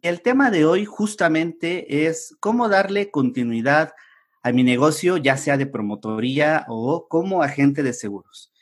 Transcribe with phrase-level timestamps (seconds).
[0.00, 3.92] El tema de hoy justamente es cómo darle continuidad
[4.42, 8.52] a mi negocio, ya sea de promotoría o como agente de seguros.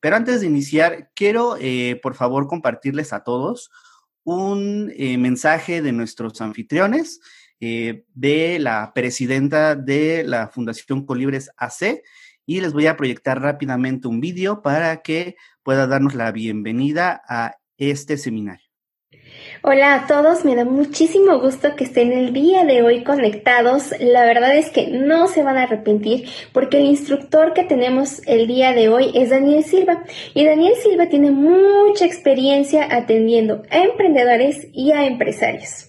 [0.00, 3.70] Pero antes de iniciar, quiero, eh, por favor, compartirles a todos
[4.24, 7.20] un eh, mensaje de nuestros anfitriones,
[7.60, 12.02] eh, de la presidenta de la Fundación Colibres AC,
[12.44, 17.56] y les voy a proyectar rápidamente un vídeo para que pueda darnos la bienvenida a
[17.76, 18.65] este seminario.
[19.68, 23.92] Hola a todos, me da muchísimo gusto que estén el día de hoy conectados.
[23.98, 28.46] La verdad es que no se van a arrepentir porque el instructor que tenemos el
[28.46, 34.68] día de hoy es Daniel Silva y Daniel Silva tiene mucha experiencia atendiendo a emprendedores
[34.72, 35.88] y a empresarios.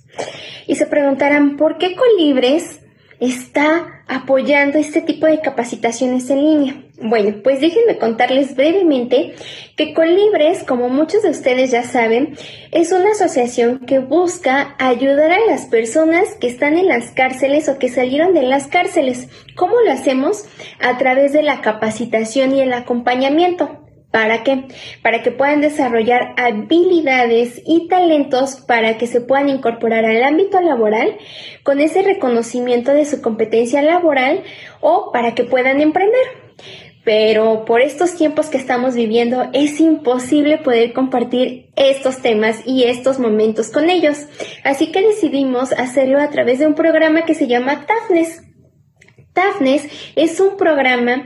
[0.65, 2.79] Y se preguntarán, ¿por qué Colibres
[3.19, 6.83] está apoyando este tipo de capacitaciones en línea.
[6.99, 9.35] Bueno, pues déjenme contarles brevemente
[9.75, 12.35] que Colibres, como muchos de ustedes ya saben,
[12.71, 17.77] es una asociación que busca ayudar a las personas que están en las cárceles o
[17.77, 19.29] que salieron de las cárceles.
[19.55, 20.45] ¿Cómo lo hacemos?
[20.79, 23.86] A través de la capacitación y el acompañamiento.
[24.17, 24.63] ¿Para qué?
[25.03, 31.19] Para que puedan desarrollar habilidades y talentos para que se puedan incorporar al ámbito laboral
[31.61, 34.41] con ese reconocimiento de su competencia laboral
[34.81, 36.25] o para que puedan emprender.
[37.05, 43.19] Pero por estos tiempos que estamos viviendo es imposible poder compartir estos temas y estos
[43.19, 44.25] momentos con ellos.
[44.63, 48.41] Así que decidimos hacerlo a través de un programa que se llama TAFNES.
[49.33, 51.25] TAFNES es un programa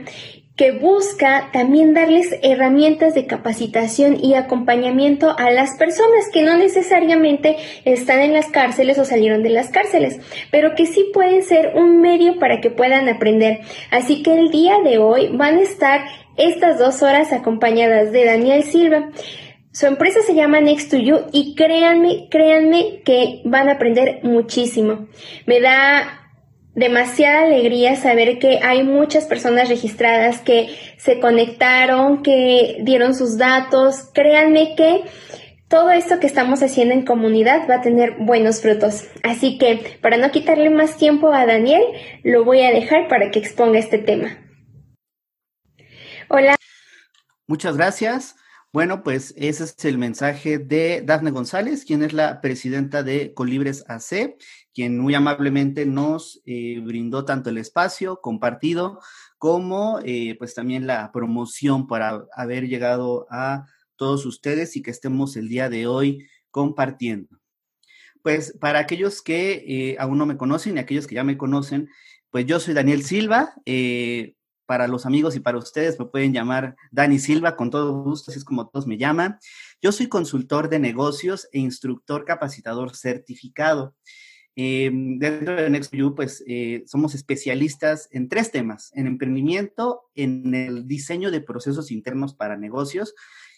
[0.56, 7.56] que busca también darles herramientas de capacitación y acompañamiento a las personas que no necesariamente
[7.84, 12.00] están en las cárceles o salieron de las cárceles, pero que sí pueden ser un
[12.00, 13.60] medio para que puedan aprender.
[13.90, 16.02] Así que el día de hoy van a estar
[16.36, 19.10] estas dos horas acompañadas de Daniel Silva.
[19.72, 25.08] Su empresa se llama Next to You y créanme, créanme que van a aprender muchísimo.
[25.46, 26.21] Me da
[26.74, 34.10] demasiada alegría saber que hay muchas personas registradas que se conectaron, que dieron sus datos.
[34.14, 35.04] Créanme que
[35.68, 39.04] todo esto que estamos haciendo en comunidad va a tener buenos frutos.
[39.22, 41.82] Así que, para no quitarle más tiempo a Daniel,
[42.22, 44.38] lo voy a dejar para que exponga este tema.
[46.28, 46.56] Hola.
[47.46, 48.36] Muchas gracias.
[48.72, 53.84] Bueno, pues ese es el mensaje de Dafne González, quien es la presidenta de Colibres
[53.86, 54.36] AC
[54.74, 59.00] quien muy amablemente nos eh, brindó tanto el espacio compartido
[59.38, 63.66] como eh, pues también la promoción para haber llegado a
[63.96, 67.38] todos ustedes y que estemos el día de hoy compartiendo.
[68.22, 71.88] Pues para aquellos que eh, aún no me conocen y aquellos que ya me conocen,
[72.30, 73.54] pues yo soy Daniel Silva.
[74.64, 78.38] para los amigos y para ustedes me pueden llamar Dani Silva con todo gusto, así
[78.38, 79.38] es como todos me llaman.
[79.82, 83.94] Yo soy consultor de negocios e instructor capacitador certificado.
[84.54, 90.86] Eh, dentro de NextView, pues eh, somos especialistas en tres temas, en emprendimiento, en el
[90.86, 93.14] diseño de procesos internos para negocios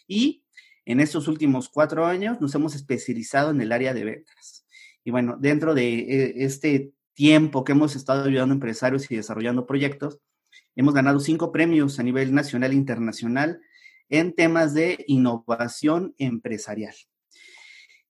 [0.07, 0.45] y
[0.85, 4.67] en estos últimos cuatro años nos hemos especializado en el área de ventas.
[5.03, 9.67] Y bueno, dentro de eh, este tiempo que hemos estado ayudando a empresarios y desarrollando
[9.67, 10.21] proyectos,
[10.77, 13.61] hemos ganado cinco premios a nivel nacional e internacional
[14.09, 16.95] en temas de innovación empresarial.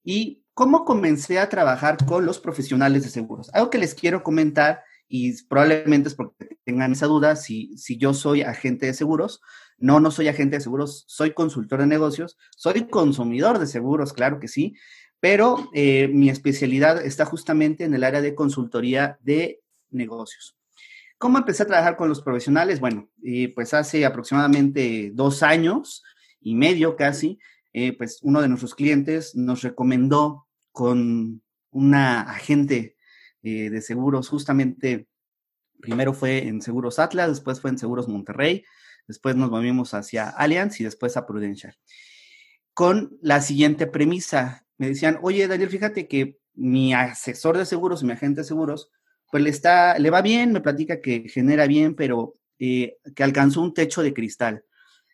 [0.03, 3.50] Y ¿Cómo comencé a trabajar con los profesionales de seguros?
[3.53, 8.15] Algo que les quiero comentar y probablemente es porque tengan esa duda si, si yo
[8.15, 9.41] soy agente de seguros.
[9.78, 14.38] No, no soy agente de seguros, soy consultor de negocios, soy consumidor de seguros, claro
[14.38, 14.76] que sí,
[15.19, 19.60] pero eh, mi especialidad está justamente en el área de consultoría de
[19.91, 20.56] negocios.
[21.19, 22.78] ¿Cómo empecé a trabajar con los profesionales?
[22.78, 23.09] Bueno,
[23.56, 26.04] pues hace aproximadamente dos años
[26.41, 27.41] y medio casi,
[27.72, 30.44] eh, pues uno de nuestros clientes nos recomendó
[30.75, 31.41] con
[31.71, 32.97] una agente
[33.45, 35.07] eh, de seguros, justamente
[35.81, 38.65] primero fue en Seguros Atlas, después fue en Seguros Monterrey,
[39.07, 41.77] después nos movimos hacia Allianz y después a Prudential.
[42.73, 48.11] Con la siguiente premisa, me decían, oye Daniel, fíjate que mi asesor de seguros mi
[48.11, 48.91] agente de seguros,
[49.31, 53.62] pues le, está, le va bien, me platica que genera bien, pero eh, que alcanzó
[53.62, 54.65] un techo de cristal.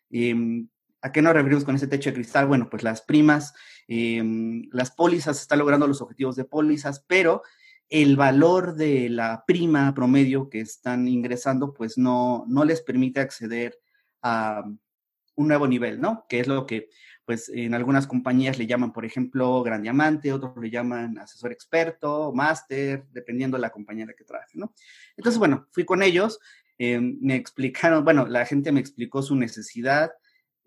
[0.09, 0.69] Em,
[1.01, 2.47] ¿A qué nos referimos con ese techo de cristal?
[2.47, 3.53] Bueno, pues las primas,
[3.87, 7.41] em, las pólizas, están logrando los objetivos de pólizas, pero
[7.89, 13.77] el valor de la prima promedio que están ingresando, pues no, no les permite acceder
[14.21, 14.63] a
[15.35, 16.25] un nuevo nivel, ¿no?
[16.29, 16.89] Que es lo que,
[17.25, 22.31] pues en algunas compañías le llaman, por ejemplo, gran diamante, otros le llaman asesor experto,
[22.33, 24.73] máster, dependiendo de la compañía en la que trabaje, ¿no?
[25.17, 26.39] Entonces, bueno, fui con ellos,
[26.77, 30.11] em, me explicaron, bueno, la gente me explicó su necesidad,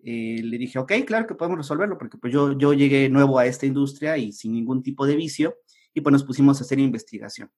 [0.05, 3.47] eh, le dije, ok, claro que podemos resolverlo, porque pues yo, yo llegué nuevo a
[3.47, 5.55] esta industria y sin ningún tipo de vicio,
[5.95, 7.49] y pues nos pusimos a hacer investigación.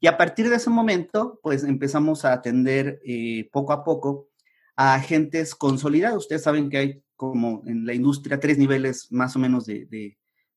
[0.00, 4.30] Y a partir de ese momento, pues empezamos a atender eh, poco a poco
[4.74, 6.24] a agentes consolidados.
[6.24, 9.86] Ustedes saben que hay como en la industria tres niveles más o menos de,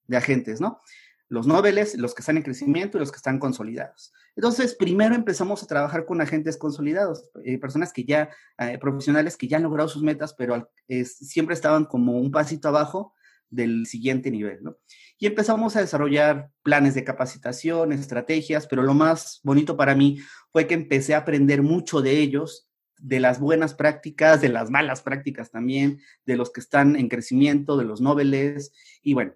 [0.07, 0.79] de agentes, ¿no?
[1.27, 4.13] Los noveles, los que están en crecimiento y los que están consolidados.
[4.35, 8.29] Entonces, primero empezamos a trabajar con agentes consolidados, eh, personas que ya,
[8.59, 10.69] eh, profesionales que ya han logrado sus metas, pero
[11.03, 13.13] siempre estaban como un pasito abajo
[13.49, 14.77] del siguiente nivel, ¿no?
[15.17, 20.19] Y empezamos a desarrollar planes de capacitación, estrategias, pero lo más bonito para mí
[20.51, 25.01] fue que empecé a aprender mucho de ellos, de las buenas prácticas, de las malas
[25.01, 29.33] prácticas también, de los que están en crecimiento, de los noveles, y bueno,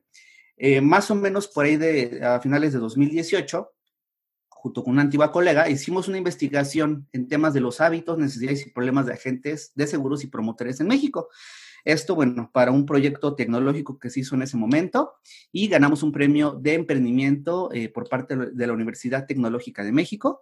[0.59, 3.71] eh, más o menos por ahí de a finales de 2018
[4.59, 8.71] junto con una antigua colega, hicimos una investigación en temas de los hábitos, necesidades y
[8.71, 11.29] problemas de agentes de seguros y promotores en México.
[11.85, 15.13] Esto, bueno, para un proyecto tecnológico que se hizo en ese momento
[15.53, 20.41] y ganamos un premio de emprendimiento eh, por parte de la Universidad Tecnológica de México,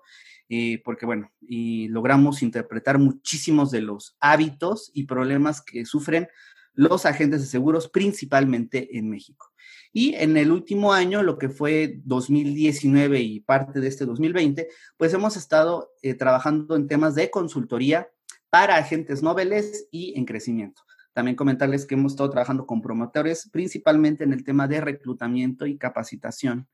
[0.50, 6.28] eh, porque, bueno, y logramos interpretar muchísimos de los hábitos y problemas que sufren
[6.74, 9.52] los agentes de seguros, principalmente en México.
[9.94, 14.68] Y en el último año, lo que fue 2019 y parte de este 2020,
[14.98, 18.10] pues hemos estado eh, trabajando en temas de consultoría
[18.50, 20.84] para agentes noveles y en crecimiento.
[21.14, 25.78] También comentarles que hemos estado trabajando con promotores, principalmente en el tema de reclutamiento y
[25.78, 26.68] capacitación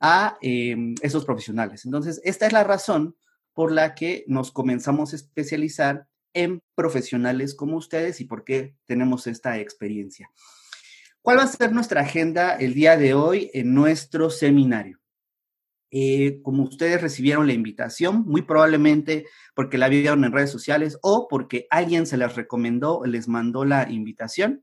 [0.00, 1.84] a em, esos profesionales.
[1.84, 3.16] Entonces, esta es la razón
[3.52, 9.26] por la que nos comenzamos a especializar en profesionales como ustedes y por qué tenemos
[9.26, 10.30] esta experiencia.
[11.28, 14.98] ¿Cuál va a ser nuestra agenda el día de hoy en nuestro seminario?
[15.90, 21.28] Eh, como ustedes recibieron la invitación, muy probablemente porque la vieron en redes sociales o
[21.28, 24.62] porque alguien se les recomendó les mandó la invitación.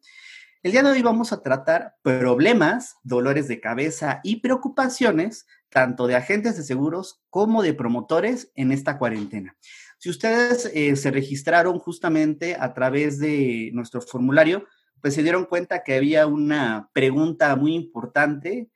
[0.64, 6.16] El día de hoy vamos a tratar problemas, dolores de cabeza y preocupaciones tanto de
[6.16, 9.56] agentes de seguros como de promotores en esta cuarentena.
[10.00, 14.66] Si ustedes eh, se registraron justamente a través de nuestro formulario,
[15.06, 18.72] pues se dieron cuenta que había una pregunta muy importante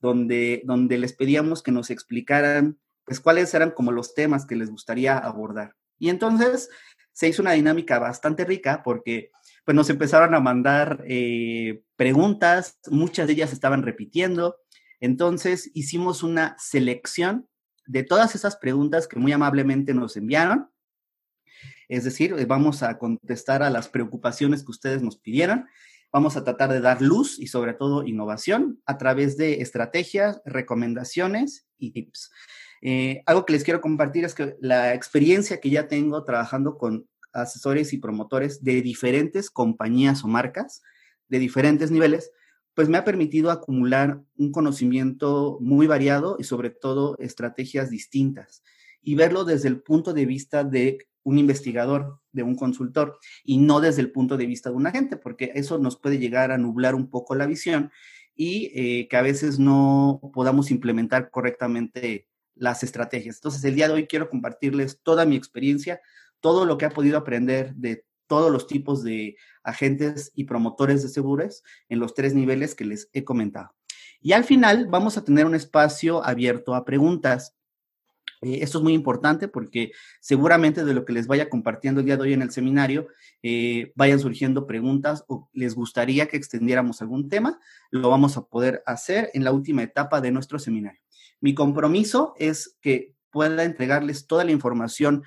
[0.00, 4.70] donde, donde les pedíamos que nos explicaran pues cuáles eran como los temas que les
[4.70, 5.74] gustaría abordar.
[5.98, 6.70] Y entonces
[7.12, 9.32] se hizo una dinámica bastante rica porque
[9.64, 14.58] pues nos empezaron a mandar eh, preguntas, muchas de ellas estaban repitiendo.
[15.00, 17.48] Entonces hicimos una selección
[17.86, 20.70] de todas esas preguntas que muy amablemente nos enviaron
[21.92, 25.66] es decir, eh, vamos a contestar a las preocupaciones que ustedes nos pidieran.
[26.10, 31.66] Vamos a tratar de dar luz y sobre todo innovación a través de estrategias, recomendaciones
[31.76, 32.30] y tips.
[32.80, 37.08] Eh, algo que les quiero compartir es que la experiencia que ya tengo trabajando con
[37.34, 40.82] asesores y promotores de diferentes compañías o marcas,
[41.28, 42.30] de diferentes niveles,
[42.74, 48.62] pues me ha permitido acumular un conocimiento muy variado y sobre todo estrategias distintas
[49.02, 53.80] y verlo desde el punto de vista de un investigador, de un consultor, y no
[53.80, 56.94] desde el punto de vista de un agente, porque eso nos puede llegar a nublar
[56.94, 57.90] un poco la visión
[58.34, 63.36] y eh, que a veces no podamos implementar correctamente las estrategias.
[63.36, 66.00] Entonces, el día de hoy quiero compartirles toda mi experiencia,
[66.40, 71.08] todo lo que he podido aprender de todos los tipos de agentes y promotores de
[71.08, 73.74] seguros en los tres niveles que les he comentado.
[74.20, 77.56] Y al final vamos a tener un espacio abierto a preguntas.
[78.42, 82.16] Eh, esto es muy importante porque seguramente de lo que les vaya compartiendo el día
[82.16, 83.06] de hoy en el seminario,
[83.42, 88.82] eh, vayan surgiendo preguntas o les gustaría que extendiéramos algún tema, lo vamos a poder
[88.84, 91.00] hacer en la última etapa de nuestro seminario.
[91.40, 95.22] Mi compromiso es que pueda entregarles toda la información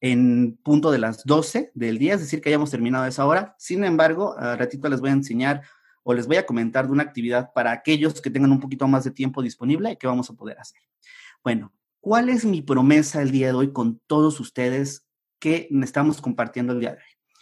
[0.00, 3.54] en punto de las 12 del día, es decir, que hayamos terminado esa hora.
[3.58, 5.62] Sin embargo, a ratito les voy a enseñar
[6.02, 9.04] o les voy a comentar de una actividad para aquellos que tengan un poquito más
[9.04, 10.80] de tiempo disponible y que vamos a poder hacer.
[11.42, 11.72] Bueno,
[12.06, 15.08] ¿Cuál es mi promesa el día de hoy con todos ustedes
[15.40, 17.34] que estamos compartiendo el día de hoy?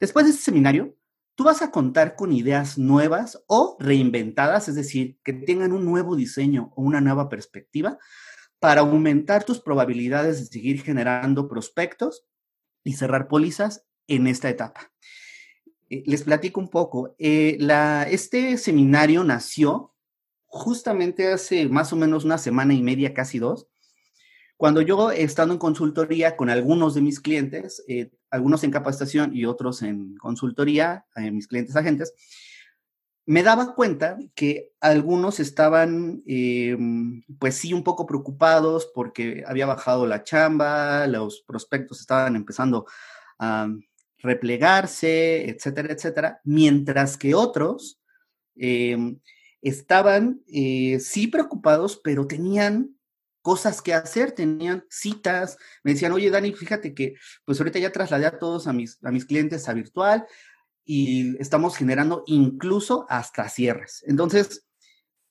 [0.00, 0.96] Después de este seminario,
[1.34, 6.16] tú vas a contar con ideas nuevas o reinventadas, es decir, que tengan un nuevo
[6.16, 7.98] diseño o una nueva perspectiva
[8.58, 12.24] para aumentar tus probabilidades de seguir generando prospectos
[12.84, 14.94] y cerrar pólizas en esta etapa.
[15.90, 17.14] Eh, les platico un poco.
[17.18, 17.58] Eh,
[18.08, 19.94] este seminario nació
[20.46, 23.68] justamente hace más o menos una semana y media, casi dos,
[24.56, 29.44] cuando yo, estando en consultoría con algunos de mis clientes, eh, algunos en capacitación y
[29.44, 32.14] otros en consultoría, eh, mis clientes agentes,
[33.26, 36.76] me daba cuenta que algunos estaban, eh,
[37.38, 42.86] pues sí, un poco preocupados porque había bajado la chamba, los prospectos estaban empezando
[43.38, 43.68] a
[44.18, 48.00] replegarse, etcétera, etcétera, mientras que otros
[49.66, 52.95] estaban eh, sí preocupados, pero tenían
[53.46, 58.26] cosas que hacer, tenían citas, me decían, oye Dani, fíjate que pues ahorita ya trasladé
[58.26, 60.26] a todos a mis, a mis clientes a virtual
[60.84, 64.02] y estamos generando incluso hasta cierres.
[64.08, 64.66] Entonces,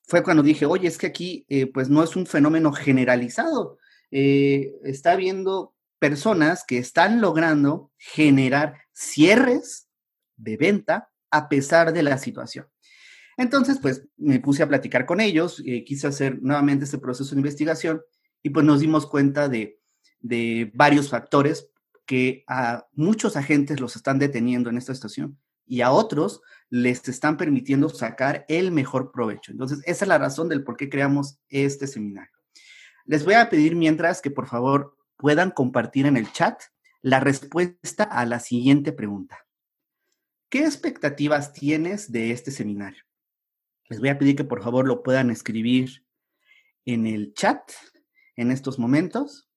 [0.03, 3.79] fue cuando dije, oye, es que aquí eh, pues no es un fenómeno generalizado,
[4.11, 9.89] eh, está habiendo personas que están logrando generar cierres
[10.37, 12.65] de venta a pesar de la situación.
[13.37, 17.41] Entonces, pues me puse a platicar con ellos, eh, quise hacer nuevamente este proceso de
[17.41, 18.01] investigación
[18.41, 19.79] y pues nos dimos cuenta de,
[20.19, 21.69] de varios factores
[22.05, 27.37] que a muchos agentes los están deteniendo en esta situación y a otros les están
[27.37, 29.51] permitiendo sacar el mejor provecho.
[29.51, 32.31] Entonces, esa es la razón del por qué creamos este seminario.
[33.05, 36.59] Les voy a pedir mientras que por favor puedan compartir en el chat
[37.01, 39.45] la respuesta a la siguiente pregunta.
[40.49, 43.04] ¿Qué expectativas tienes de este seminario?
[43.89, 46.05] Les voy a pedir que por favor lo puedan escribir
[46.85, 47.71] en el chat
[48.35, 49.49] en estos momentos.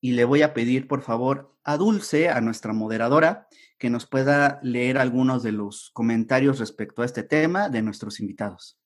[0.00, 4.60] Y le voy a pedir por favor a Dulce, a nuestra moderadora, que nos pueda
[4.62, 8.78] leer algunos de los comentarios respecto a este tema de nuestros invitados.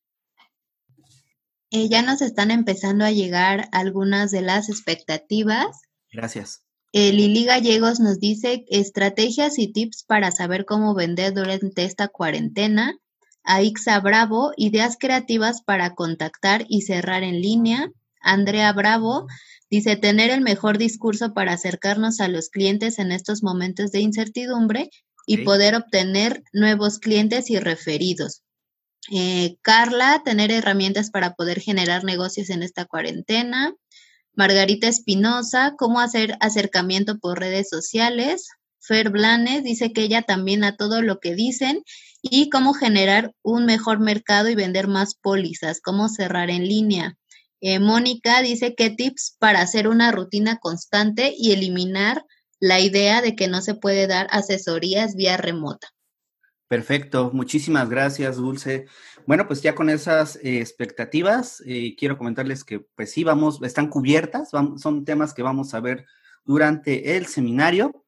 [1.70, 5.82] Eh, ya nos están empezando a llegar algunas de las expectativas.
[6.10, 6.66] Gracias.
[6.92, 12.98] Eh, Lili Gallegos nos dice estrategias y tips para saber cómo vender durante esta cuarentena.
[13.44, 17.90] Aixa Bravo, ideas creativas para contactar y cerrar en línea.
[18.20, 19.26] Andrea Bravo
[19.70, 24.90] dice tener el mejor discurso para acercarnos a los clientes en estos momentos de incertidumbre
[25.26, 28.42] y poder obtener nuevos clientes y referidos.
[29.10, 33.74] Eh, Carla, tener herramientas para poder generar negocios en esta cuarentena.
[34.34, 38.48] Margarita Espinosa, cómo hacer acercamiento por redes sociales.
[38.82, 41.82] Fer Blanes dice que ella también a todo lo que dicen
[42.20, 47.16] y cómo generar un mejor mercado y vender más pólizas, cómo cerrar en línea.
[47.60, 52.24] Eh, Mónica dice qué tips para hacer una rutina constante y eliminar
[52.58, 55.88] la idea de que no se puede dar asesorías vía remota.
[56.66, 58.86] Perfecto, muchísimas gracias, Dulce.
[59.26, 63.88] Bueno, pues ya con esas eh, expectativas, eh, quiero comentarles que pues sí, vamos, están
[63.88, 66.06] cubiertas, son temas que vamos a ver
[66.44, 68.01] durante el seminario.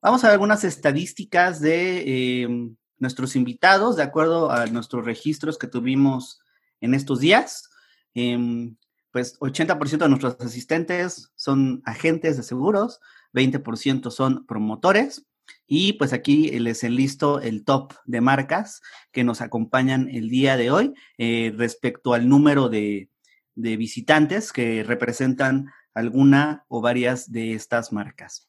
[0.00, 5.66] Vamos a ver algunas estadísticas de em, nuestros invitados, de acuerdo a nuestros registros que
[5.66, 6.40] tuvimos
[6.80, 7.68] en estos días.
[8.14, 8.76] Em,
[9.10, 13.00] pues 80% de nuestros asistentes son agentes de seguros,
[13.32, 15.26] 20% son promotores
[15.66, 18.80] y pues aquí les enlisto el top de marcas
[19.12, 23.10] que nos acompañan el día de hoy eh, respecto al número de,
[23.56, 28.47] visitantes que representan alguna o varias de estas marcas.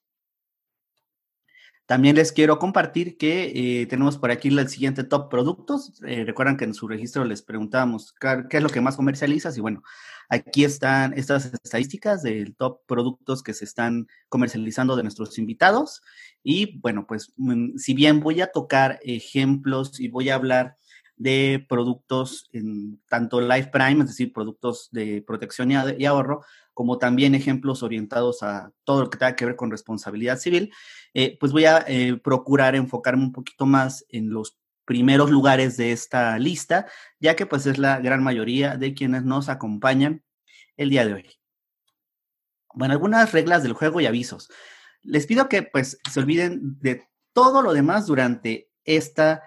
[1.90, 6.00] También les quiero compartir que eh, tenemos por aquí el siguiente top productos.
[6.06, 9.62] Eh, recuerdan que en su registro les preguntábamos qué es lo que más comercializas y
[9.62, 9.82] bueno,
[10.30, 16.04] aquí están estas estadísticas del top productos que se están comercializando de nuestros invitados.
[16.44, 20.78] Y bueno, pues mm, si bien voy a tocar ejemplos y voy a hablar
[21.20, 27.36] de productos en tanto Life Prime, es decir, productos de protección y ahorro, como también
[27.36, 30.74] ejemplos orientados a todo lo que tenga que ver con responsabilidad civil,
[31.14, 35.92] eh, pues voy a eh, procurar enfocarme un poquito más en los primeros lugares de
[35.92, 36.88] esta lista,
[37.20, 40.24] ya que pues es la gran mayoría de quienes nos acompañan
[40.78, 41.30] el día de hoy.
[42.74, 44.50] Bueno, algunas reglas del juego y avisos.
[45.02, 49.44] Les pido que pues se olviden de todo lo demás durante esta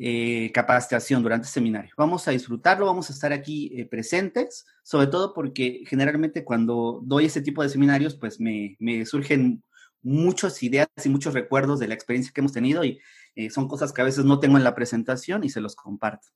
[0.00, 1.92] eh, capacitación, durante el seminario.
[1.96, 7.24] Vamos a disfrutarlo, vamos a estar aquí eh, presentes, sobre todo porque generalmente cuando doy
[7.24, 8.76] ese tipo de seminarios, pues me,
[9.06, 9.64] surgen
[10.00, 13.00] muchas ideas y muchos recuerdos de la experiencia que hemos tenido y
[13.34, 16.28] eh, son cosas que a veces no tengo en la presentación y se los comparto.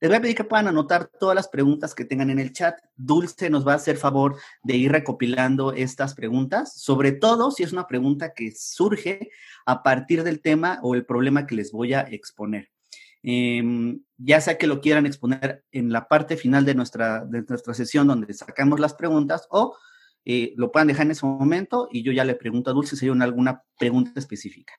[0.00, 2.78] Les voy a pedir que puedan anotar todas las preguntas que tengan en el chat.
[2.96, 7.74] Dulce nos va a hacer favor de ir recopilando estas preguntas, sobre todo si es
[7.74, 9.28] una pregunta que surge
[9.66, 12.72] a partir del tema o el problema que les voy a exponer.
[13.22, 17.72] Em, ya sea que lo quieran exponer en la parte final de nuestra, de nuestra
[17.72, 19.76] sesión donde sacamos las preguntas o
[20.24, 23.08] eh, lo puedan dejar en ese momento y yo ya le pregunto a Dulce si
[23.08, 24.74] hay alguna pregunta específica.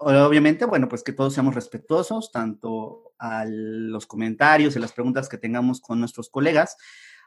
[0.00, 5.38] obviamente, bueno, pues que todos seamos respetuosos, tanto a los comentarios y las preguntas que
[5.38, 6.76] tengamos con nuestros colegas.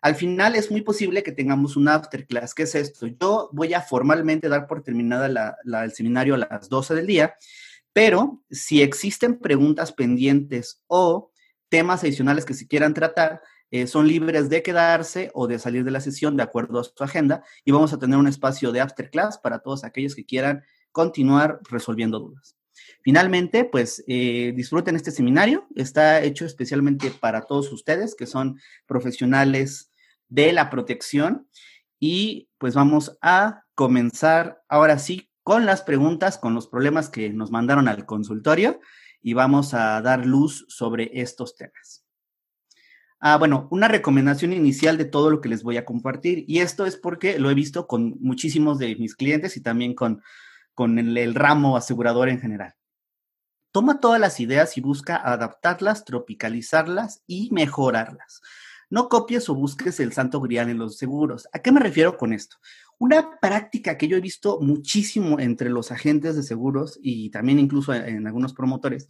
[0.02, 2.54] Al final es muy posible que tengamos una afterclass.
[2.54, 3.08] ¿Qué es esto?
[3.08, 7.36] Yo voy a formalmente dar por terminada el seminario a las 12 del día
[7.94, 11.32] pero si existen preguntas pendientes o
[11.70, 13.42] temas adicionales que se quieran tratar,
[13.72, 17.04] eh, son libres de quedarse o de salir de la sesión de acuerdo a su
[17.04, 20.64] agenda y vamos a tener un espacio de after class para todos aquellos que quieran
[20.92, 22.56] continuar resolviendo dudas.
[23.02, 25.68] Finalmente, pues eh, disfruten este seminario.
[25.76, 29.92] Está hecho especialmente para todos ustedes que son profesionales
[30.28, 31.48] de la protección.
[32.00, 37.50] Y pues vamos a comenzar ahora sí con las preguntas, con los problemas que nos
[37.50, 38.80] mandaron al consultorio
[39.20, 42.06] y vamos a dar luz sobre estos temas.
[43.20, 46.86] Ah, bueno, una recomendación inicial de todo lo que les voy a compartir y esto
[46.86, 50.22] es porque lo he visto con muchísimos de mis clientes y también con,
[50.76, 52.76] con el ramo asegurador en general.
[53.72, 58.42] Toma todas las ideas y busca adaptarlas, tropicalizarlas y mejorarlas.
[58.92, 61.48] No copies o busques el santo grial en los seguros.
[61.54, 62.58] ¿A qué me refiero con esto?
[63.00, 67.94] Una práctica que yo he visto muchísimo entre los agentes de seguros y también incluso
[67.94, 69.08] en algunos promotores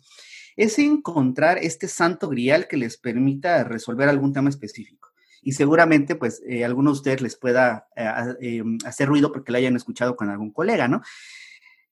[0.55, 5.10] es encontrar este santo grial que les permita resolver algún tema específico.
[5.41, 9.58] Y seguramente, pues, eh, alguno de ustedes les pueda eh, em, hacer ruido porque lo
[9.58, 11.01] hayan escuchado con algún colega, ¿no?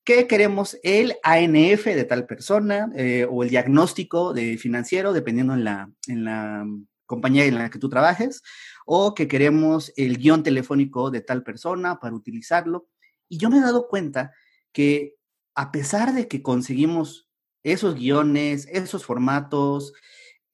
[0.03, 5.63] ¿Qué queremos el ANF de tal persona eh, o el diagnóstico de financiero, dependiendo en
[5.63, 6.65] la, en la
[7.05, 8.43] compañía en la que tú trabajes,
[8.89, 12.87] o que queremos el guion telefónico de tal persona para utilizarlo.
[13.27, 14.33] Y yo me he dado cuenta
[14.71, 15.17] que
[15.55, 17.29] a pesar de que conseguimos
[17.63, 19.91] esos guiones, esos formatos,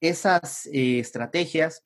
[0.01, 1.83] esas eh, estrategias,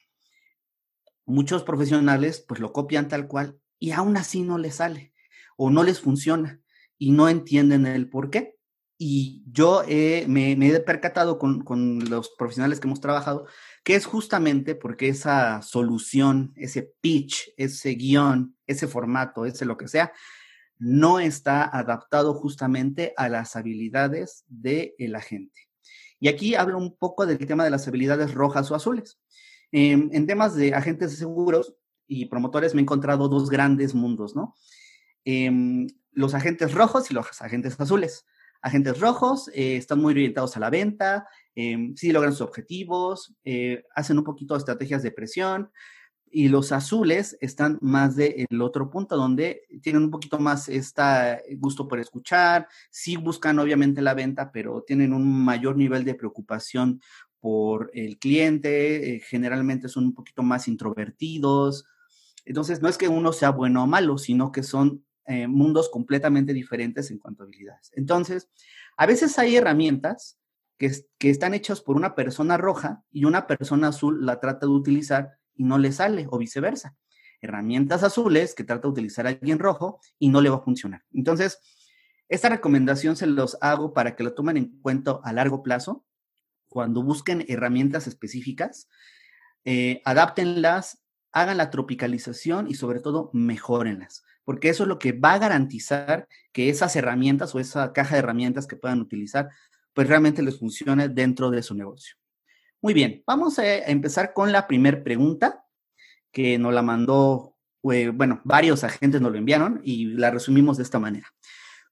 [1.26, 5.14] muchos profesionales pues lo copian tal cual y aún así no les sale
[5.58, 6.62] o no les funciona
[6.98, 8.57] y no entienden el por qué.
[8.98, 9.84] Y yo
[10.28, 13.46] me, he percatado con, los profesionales que hemos trabajado
[13.84, 19.88] que es justamente porque esa solución, ese pitch, ese guion, ese formato, ese lo que
[19.88, 20.12] sea,
[20.78, 25.70] no está adaptado justamente a las habilidades del el agente.
[26.20, 29.20] Y aquí hablo un poco del tema de las habilidades rojas o azules.
[29.72, 31.76] Em, en temas de agentes de seguros
[32.08, 34.56] y promotores me he encontrado dos grandes mundos, ¿no?
[35.26, 38.26] Em, los agentes rojos y los agentes azules.
[38.62, 43.84] Agentes rojos eh, están muy orientados a la venta, eh, sí logran sus objetivos, eh,
[43.96, 45.72] hacen un poquito de estrategias de presión,
[46.30, 51.02] y los azules están más del otro punto, donde tienen un poquito más este
[51.58, 57.02] gusto por escuchar, sí buscan obviamente la venta, pero tienen un mayor nivel de preocupación
[57.40, 61.86] por el cliente, generalmente son un poquito más introvertidos.
[62.44, 66.54] Entonces, no es que uno sea bueno o malo, sino que son eh, mundos completamente
[66.54, 67.92] diferentes en cuanto a habilidades.
[67.96, 68.50] Entonces,
[68.96, 70.40] a veces hay herramientas
[70.78, 74.72] que, que están hechas por una persona roja y una persona azul la trata de
[74.72, 76.96] utilizar y no le sale, o viceversa.
[77.42, 81.04] Herramientas azules que trata de utilizar alguien rojo y no le va a funcionar.
[81.12, 81.60] Entonces,
[82.30, 86.06] esta recomendación se los hago para que lo tomen en cuenta a largo plazo,
[86.70, 88.88] cuando busquen herramientas específicas,
[89.66, 95.34] eh, adáptenlas, hagan la tropicalización y sobre todo mejórenlas porque eso es lo que va
[95.34, 99.50] a garantizar que esas herramientas o esa caja de herramientas que puedan utilizar,
[99.94, 102.16] pues realmente les funcione dentro de su negocio.
[102.82, 105.66] Muy bien, vamos a empezar con la primera pregunta
[106.32, 107.58] que nos la mandó,
[107.92, 111.28] eh, bueno, varios agentes nos lo enviaron y la resumimos de esta manera.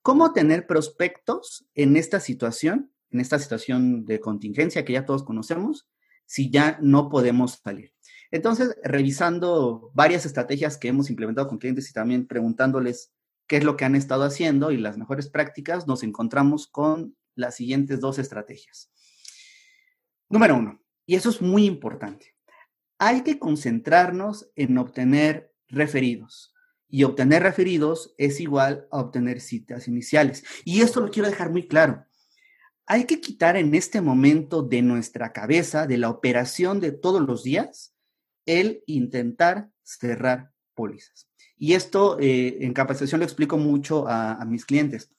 [0.01, 5.89] ¿Cómo tener prospectos en esta situación, en esta situación de contingencia que ya todos conocemos,
[6.25, 7.94] si ya no podemos salir?
[8.31, 13.13] Entonces, revisando varias estrategias que hemos implementado con clientes y también preguntándoles
[13.47, 17.55] qué es lo que han estado haciendo y las mejores prácticas, nos encontramos con las
[17.55, 18.89] siguientes dos estrategias.
[20.29, 22.35] Número uno, y eso es muy importante,
[22.97, 26.53] hay que concentrarnos en obtener referidos.
[26.87, 30.43] Y obtener referidos es igual a obtener citas iniciales.
[30.63, 32.05] Y esto lo quiero dejar muy claro.
[32.85, 37.43] Hay que quitar en este momento de nuestra cabeza, de la operación de todos los
[37.43, 37.94] días,
[38.45, 41.29] el intentar cerrar pólizas.
[41.57, 45.11] Y esto eh, en capacitación lo explico mucho a, mis clientes.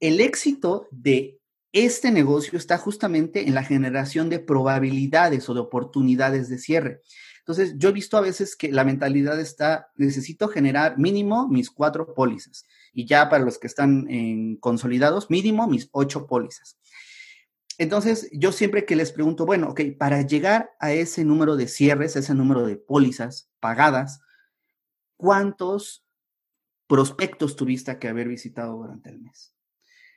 [0.00, 1.38] El éxito de
[1.72, 7.00] este negocio está justamente en la generación de probabilidades o de oportunidades de cierre.
[7.40, 12.14] Entonces, yo he visto a veces que la mentalidad está, necesito generar mínimo mis cuatro
[12.14, 12.66] pólizas.
[12.92, 16.78] Y ya para los que están en consolidados, mínimo mis ocho pólizas.
[17.78, 22.16] Entonces, yo siempre que les pregunto, bueno, ok, para llegar a ese número de cierres,
[22.16, 24.20] ese número de pólizas pagadas,
[25.16, 26.04] ¿cuántos
[26.86, 29.54] prospectos tuviste que haber visitado durante el mes?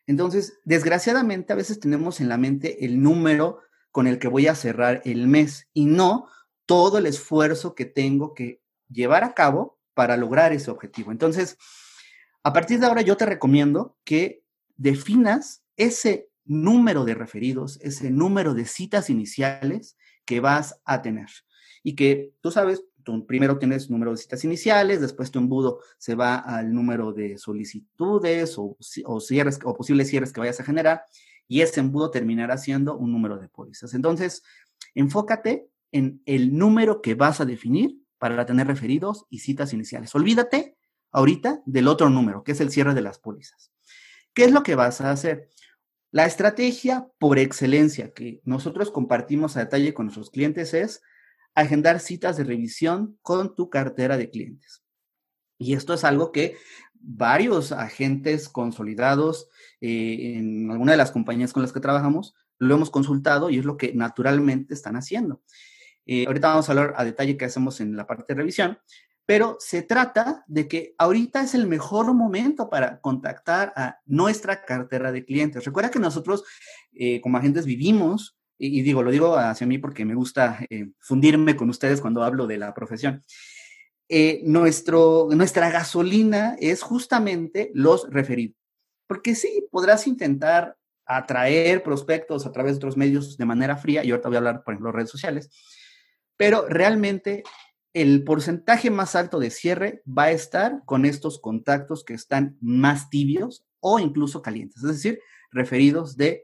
[0.08, 3.60] Entonces, desgraciadamente, a veces tenemos en la mente el número
[3.92, 6.28] con el que voy a cerrar el mes y no
[6.66, 11.12] todo el esfuerzo que tengo que llevar a cabo para lograr ese objetivo.
[11.12, 11.58] Entonces,
[12.44, 14.44] a partir de ahora yo te recomiendo que
[14.76, 21.28] definas ese número de referidos, ese número de citas iniciales que vas a tener.
[21.84, 22.84] Y que tú sabes,
[23.28, 28.58] primero tienes número de citas iniciales, después tu embudo se va al número de solicitudes
[28.58, 31.04] o, o, cierres o posibles cierres que vayas a generar
[31.48, 33.94] y ese embudo terminará siendo un número de pólizas.
[33.94, 34.44] Entonces,
[34.96, 40.16] enfócate en el número que vas a definir para tener referidos y citas iniciales.
[40.16, 40.76] Olvídate
[41.12, 43.72] ahorita del otro número, que es el cierre de las pólizas.
[44.34, 45.50] ¿Qué es lo que vas a hacer?
[46.16, 51.02] La estrategia por excelencia que nosotros compartimos a detalle con nuestros clientes es
[51.56, 54.82] agendar citas de revisión con tu cartera de clientes.
[55.58, 56.56] Y esto es algo que
[56.94, 59.50] varios agentes consolidados
[59.82, 63.66] eh, en alguna de las compañías con las que trabajamos lo hemos consultado y es
[63.66, 65.42] lo que naturalmente están haciendo.
[66.06, 68.78] Eh, ahorita vamos a hablar a detalle qué hacemos en la parte de revisión,
[69.26, 75.12] pero se trata de que ahorita es el mejor momento para contactar a nuestra cartera
[75.12, 75.66] de clientes.
[75.66, 76.44] Recuerda que nosotros
[76.94, 81.56] eh, como agentes vivimos y, digo, lo digo hacia mí porque me gusta eh, fundirme
[81.56, 83.24] con ustedes cuando hablo de la profesión.
[84.08, 88.56] Eh, nuestro, nuestra gasolina es justamente los referidos.
[89.08, 94.12] Porque sí, podrás intentar atraer prospectos a través de otros medios de manera fría, y
[94.12, 95.50] ahorita voy a hablar, por ejemplo, redes sociales,
[96.38, 97.44] pero realmente
[97.96, 103.10] el porcentaje más alto de cierre va a estar con estos contactos que están más
[103.10, 106.44] tibios o incluso calientes, es decir, referidos de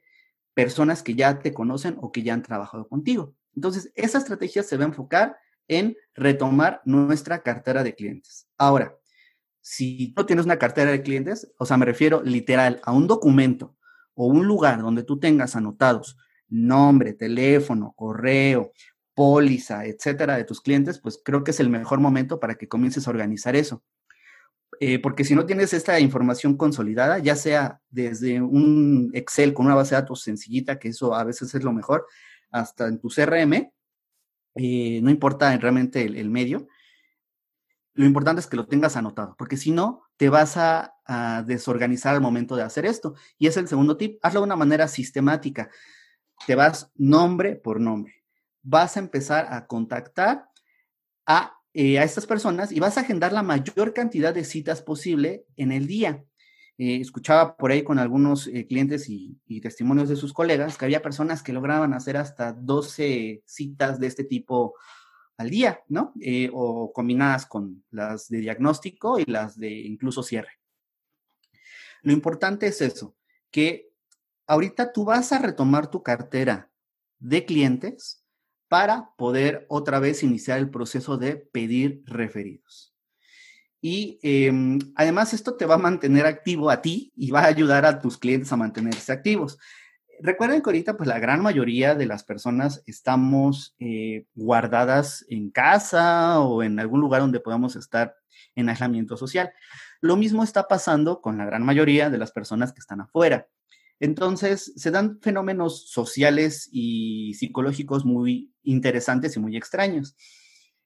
[0.53, 3.35] personas que ya te conocen o que ya han trabajado contigo.
[3.53, 5.37] Entonces, esa estrategia se va a enfocar
[5.67, 8.47] en retomar nuestra cartera de clientes.
[8.57, 8.95] Ahora,
[9.59, 13.75] si no tienes una cartera de clientes, o sea, me refiero literal a un documento
[14.13, 18.71] o un lugar donde tú tengas anotados nombre, teléfono, correo,
[19.13, 23.07] póliza, etcétera, de tus clientes, pues creo que es el mejor momento para que comiences
[23.07, 23.83] a organizar eso.
[24.79, 29.75] Eh, porque si no tienes esta información consolidada, ya sea desde un Excel con una
[29.75, 32.07] base de datos sencillita, que eso a veces es lo mejor,
[32.49, 33.71] hasta en tu CRM,
[34.55, 36.67] eh, no importa realmente el, medio,
[37.93, 42.15] lo importante es que lo tengas anotado, porque si no, te vas a, a, desorganizar
[42.15, 43.13] al momento de hacer esto.
[43.37, 45.69] Y es el segundo tip, hazlo de una manera sistemática.
[46.47, 48.20] Te vas nombre por nombre.
[48.63, 50.49] Vas a empezar a contactar
[51.25, 55.45] a eh, a estas personas y vas a agendar la mayor cantidad de citas posible
[55.55, 56.25] en el día.
[56.77, 61.01] Eh, escuchaba por ahí con algunos eh, clientes y, testimonios de sus colegas que había
[61.01, 64.75] personas que lograban hacer hasta 12 citas de este tipo
[65.37, 66.13] al día, ¿no?
[66.53, 70.59] o combinadas con las de diagnóstico y las de incluso cierre.
[72.03, 73.15] Lo importante es eso,
[73.49, 73.91] que
[74.45, 76.69] ahorita tú vas a retomar tu cartera
[77.19, 78.20] de clientes
[78.71, 82.95] para poder otra vez iniciar el proceso de pedir referidos.
[83.81, 87.85] Y em, además esto te va a mantener activo a ti y va a ayudar
[87.85, 89.59] a tus clientes a mantenerse activos.
[90.21, 96.39] Recuerden que ahorita pues la gran mayoría de las personas estamos eh, guardadas en casa
[96.39, 98.15] o en algún lugar donde podamos estar
[98.55, 99.51] en aislamiento social.
[99.99, 103.49] Lo mismo está pasando con la gran mayoría de las personas que están afuera.
[104.01, 110.15] Entonces, se dan fenómenos sociales y psicológicos muy interesantes y muy extraños.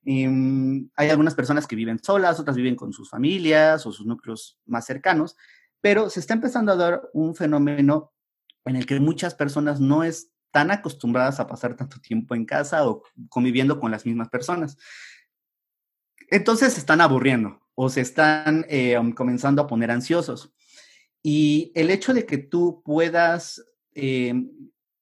[0.03, 4.59] Em, hay algunas personas que viven solas, otras viven con sus familias o sus núcleos
[4.65, 5.37] más cercanos,
[5.79, 8.11] pero se está empezando a dar un fenómeno
[8.65, 13.01] en el que muchas personas no están acostumbradas a pasar tanto tiempo en casa o
[13.29, 14.77] conviviendo con las mismas personas.
[16.29, 20.53] Entonces se están aburriendo o se están eh, comenzando a poner ansiosos.
[21.27, 24.31] Y el hecho de que tú puedas eh,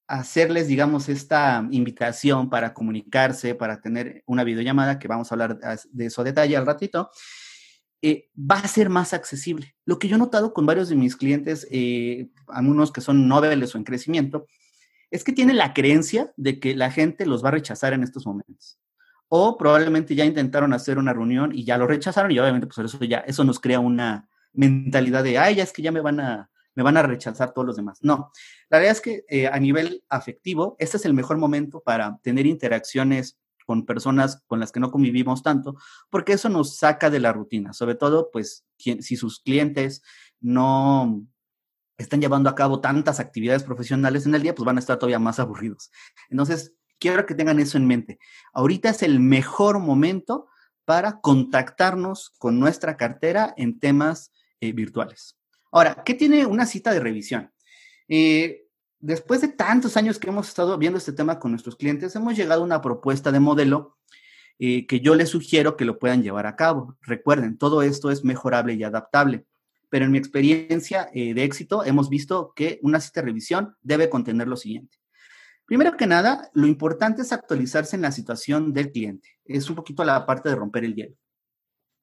[0.08, 6.06] hacerles, digamos, esta invitación para comunicarse, para tener una videollamada, que vamos a hablar de
[6.06, 7.10] eso a detalle al ratito,
[8.02, 9.76] eh, va a ser más accesible.
[9.84, 13.76] Lo que yo he notado con varios de mis clientes, eh, algunos que son noveles
[13.76, 14.48] o en crecimiento,
[15.12, 18.26] es que tienen la creencia de que la gente los va a rechazar en estos
[18.26, 18.80] momentos.
[19.28, 23.04] O probablemente ya intentaron hacer una reunión y ya lo rechazaron y obviamente pues eso
[23.04, 26.50] ya, eso nos crea una, mentalidad de, ay, ya es que ya me van a,
[26.76, 28.00] me van a rechazar todos los demás.
[28.02, 28.32] No,
[28.70, 32.46] la verdad es que eh, a nivel afectivo, este es el mejor momento para tener
[32.46, 35.76] interacciones con personas con las que no convivimos tanto,
[36.10, 40.02] porque eso nos saca de la rutina, sobre todo, pues, si sus clientes
[40.42, 41.26] no
[41.98, 45.20] están llevando a cabo tantas actividades profesionales en el día, pues van a estar todavía
[45.20, 45.92] más aburridos.
[46.30, 48.20] Entonces, quiero que tengan eso en mente.
[48.54, 50.48] Ahorita es el mejor momento
[50.86, 54.32] para contactarnos con nuestra cartera en temas
[54.64, 55.38] eh, virtuales.
[55.74, 57.52] Ahora, ¿qué tiene una cita de revisión?
[58.08, 58.64] Eh,
[59.00, 62.62] después de tantos años que hemos estado viendo este tema con nuestros clientes, hemos llegado
[62.62, 63.98] a una propuesta de modelo
[64.60, 66.98] eh, que yo les sugiero que lo puedan llevar a cabo.
[67.02, 69.46] Recuerden, todo esto es mejorable y adaptable,
[69.90, 74.48] pero en mi experiencia de éxito hemos visto que una cita de revisión debe contener
[74.48, 74.98] lo siguiente.
[75.66, 79.28] Primero que nada, lo importante es actualizarse en la situación del cliente.
[79.44, 81.16] Es un poquito la parte de romper el hielo.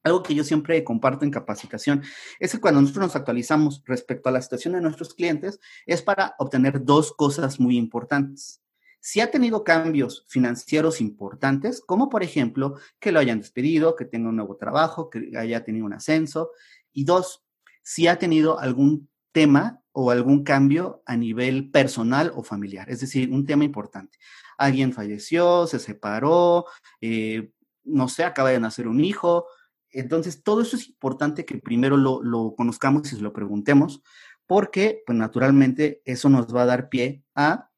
[0.03, 2.03] Algo que yo siempre comparto en capacitación
[2.39, 6.35] es que cuando nosotros nos actualizamos respecto a la situación de nuestros clientes, es para
[6.39, 8.63] obtener dos cosas muy importantes.
[9.03, 14.29] Si ha tenido cambios financieros importantes, como por ejemplo que lo hayan despedido, que tenga
[14.29, 16.51] un nuevo trabajo, que haya tenido un ascenso,
[16.93, 17.43] y dos,
[17.83, 23.31] si ha tenido algún tema o algún cambio a nivel personal o familiar, es decir,
[23.31, 24.19] un tema importante.
[24.59, 26.67] Alguien falleció, se separó,
[27.01, 27.53] eh,
[27.85, 29.47] no sé, acaba de nacer un hijo.
[29.93, 34.03] Entonces, todo eso es importante que primero lo, conozcamos y se lo preguntemos,
[34.47, 37.71] porque, pues, naturalmente, eso nos va a dar pie a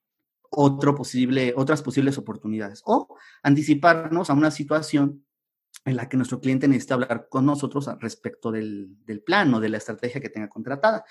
[0.50, 5.24] otro posible, otras posibles oportunidades o anticiparnos a una situación
[5.86, 9.70] en la que nuestro cliente necesita hablar con nosotros respecto del, del plan o de
[9.70, 11.04] la estrategia que tenga contratada.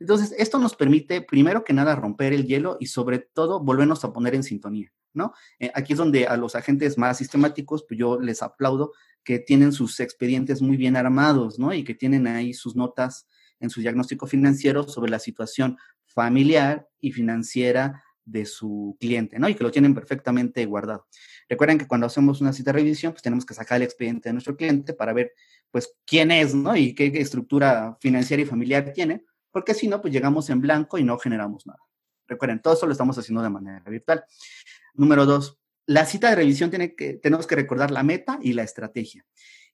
[0.00, 4.12] Entonces, esto nos permite, primero que nada, romper el hielo y sobre todo volvernos a
[4.12, 5.32] poner en sintonía, ¿no?
[5.58, 8.92] Eh, aquí es donde a los agentes más sistemáticos, pues yo les aplaudo
[9.24, 11.72] que tienen sus expedientes muy bien armados, ¿no?
[11.72, 13.26] Y que tienen ahí sus notas
[13.60, 19.48] en su diagnóstico financiero sobre la situación familiar y financiera de su cliente, ¿no?
[19.48, 21.06] Y que lo tienen perfectamente guardado.
[21.48, 24.32] Recuerden que cuando hacemos una cita de revisión, pues tenemos que sacar el expediente de
[24.32, 25.32] nuestro cliente para ver,
[25.70, 26.74] pues, quién es, ¿no?
[26.76, 31.04] Y qué estructura financiera y familiar tiene, porque si no, pues llegamos en blanco y
[31.04, 31.78] no generamos nada.
[32.26, 34.24] Recuerden, todo eso lo estamos haciendo de manera virtual.
[34.94, 38.64] Número dos, la cita de revisión tiene que, tenemos que recordar la meta y la
[38.64, 39.24] estrategia.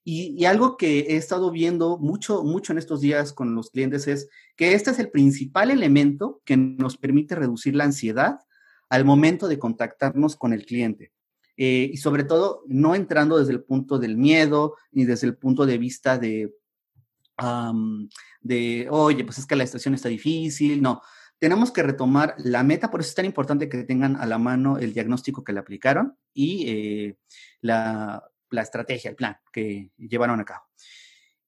[0.03, 4.29] Y, algo que he estado viendo mucho, mucho en estos días con los clientes es
[4.55, 8.39] que este es el principal elemento que nos permite reducir la ansiedad
[8.87, 11.11] al momento de contactarnos con el cliente.
[11.57, 15.65] Eh, y sobre todo, no entrando desde el punto del miedo ni desde el punto
[15.65, 16.53] de vista de,
[18.41, 21.01] de, oye, pues es que la estación está difícil, no.
[21.39, 24.77] Tenemos que retomar la meta, por eso es tan importante que tengan a la mano
[24.77, 27.17] el diagnóstico que le aplicaron y eh,
[27.61, 30.65] la, estrategia, el plan que llevaron a cabo.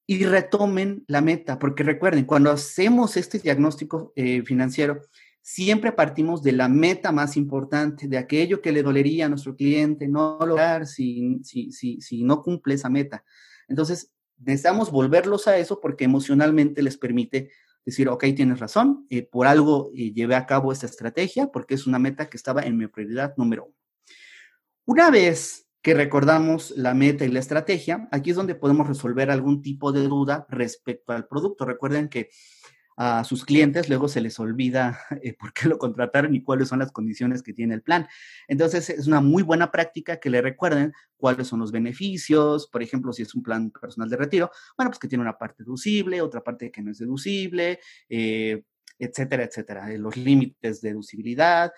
[0.06, 5.00] Y retomen la meta, porque recuerden, cuando hacemos este diagnóstico eh, financiero,
[5.40, 10.08] siempre partimos de la meta más importante, de aquello que le dolería a nuestro cliente
[10.08, 13.24] no lograr si, si, si, si no cumple esa meta.
[13.68, 17.50] Entonces, necesitamos volverlos a eso porque emocionalmente les permite
[17.84, 21.86] decir, ok, tienes razón, eh, por algo eh, llevé a cabo esta estrategia porque es
[21.86, 23.74] una meta que estaba en mi prioridad número uno.
[24.86, 29.60] Una vez que recordamos la meta y la estrategia, aquí es donde podemos resolver algún
[29.60, 31.66] tipo de duda respecto al producto.
[31.66, 32.30] Recuerden que
[32.96, 36.78] a sus clientes, luego se les olvida eh, por qué lo contrataron y cuáles son
[36.78, 38.06] las condiciones que tiene el plan.
[38.48, 43.12] Entonces, es una muy buena práctica que le recuerden cuáles son los beneficios, por ejemplo,
[43.12, 46.42] si es un plan personal de retiro, bueno, pues que tiene una parte deducible, otra
[46.42, 48.62] parte que no es deducible, eh,
[48.98, 51.72] etcétera, etcétera, eh, los límites de deducibilidad,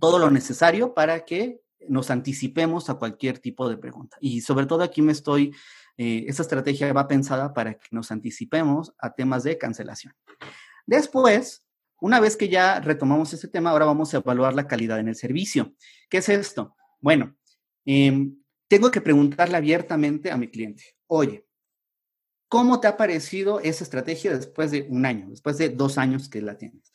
[0.00, 4.16] todo lo necesario para que nos anticipemos a cualquier tipo de pregunta.
[4.20, 5.54] Y sobre todo aquí me estoy
[6.02, 10.12] eh, esta estrategia va pensada para que nos anticipemos a temas de cancelación.
[10.84, 11.64] Después,
[12.00, 15.14] una vez que ya retomamos ese tema, ahora vamos a evaluar la calidad en el
[15.14, 15.74] servicio.
[16.10, 16.74] ¿Qué es esto?
[17.00, 17.36] Bueno,
[17.84, 18.36] em,
[18.66, 21.46] tengo que preguntarle abiertamente a mi cliente, oye,
[22.48, 26.42] ¿cómo te ha parecido esa estrategia después de un año, después de dos años que
[26.42, 26.92] la tienes?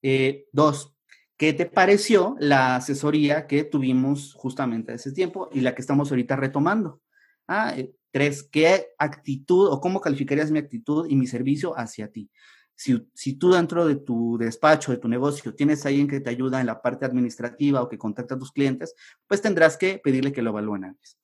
[0.00, 0.96] Eh, dos,
[1.36, 6.10] ¿qué te pareció la asesoría que tuvimos justamente a ese tiempo y la que estamos
[6.10, 7.02] ahorita retomando?
[7.46, 12.30] Ah, eh, Tres, ¿qué actitud o cómo calificarías mi actitud y mi servicio hacia ti?
[12.76, 16.60] Si, si, tú dentro de tu despacho, de tu negocio, tienes alguien que te ayuda
[16.60, 18.94] en la parte administrativa o que contacta a tus clientes,
[19.26, 21.18] pues tendrás que pedirle que lo evalúen antes.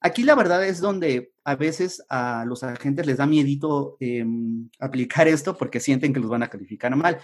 [0.00, 5.28] Aquí la verdad es donde a veces a los agentes les da miedito em, aplicar
[5.28, 7.20] esto porque sienten que los van a calificar mal.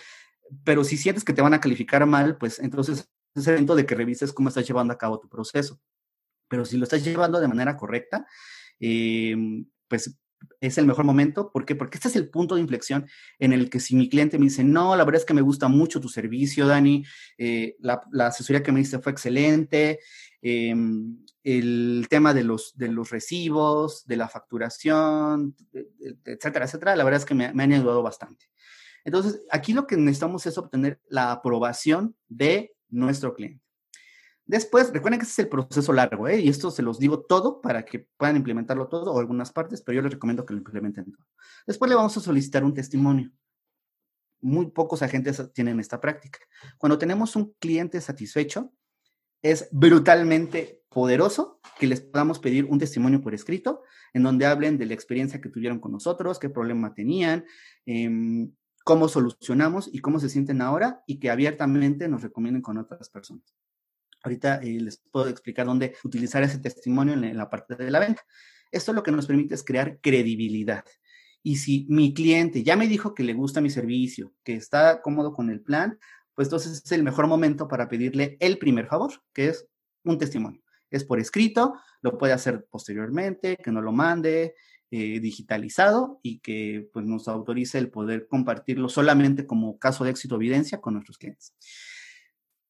[0.63, 3.87] Pero si sientes que te van a calificar mal, pues entonces es el momento de
[3.87, 5.81] que revises cómo estás llevando a cabo tu proceso.
[6.47, 8.25] Pero si lo estás llevando de manera correcta,
[8.81, 10.19] Em, pues
[10.61, 11.51] es el mejor momento.
[11.53, 11.75] ¿Por qué?
[11.75, 13.07] Porque este es el punto de inflexión
[13.39, 15.69] en el que si mi cliente me dice, no, la verdad es que me gusta
[15.69, 17.05] mucho tu servicio, Dani,
[17.39, 20.01] eh, la, asesoría que me diste fue excelente,
[20.43, 25.55] em, el tema de los, de los recibos, de la facturación,
[26.25, 28.47] etcétera, etcétera, la verdad es que me, me han ayudado bastante.
[29.05, 33.64] Entonces, aquí lo que necesitamos es obtener la aprobación de nuestro cliente.
[34.47, 36.41] Después, recuerden que ese es el proceso largo, ¿eh?
[36.41, 39.97] y esto se los digo todo para que puedan implementarlo todo o algunas partes, pero
[39.97, 41.27] yo les recomiendo que lo implementen todo.
[41.67, 43.33] Después le vamos a solicitar un testimonio.
[44.43, 46.41] Muy pocos agentes tienen esta práctica.
[46.77, 48.71] Cuando tenemos un cliente satisfecho,
[49.41, 54.87] es brutalmente poderoso que les podamos pedir un testimonio por escrito, en donde hablen de
[54.87, 57.47] la experiencia que tuvieron con nosotros, qué problema tenían,
[57.87, 58.47] eh,
[58.85, 63.55] cómo solucionamos y cómo se sienten ahora y que abiertamente nos recomienden con otras personas.
[64.25, 68.23] Ahorita eh, les puedo explicar dónde utilizar ese testimonio en la parte de la venta.
[68.73, 70.85] Esto lo que nos permite es crear credibilidad.
[71.43, 75.35] Y si mi cliente ya me dijo que le gusta mi servicio, que está cómodo
[75.35, 75.99] con el plan,
[76.35, 79.67] pues entonces es el mejor momento para pedirle el primer favor, que es
[80.05, 80.63] un testimonio.
[80.91, 84.55] Es por escrito, lo puede hacer posteriormente, que no lo mande
[84.91, 90.37] eh, digitalizado y que pues, nos autorice el poder compartirlo solamente como caso de éxito
[90.37, 91.55] evidencia con nuestros clientes.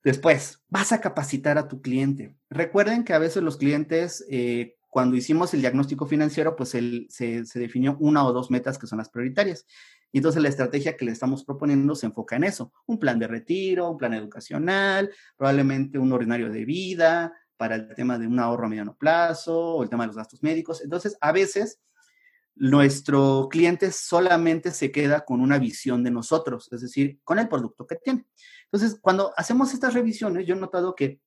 [0.05, 2.37] Después, vas a capacitar a tu cliente.
[2.51, 7.97] Recuerden que a veces los clientes eh, cuando hicimos el diagnóstico financiero, pues se, definió
[7.99, 9.67] una o dos metas que son las prioritarias.
[10.13, 12.73] Y entonces la estrategia que le estamos proponiendo se enfoca en eso.
[12.87, 18.21] Un plan de retiro, un plan educacional, probablemente un ordinario de vida para el tema
[18.21, 20.81] de un ahorro a mediano plazo o el tema de los gastos médicos.
[20.81, 21.81] Entonces, a veces
[22.55, 27.85] nuestro cliente solamente se queda con una visión de nosotros, es decir, con el producto
[27.85, 28.27] que tiene.
[28.75, 31.21] Entonces, cuando hacemos estas revisiones, yo he notado que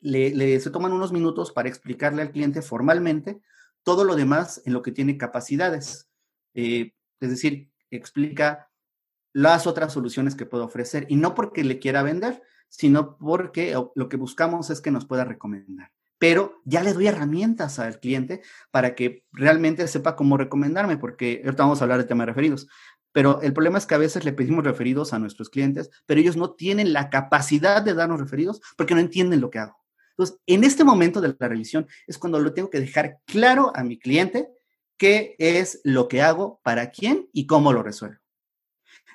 [0.00, 3.40] le, se toman unos minutos para explicarle al cliente formalmente
[3.82, 6.10] todo lo demás en lo que tiene capacidades.
[6.52, 8.70] Eh, es decir, explica
[9.32, 14.08] las otras soluciones que puede ofrecer y no porque le quiera vender, sino porque lo
[14.10, 15.90] que buscamos es que nos pueda recomendar.
[16.18, 21.62] Pero ya le doy herramientas al cliente para que realmente sepa cómo recomendarme, porque ahorita
[21.62, 22.68] vamos a hablar de referidos.
[23.12, 26.36] Pero el problema es que a veces le pedimos referidos a nuestros clientes, pero ellos
[26.36, 29.76] no tienen la capacidad de darnos referidos porque no entienden lo que hago.
[30.10, 33.84] Entonces, en este momento de la revisión es cuando lo tengo que dejar claro a
[33.84, 34.48] mi cliente
[34.96, 38.18] qué es lo que hago, para quién y cómo lo resuelvo.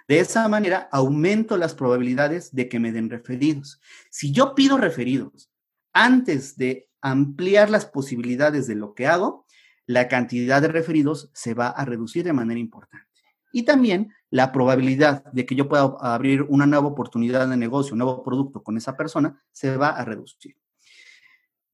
[0.08, 3.80] De esa manera, aumento las probabilidades de que me den referidos.
[4.10, 5.50] Si yo pido referidos
[5.94, 9.46] antes de ampliar las posibilidades de lo que hago,
[9.86, 13.13] la cantidad de referidos se va a reducir de manera importante.
[13.54, 18.00] Y también la probabilidad de que yo pueda abrir una nueva oportunidad de negocio, un
[18.00, 20.58] nuevo producto con esa persona, se va a reducir.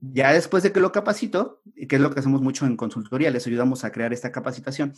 [0.02, 3.48] Ya después de que lo capacito, que es lo que hacemos mucho en consultoría, les
[3.48, 4.94] ayudamos a crear esta capacitación,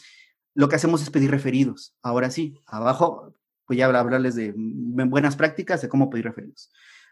[0.56, 1.96] lo que hacemos es pedir referidos.
[2.02, 3.36] Ahora sí, abajo
[3.68, 6.72] voy a hablarles de buenas prácticas de cómo pedir referidos.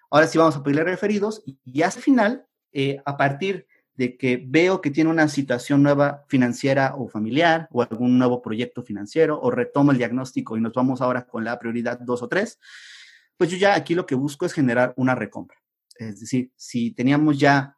[0.10, 4.79] Ahora sí vamos a pedirle referidos y al final, eh, a partir de que veo
[4.79, 9.91] que tiene una situación nueva financiera o familiar o algún nuevo proyecto financiero o retomo
[9.91, 12.59] el diagnóstico y nos vamos ahora con la prioridad dos o tres,
[13.35, 15.57] pues yo ya aquí lo que busco es generar una recompra.
[15.95, 17.75] Es decir, si teníamos ya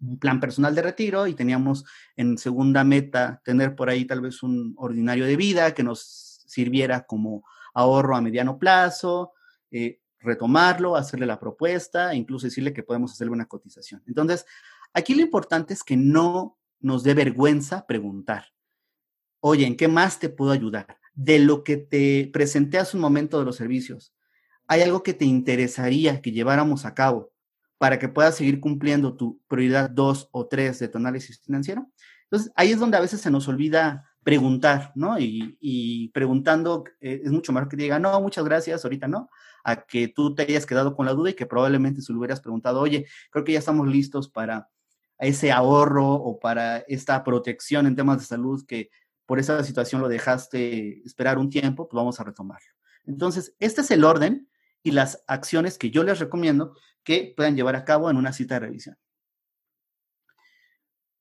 [0.00, 1.84] un plan personal de retiro y teníamos
[2.16, 7.06] en segunda meta tener por ahí tal vez un ordinario de vida que nos sirviera
[7.06, 9.32] como ahorro a mediano plazo,
[9.70, 14.02] eh, retomarlo, hacerle la propuesta e incluso decirle que podemos hacerle una cotización.
[14.06, 14.44] Entonces,
[14.96, 18.46] aquí lo importante es que no nos dé vergüenza preguntar,
[19.40, 20.98] oye, ¿en qué más te puedo ayudar?
[21.14, 24.14] De lo que te presenté hace un momento de los servicios,
[24.66, 27.32] ¿hay algo que te interesaría que lleváramos a cabo?
[27.78, 31.90] para que puedas seguir cumpliendo tu prioridad 2 o 3 de tu análisis financiero.
[32.24, 35.16] Entonces, ahí es donde a veces se nos olvida preguntar, ¿no?
[35.18, 39.28] Y, preguntando eh, es mucho mejor que diga, no, muchas gracias, ahorita no,
[39.62, 42.40] a que tú te hayas quedado con la duda y que probablemente si lo hubieras
[42.40, 44.68] preguntado, oye, creo que ya estamos listos para
[45.18, 48.90] ese ahorro o para esta protección en temas de salud que
[49.24, 52.68] por esa situación lo dejaste esperar un tiempo, pues vamos a retomarlo.
[53.04, 54.48] Entonces, este es el orden
[54.82, 58.54] y las acciones que yo les recomiendo que puedan llevar a cabo en una cita
[58.54, 58.98] de revisión.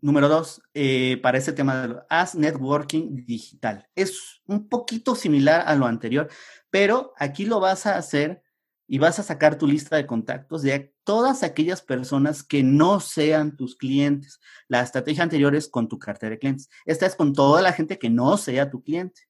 [0.01, 3.87] Número dos, eh, para ese tema de As Networking Digital.
[3.95, 6.29] Es un poquito similar a lo anterior,
[6.69, 8.43] pero aquí lo vas a hacer
[8.87, 13.55] y vas a sacar tu lista de contactos de todas aquellas personas que no sean
[13.55, 14.39] tus clientes.
[14.67, 16.69] La estrategia anterior es con tu cartera de clientes.
[16.85, 19.21] Esta es con toda la gente que no sea tu cliente.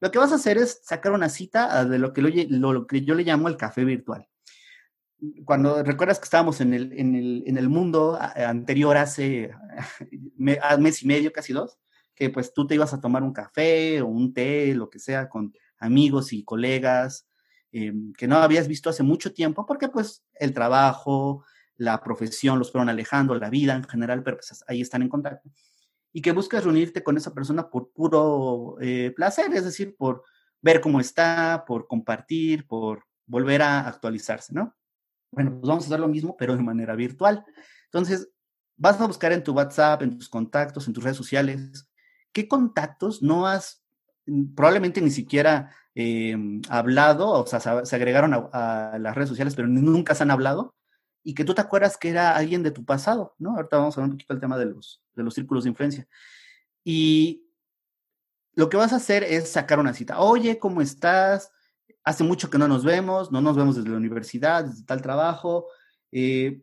[0.00, 2.22] Lo que vas a hacer es sacar una cita de lo que,
[3.02, 4.28] yo le llamo el café virtual
[5.44, 9.50] cuando recuerdas que estábamos en el, en el, en el mundo anterior hace
[10.36, 11.78] mes y medio, casi dos,
[12.14, 15.28] que pues tú te ibas a tomar un café o un té, lo que sea,
[15.28, 17.26] con amigos y colegas
[17.78, 21.44] eh, que no habías visto hace mucho tiempo, porque pues el trabajo,
[21.76, 25.50] la profesión los fueron alejando, la vida en general, pero pues ahí están en contacto.
[26.10, 30.22] Y que buscas reunirte con esa persona por puro eh, placer, es decir, por
[30.62, 34.74] ver cómo está, por compartir, por volver a actualizarse, ¿no?
[35.30, 37.44] Bueno, pues vamos a hacer lo mismo, pero de manera virtual.
[37.84, 38.30] Entonces,
[38.74, 41.90] vas a buscar en tu WhatsApp, en tus contactos, en tus redes sociales,
[42.32, 43.84] qué contactos no has
[44.24, 49.66] mm, probablemente ni siquiera em, hablado, o sea, se, agregaron a, las redes sociales, pero
[49.66, 50.74] nunca se han hablado,
[51.24, 53.56] y que tú te acuerdas que era alguien de tu pasado, ¿no?
[53.56, 56.06] Ahorita vamos a ver un poquito el tema de los, de los círculos de influencia.
[56.84, 57.46] Y
[58.54, 60.20] lo que vas a hacer es sacar una cita.
[60.20, 61.50] Oye, ¿cómo estás?
[62.04, 65.66] Hace mucho que no nos vemos, no nos vemos desde la universidad, desde tal trabajo.
[66.12, 66.62] Eh,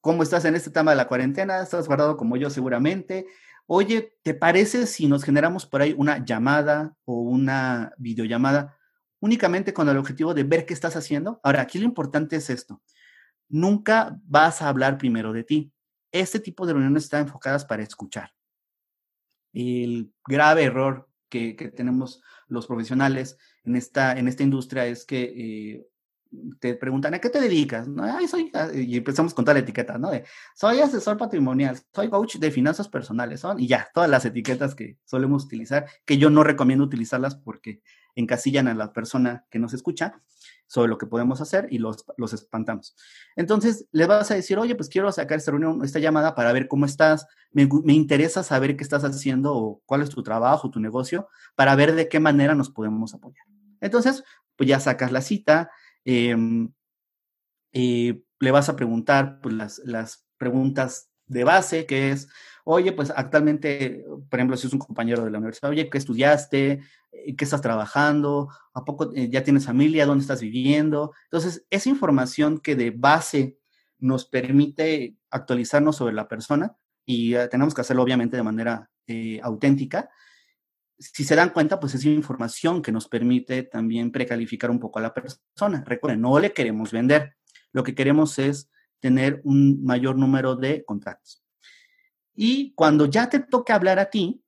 [0.00, 1.62] ¿Cómo estás en este tema de la cuarentena?
[1.62, 3.26] ¿Estás guardado como yo seguramente?
[3.66, 8.76] Oye, ¿te parece si nos generamos por ahí una llamada o una videollamada
[9.20, 11.40] únicamente con el objetivo de ver qué estás haciendo?
[11.42, 12.82] Ahora, aquí lo importante es esto.
[13.48, 15.72] Nunca vas a hablar primero de ti.
[16.12, 18.34] Este tipo de reuniones están enfocadas para escuchar.
[19.54, 25.88] El grave error que, tenemos los profesionales en esta, en esta industria es que eh,
[26.60, 27.88] te preguntan, ¿a qué te dedicas?
[27.88, 28.04] ¿No?
[28.26, 30.10] soy, ah, y empezamos con toda la etiqueta, ¿no?
[30.54, 34.98] soy asesor patrimonial, soy coach de finanzas personales, son, y ya, todas las etiquetas que
[35.04, 37.82] solemos utilizar, que yo no recomiendo utilizarlas porque
[38.14, 40.20] encasillan a la persona que nos escucha
[40.66, 42.96] sobre lo que podemos hacer y los, los espantamos.
[43.36, 46.68] Entonces, le vas a decir, oye, pues quiero sacar esta reunión, esta llamada para ver
[46.68, 50.80] cómo estás, me, me interesa saber qué estás haciendo o cuál es tu trabajo, tu
[50.80, 53.44] negocio, para ver de qué manera nos podemos apoyar.
[53.80, 54.24] Entonces,
[54.56, 55.70] pues ya sacas la cita,
[56.04, 56.72] Em,
[57.72, 62.28] eh, le vas a preguntar pues, las, las preguntas de base, que es,
[62.64, 66.80] oye, pues actualmente, por ejemplo, si es un compañero de la universidad, oye, ¿qué estudiaste?
[67.12, 68.48] Eh, ¿Qué estás trabajando?
[68.74, 70.06] ¿A poco eh, ya tienes familia?
[70.06, 71.12] ¿Dónde estás viviendo?
[71.24, 73.58] Entonces, esa información que de base
[73.98, 76.76] nos permite actualizarnos sobre la persona
[77.06, 78.90] y tenemos que hacerlo obviamente de manera
[79.42, 80.10] auténtica,
[80.98, 85.02] si se dan cuenta, pues es información que nos permite también precalificar un poco a
[85.02, 85.82] la persona.
[85.86, 87.36] Recuerden, no le queremos vender,
[87.72, 88.70] lo que queremos es
[89.00, 91.44] tener un mayor número de contactos.
[92.34, 94.42] Y cuando ya te toque hablar a ti,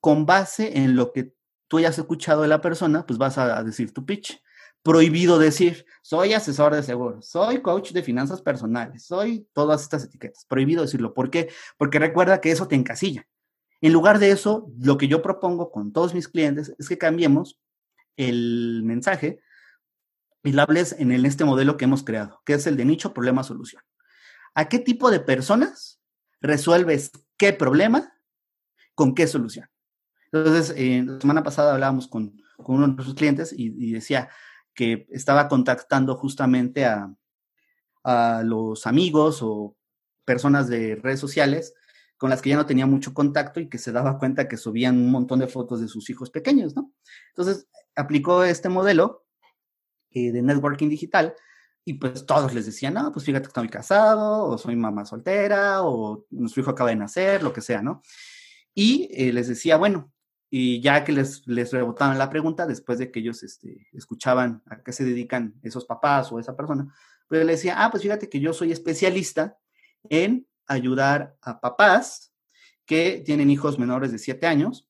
[0.00, 1.34] con base en lo que
[1.68, 4.40] tú hayas escuchado de la persona, pues vas a decir tu pitch.
[4.82, 10.46] Prohibido decir, soy asesor de seguros, soy coach de finanzas personales, soy todas estas etiquetas.
[10.46, 11.12] Prohibido decirlo.
[11.14, 11.50] ¿Por qué?
[11.76, 13.26] Porque recuerda que eso te encasilla.
[13.80, 17.60] En lugar de eso, lo que yo propongo con todos mis clientes es que cambiemos
[18.16, 19.40] el mensaje
[20.42, 23.44] y lo hables en este modelo que hemos creado, que es el de nicho, problema,
[23.44, 23.82] solución.
[24.54, 26.00] ¿A qué tipo de personas
[26.40, 28.12] resuelves qué problema
[28.94, 29.68] con qué solución?
[30.32, 30.70] Entonces,
[31.06, 34.28] la semana pasada hablábamos con, uno de nuestros clientes y, decía
[34.74, 37.12] que estaba contactando justamente a,
[38.02, 39.76] a los amigos o
[40.24, 41.74] personas de redes sociales
[42.18, 44.96] con las que ya no tenía mucho contacto y que se daba cuenta que subían
[44.96, 46.92] un montón de fotos de sus hijos pequeños, ¿no?
[47.30, 49.24] Entonces, aplicó este modelo
[50.10, 51.34] eh, de networking digital
[51.84, 55.82] y pues todos les decían, no, pues fíjate que estoy casado, o soy mamá soltera,
[55.82, 58.02] o nuestro hijo acaba de nacer, lo que sea, ¿no?
[58.74, 60.12] Y eh, les decía, bueno,
[60.50, 64.82] y ya que les, les rebotaban la pregunta, después de que ellos este, escuchaban a
[64.82, 66.92] qué se dedican esos papás o esa persona,
[67.28, 69.58] pues les decía, ah, pues fíjate que yo soy especialista
[70.08, 72.32] en ayudar a papás
[72.86, 74.88] que tienen hijos menores de 7 años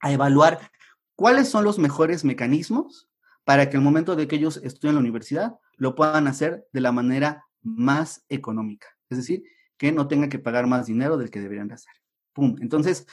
[0.00, 0.70] a evaluar
[1.14, 3.08] cuáles son los mejores mecanismos
[3.44, 6.80] para que el momento de que ellos estudien en la universidad lo puedan hacer de
[6.80, 8.88] la manera más económica.
[9.08, 9.44] Es decir,
[9.76, 11.92] que no tengan que pagar más dinero del que deberían de hacer.
[12.36, 13.06] Entonces,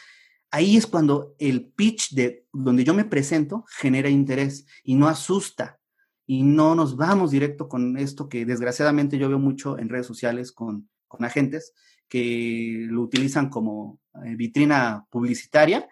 [0.52, 5.80] ahí es cuando el pitch de donde yo me presento genera interés y no asusta.
[6.26, 10.52] Y no nos vamos directo con esto que desgraciadamente yo veo mucho en redes sociales
[10.52, 11.74] con con agentes
[12.08, 15.90] que lo utilizan como eh, vitrina publicitaria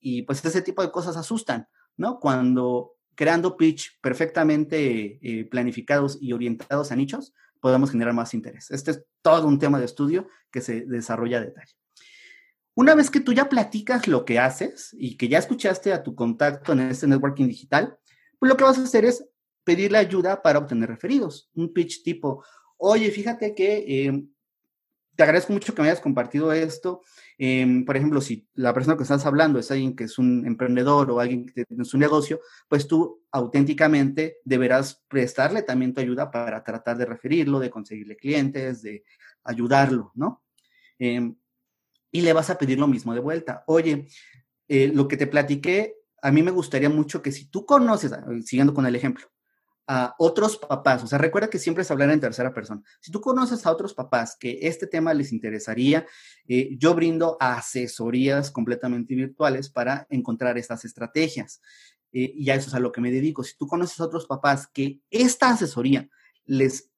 [0.00, 1.66] y pues ese tipo de cosas asustan,
[1.96, 2.20] ¿no?
[2.20, 8.70] Cuando creando pitch perfectamente eh, planificados y orientados a nichos, podemos generar más interés.
[8.70, 11.74] Este es todo un tema de estudio que se desarrolla a detalle.
[12.74, 16.14] Una vez que tú ya platicas lo que haces y que ya escuchaste a tu
[16.14, 17.98] contacto en este networking digital,
[18.38, 19.24] pues lo que vas a hacer es
[19.64, 21.50] pedirle ayuda para obtener referidos.
[21.54, 22.44] Un pitch tipo,
[22.76, 24.24] oye, fíjate que eh,
[25.18, 27.02] te agradezco mucho que me hayas compartido esto.
[27.38, 31.10] Em, por ejemplo, si la persona que estás hablando es alguien que es un emprendedor
[31.10, 36.62] o alguien que tiene su negocio, pues tú auténticamente deberás prestarle también tu ayuda para
[36.62, 39.02] tratar de referirlo, de conseguirle clientes, de
[39.42, 40.44] ayudarlo, ¿no?
[41.00, 41.34] Em,
[42.12, 43.64] y le vas a pedir lo mismo de vuelta.
[43.66, 44.06] Oye,
[44.68, 48.12] eh, lo que te platiqué, a mí me gustaría mucho que si tú conoces,
[48.44, 49.26] siguiendo con el ejemplo,
[49.90, 52.82] a otros papás, o sea, recuerda que siempre es hablar en tercera persona.
[53.00, 56.06] Si tú conoces a otros papás que este tema les interesaría,
[56.46, 61.62] eh, yo brindo asesorías completamente virtuales para encontrar estas estrategias.
[62.12, 63.42] Eh, y a eso es a lo que me dedico.
[63.42, 66.08] Si tú conoces a otros papás que esta asesoría
[66.44, 66.90] les,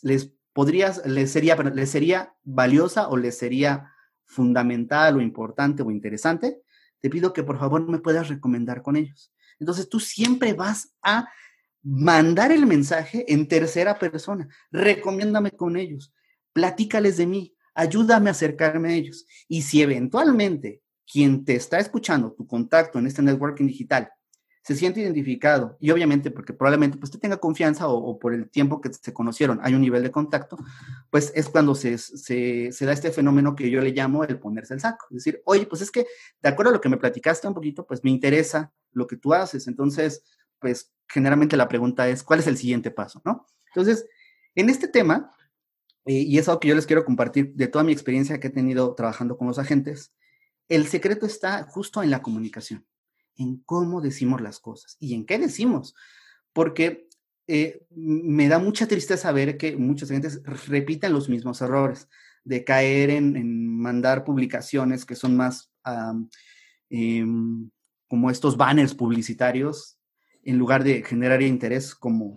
[0.00, 3.92] les podrías, les sería, les sería valiosa o les sería
[4.24, 6.62] fundamental o importante o interesante,
[7.00, 9.34] te pido que por favor me puedas recomendar con ellos.
[9.60, 11.28] Entonces tú siempre vas a
[11.82, 14.48] mandar el mensaje en tercera persona.
[14.70, 16.12] Recomiéndame con ellos,
[16.52, 19.26] platícales de mí, ayúdame a acercarme a ellos.
[19.48, 24.10] Y si eventualmente quien te está escuchando, tu contacto en este networking digital,
[24.68, 28.82] se siente identificado y obviamente porque probablemente pues te tenga confianza o, por el tiempo
[28.82, 30.58] que se conocieron hay un nivel de contacto,
[31.08, 34.74] pues es cuando se, se, se, da este fenómeno que yo le llamo el ponerse
[34.74, 35.06] el saco.
[35.08, 36.06] Es decir, oye, pues es que
[36.42, 39.32] de acuerdo a lo que me platicaste un poquito, pues me interesa lo que tú
[39.32, 39.68] haces.
[39.68, 40.22] Entonces,
[40.60, 43.22] pues generalmente la pregunta es, ¿cuál es el siguiente paso?
[43.24, 43.46] ¿No?
[43.74, 44.06] Entonces,
[44.54, 45.34] en este tema,
[46.04, 48.50] eh, y es algo que yo les quiero compartir de toda mi experiencia que he
[48.50, 50.14] tenido trabajando con los agentes,
[50.68, 52.86] el secreto está justo en la comunicación
[53.38, 55.94] en cómo decimos las cosas y en qué decimos,
[56.52, 57.08] porque
[57.46, 62.08] eh, me da mucha tristeza ver que muchas gentes repiten los mismos errores,
[62.44, 65.70] de caer en, mandar publicaciones que son más
[66.90, 67.70] em,
[68.08, 69.97] como estos banners publicitarios,
[70.48, 72.36] en lugar de generar interés como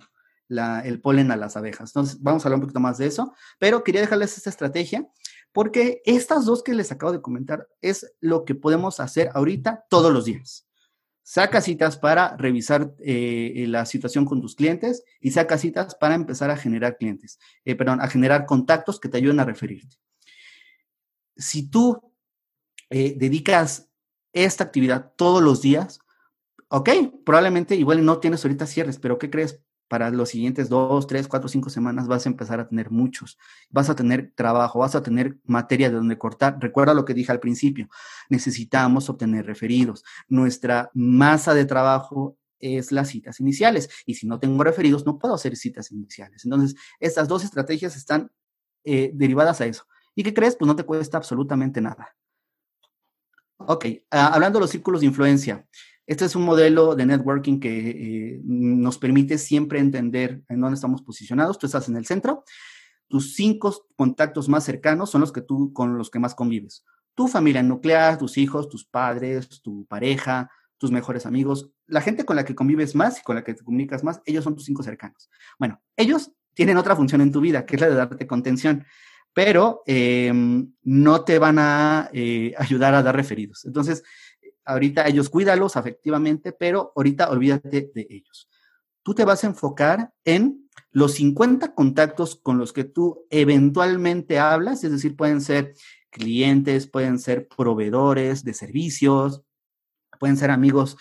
[0.84, 1.92] el polen a las abejas.
[1.92, 5.08] Entonces, vamos a hablar un poquito más de eso, pero quería dejarles esta estrategia
[5.54, 10.12] porque estas dos que les acabo de comentar es lo que podemos hacer ahorita todos
[10.12, 10.68] los días.
[11.24, 16.50] Saca citas para revisar eh, la situación con tus clientes y saca citas para empezar
[16.50, 19.96] a generar clientes, eh, perdón, a generar contactos que te ayuden a referirte.
[21.38, 22.14] Si tú
[22.90, 23.90] eh, dedicas
[24.34, 26.00] esta actividad todos los días,
[26.72, 26.90] ok,
[27.26, 29.62] probablemente igual no tienes ahorita cierres, pero ¿qué crees?
[29.92, 33.38] para los siguientes dos, tres, cuatro, cinco semanas vas a empezar a tener muchos.
[33.70, 36.56] Vas a tener trabajo, vas a tener materia de donde cortar.
[36.62, 37.90] Recuerda lo que dije al principio,
[38.30, 40.06] necesitamos obtener referidos.
[40.30, 43.90] Nuestra masa de trabajo es las citas iniciales.
[44.06, 46.46] Y si no tengo referidos, no puedo hacer citas iniciales.
[46.46, 48.32] Entonces, estas dos estrategias están
[48.86, 49.84] eh, derivadas a eso.
[50.16, 50.56] ¿Y qué crees?
[50.56, 52.16] Pues no te cuesta absolutamente nada.
[53.58, 55.68] Ok, ah, hablando de los círculos de influencia.
[56.06, 61.02] Este es un modelo de networking que eh, nos permite siempre entender en dónde estamos
[61.02, 61.58] posicionados.
[61.58, 62.44] Tú estás en el centro.
[63.08, 66.86] Tus cinco contactos más cercanos son los que tú con los que más convives.
[67.14, 70.50] Tu familia nuclear, tus hijos, tus padres, tu pareja,
[70.82, 73.64] tus mejores amigos, la gente con la que convives más y con la que te
[73.64, 75.30] comunicas más, ellos son tus cinco cercanos.
[75.60, 78.84] Bueno, ellos tienen otra función en tu vida, que es la de darte contención,
[79.32, 83.64] pero em, no te van a eh, ayudar a dar referidos.
[83.66, 84.04] Entonces,
[84.72, 88.50] ahorita ellos cuídalos afectivamente, pero ahorita olvídate de ellos.
[89.04, 94.84] Tú te vas a enfocar en los 50 contactos con los que tú eventualmente hablas,
[94.84, 95.74] es decir, pueden ser
[96.10, 99.42] clientes, pueden ser proveedores de servicios,
[100.20, 100.98] pueden ser amigos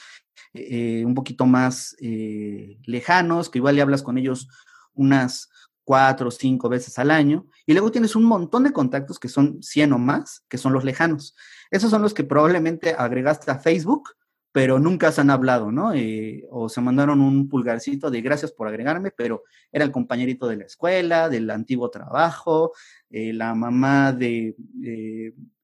[0.55, 4.49] eh, un poquito más eh, lejanos, que igual le hablas con ellos
[4.95, 5.51] unas
[5.85, 9.63] cuatro o cinco veces al año, y luego tienes un montón de contactos que son
[9.63, 11.35] 100 o más, que son los lejanos.
[11.71, 14.11] Esos son los que probablemente agregaste a Facebook,
[14.53, 15.95] pero nunca se han hablado, ¿no?
[15.95, 20.57] Eh, o se mandaron un pulgarcito de gracias por agregarme, pero era el compañerito de
[20.57, 22.73] la escuela, del antiguo trabajo,
[23.11, 24.57] eh, la mamá de,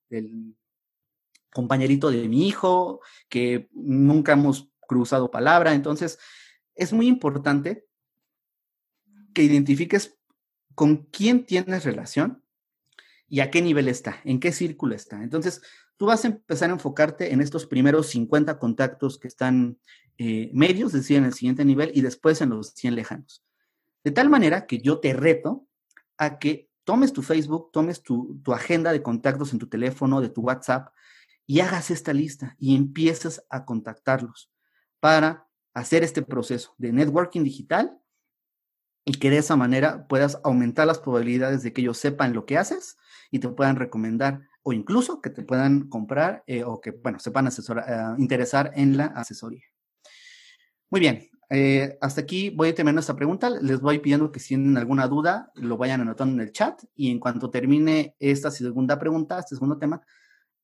[0.08, 0.54] del
[1.52, 5.74] compañerito de mi hijo, que nunca hemos cruzado palabra.
[5.74, 6.18] Entonces,
[6.76, 7.86] es muy importante
[9.34, 10.16] que identifiques
[10.76, 12.42] con quién tienes relación
[13.28, 15.22] y a qué nivel está, en qué círculo está.
[15.22, 15.62] Entonces,
[15.96, 19.78] tú vas a empezar a enfocarte en estos primeros 50 contactos que están
[20.18, 23.44] eh, medios, es decir, en el siguiente nivel, y después en los 100 lejanos.
[24.04, 25.66] De tal manera que yo te reto
[26.16, 30.28] a que tomes tu Facebook, tomes tu, tu agenda de contactos en tu teléfono, de
[30.28, 30.88] tu WhatsApp,
[31.46, 34.50] y hagas esta lista y empieces a contactarlos
[35.00, 37.98] para hacer este proceso de networking digital
[39.04, 42.58] y que de esa manera puedas aumentar las probabilidades de que ellos sepan lo que
[42.58, 42.96] haces
[43.30, 47.46] y te puedan recomendar o incluso que te puedan comprar eh, o que, bueno, sepan
[47.46, 49.62] asesorar, eh, interesar en la asesoría.
[50.90, 53.48] Muy bien, eh, hasta aquí voy a terminar esta pregunta.
[53.48, 57.12] Les voy pidiendo que si tienen alguna duda, lo vayan anotando en el chat y
[57.12, 60.02] en cuanto termine esta segunda pregunta, este segundo tema,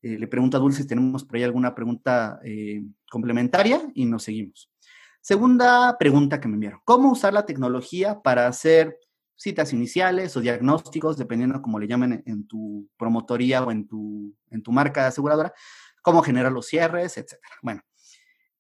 [0.00, 2.40] le pregunto a Dulce si tenemos por ahí alguna pregunta
[3.08, 4.68] complementaria y nos seguimos.
[5.20, 6.80] Segunda pregunta que me enviaron.
[6.84, 8.98] ¿Cómo usar la tecnología para hacer
[9.42, 14.62] citas iniciales o diagnósticos, dependiendo cómo le llamen en, tu promotoría o en tu, en
[14.62, 15.52] tu marca aseguradora?
[16.02, 17.54] ¿Cómo generar los cierres, etcétera?
[17.62, 17.82] Bueno,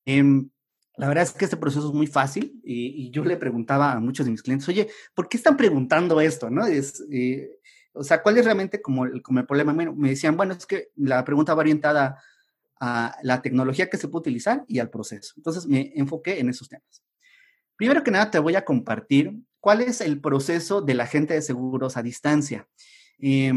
[0.04, 0.50] em,
[0.96, 4.26] la verdad es que este proceso es muy fácil y, yo le preguntaba a muchos
[4.26, 6.50] de mis clientes, oye, ¿por qué están preguntando esto?
[6.50, 6.66] ¿No?
[6.66, 7.48] Es, eh,
[7.94, 9.72] o sea, ¿cuál es realmente como el, como el problema?
[9.72, 12.18] me decían, bueno, es que la pregunta va orientada
[12.80, 15.34] a la tecnología que se puede utilizar y al proceso.
[15.36, 17.04] Entonces me enfoqué en esos temas.
[17.82, 21.96] Primero que nada, te voy a compartir cuál es el proceso del agente de seguros
[21.96, 22.68] a distancia.
[23.18, 23.52] Eh,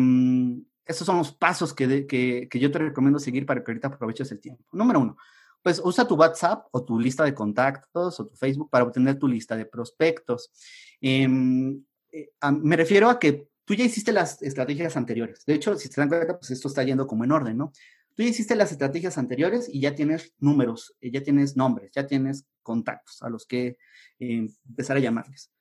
[0.83, 4.31] esos son los pasos que, que, que, yo te recomiendo seguir para que ahorita aproveches
[4.31, 4.63] el tiempo.
[4.71, 5.15] Número uno,
[5.61, 9.27] pues usa tu WhatsApp o tu lista de contactos o tu Facebook para obtener tu
[9.27, 10.51] lista de prospectos.
[10.99, 12.31] Em, eh,
[12.63, 15.45] me refiero a que tú ya hiciste las estrategias anteriores.
[15.45, 17.71] De hecho, si te dan cuenta, pues esto está yendo como en orden, ¿no?
[18.15, 22.45] Tú hiciste las estrategias anteriores y ya tienes números, eh, ya tienes nombres, ya tienes
[22.63, 23.77] contactos a los que
[24.19, 25.51] eh, empezar a llamarles.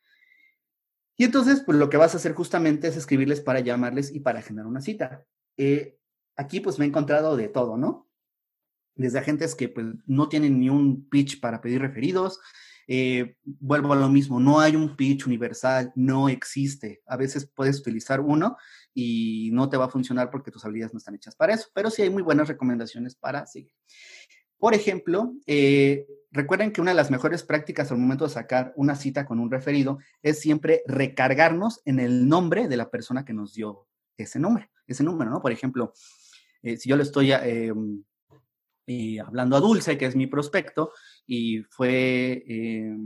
[1.16, 4.40] Y entonces, pues lo que vas a hacer justamente es escribirles para llamarles y para
[4.40, 5.24] generar una cita.
[5.56, 5.98] Eh,
[6.36, 8.08] aquí pues me he encontrado de todo, ¿no?
[8.94, 12.38] Desde agentes que pues no tienen ni un pitch para pedir referidos,
[13.42, 17.02] vuelvo a lo mismo, no hay un pitch universal, no existe.
[17.06, 18.56] A veces puedes utilizar uno
[18.94, 21.90] y no te va a funcionar porque tus habilidades no están hechas para eso, pero
[21.90, 23.74] sí hay muy buenas recomendaciones para seguir.
[24.56, 28.94] Por ejemplo, eh, recuerden que una de las mejores prácticas al momento de sacar una
[28.94, 33.52] cita con un referido es siempre recargarnos en el nombre de la persona que nos
[33.52, 33.86] dio
[34.16, 35.42] ese nombre, ese número, ¿no?
[35.42, 35.92] Por ejemplo,
[36.62, 38.02] eh, si yo le estoy em,
[39.22, 40.92] hablando a Dulce, que es mi prospecto,
[41.26, 42.96] y fue eh,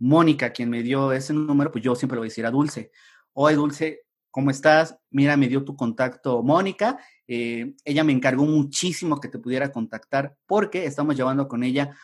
[0.00, 2.90] Mónica quien me dio ese número, pues yo siempre lo voy a decir a Dulce.
[3.32, 4.96] Oye, Dulce, ¿cómo estás?
[5.10, 6.98] Mira, me dio tu contacto Mónica.
[7.26, 11.96] Eh, ella me encargó muchísimo que te pudiera contactar porque estamos llevando con ella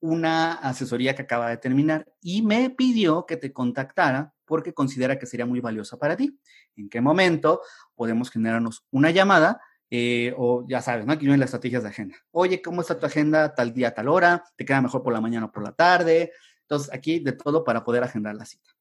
[0.00, 5.26] una asesoría que acaba de terminar y me pidió que te contactara porque considera que
[5.26, 6.38] sería muy valiosa para ti.
[6.76, 7.60] ¿En qué momento
[7.94, 9.60] podemos generarnos una llamada
[9.90, 11.12] eh, o ya sabes, ¿no?
[11.12, 12.16] Aquí vienen las estrategias de agenda.
[12.30, 14.44] Oye, ¿cómo está tu agenda tal día, tal hora?
[14.56, 16.32] ¿Te queda mejor por la mañana o por la tarde?
[16.62, 18.77] Entonces, aquí de todo para poder agendar la cita.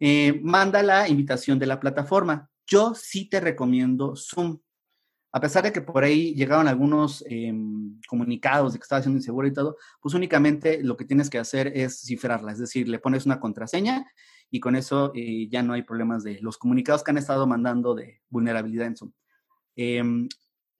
[0.00, 2.48] Eh, manda la invitación de la plataforma.
[2.66, 4.58] Yo sí te recomiendo Zoom.
[5.32, 9.46] A pesar de que por ahí llegaron algunos em, comunicados de que estaba siendo inseguro
[9.46, 13.26] y todo, pues únicamente lo que tienes que hacer es cifrarla, es decir, le pones
[13.26, 14.04] una contraseña
[14.50, 17.94] y con eso eh, ya no hay problemas de los comunicados que han estado mandando
[17.94, 19.12] de vulnerabilidad en Zoom.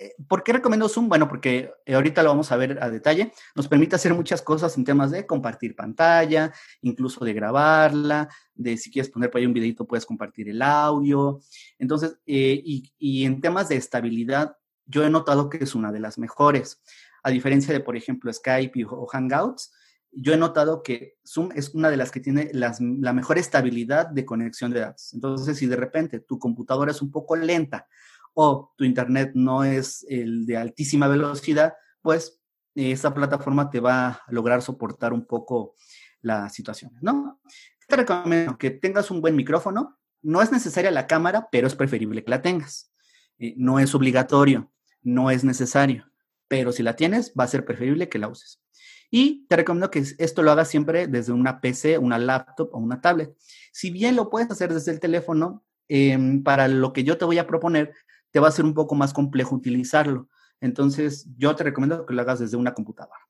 [0.01, 1.11] Eh, ¿Por qué recomiendo Zoom?
[1.11, 3.33] Bueno, porque eh, ahorita lo vamos a ver a detalle.
[3.55, 8.91] Nos permite hacer muchas cosas en temas de compartir pantalla, incluso de grabarla, de si
[8.91, 11.41] quieres poner por ahí un videito, puedes compartir el audio.
[11.79, 16.17] Entonces, eh, y, en temas de estabilidad, yo he notado que es una de las
[16.17, 16.81] mejores.
[17.23, 19.71] A diferencia de, por ejemplo, Skype o Hangouts,
[20.13, 24.25] yo he notado que Zoom es una de las que tiene la mejor estabilidad de
[24.25, 25.13] conexión de datos.
[25.13, 27.87] Entonces, si de repente tu computadora es un poco lenta
[28.35, 32.41] o tu internet no es el de altísima velocidad, pues
[32.75, 35.75] esta plataforma te va a lograr soportar un poco
[36.23, 37.41] las situaciones, ¿no?
[37.89, 39.99] Te recomiendo que tengas un buen micrófono.
[40.23, 42.93] No es necesaria la cámara, pero es preferible que la tengas.
[43.39, 44.71] Eh, no es obligatorio,
[45.03, 46.11] no es necesario,
[46.47, 48.63] pero si la tienes, va a ser preferible que la uses.
[49.11, 53.01] Y te recomiendo que esto lo hagas siempre desde una PC, una laptop o una
[53.01, 53.35] tablet.
[53.73, 57.39] Si bien lo puedes hacer desde el teléfono, em, para lo que yo te voy
[57.39, 57.93] a proponer,
[58.31, 60.29] te va a ser un poco más complejo utilizarlo.
[60.61, 63.21] Entonces, yo te recomiendo que lo hagas desde una computadora.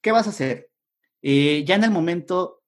[0.00, 0.70] ¿Qué vas a hacer?
[1.20, 2.62] Eh, ya en el momento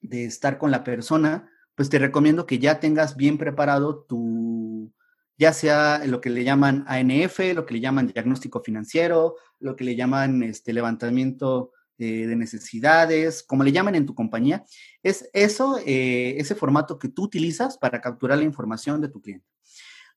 [0.00, 4.92] de estar con la persona, pues te recomiendo que ya tengas bien preparado tu,
[5.38, 9.84] ya sea lo que le llaman ANF, lo que le llaman diagnóstico financiero, lo que
[9.84, 14.64] le llaman este levantamiento eh, de necesidades, como le llaman en tu compañía,
[15.02, 19.46] es eso, eh, ese formato que tú utilizas para capturar la información de tu cliente.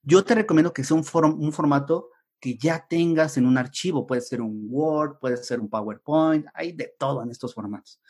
[0.03, 1.05] Yo te recomiendo que sea un,
[1.39, 5.69] un formato que ya tengas en un archivo, puede ser un Word, puede ser un
[5.69, 8.01] PowerPoint, hay de todo en estos formatos.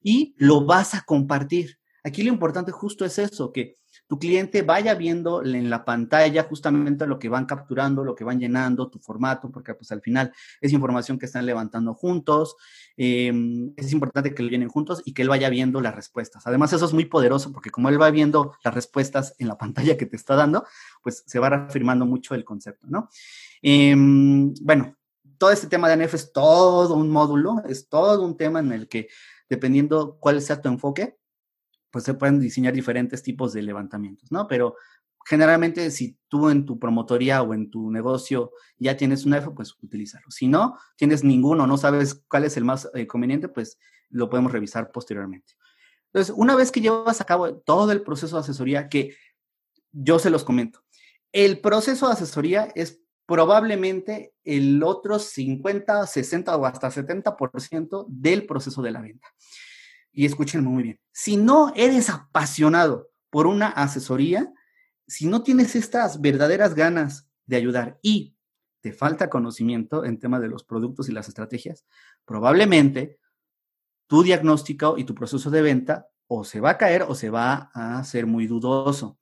[0.00, 1.78] Y lo vas a compartir.
[2.02, 3.78] Aquí lo importante justo es eso, que
[4.08, 8.38] tu cliente vaya viendo en la pantalla justamente lo que van capturando, lo que van
[8.38, 12.56] llenando, tu formato, porque pues al final es información que están levantando juntos,
[12.96, 16.46] em, es importante que lo llenen juntos y que él vaya viendo las respuestas.
[16.46, 19.96] Además, eso es muy poderoso porque como él va viendo las respuestas en la pantalla
[19.96, 20.64] que te está dando,
[21.02, 23.08] pues se va reafirmando mucho el concepto, ¿no?
[23.62, 24.96] Em, bueno,
[25.38, 28.88] todo este tema de ANF es todo un módulo, es todo un tema en el
[28.88, 29.08] que
[29.48, 31.16] dependiendo cuál sea tu enfoque,
[31.96, 34.46] pues se pueden diseñar diferentes tipos de levantamientos, ¿no?
[34.46, 34.76] Pero
[35.24, 39.74] generalmente si tú en tu promotoría o en tu negocio ya tienes un F, pues
[39.80, 40.30] utilízalo.
[40.30, 43.78] Si no tienes ninguno, no sabes cuál es el más eh, conveniente, pues
[44.10, 45.54] lo podemos revisar posteriormente.
[46.12, 49.16] Entonces, una vez que llevas a cabo todo el proceso de asesoría, que
[49.90, 50.84] yo se los comento,
[51.32, 58.82] el proceso de asesoría es probablemente el otro 50, 60 o hasta 70% del proceso
[58.82, 59.28] de la venta
[60.16, 64.50] y escúchenme muy bien, si no eres apasionado por una asesoría,
[65.06, 68.34] si no tienes estas verdaderas ganas de ayudar y
[68.80, 71.84] te falta conocimiento en tema de los productos y las estrategias,
[72.24, 73.18] probablemente
[74.06, 77.70] tu diagnóstico y tu proceso de venta o se va a caer o se va
[77.74, 79.18] a hacer muy dudoso.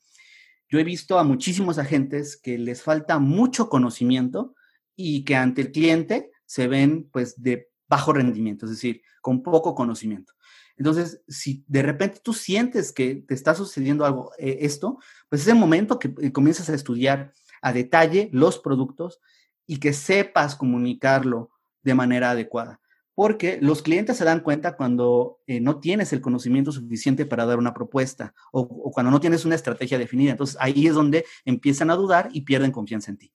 [0.69, 4.55] Yo he visto a muchísimos agentes que les falta mucho conocimiento
[4.95, 9.75] y que ante el cliente se ven pues de bajo rendimiento, es decir, con poco
[9.75, 10.34] conocimiento.
[10.77, 14.99] Entonces, si de repente tú sientes que te está sucediendo algo, eh, esto,
[15.29, 19.21] pues es el momento que eh, comienzas a estudiar a detalle los productos,
[19.67, 21.51] y que sepas comunicarlo
[21.83, 22.81] de manera adecuada.
[23.15, 27.59] Porque los clientes se dan cuenta cuando eh, no tienes el conocimiento suficiente para dar
[27.59, 30.33] una propuesta o, o, cuando no tienes una estrategia definida.
[30.33, 33.33] Entonces ahí es donde empiezan a dudar y pierden confianza en ti.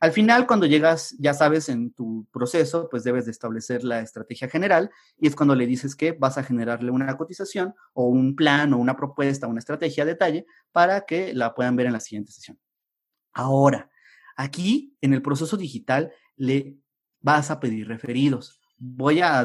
[0.00, 4.48] Al final, cuando llegas, ya sabes, en tu proceso, pues debes de establecer la estrategia
[4.48, 8.72] general y es cuando le dices que vas a generarle una cotización o un plan
[8.72, 12.32] o una propuesta, una estrategia de detalle para que la puedan ver en la siguiente
[12.32, 12.58] sesión.
[13.32, 13.88] Ahora,
[14.36, 16.76] aquí en el proceso digital le
[17.20, 18.60] vas a pedir referidos.
[18.78, 19.40] Voy a,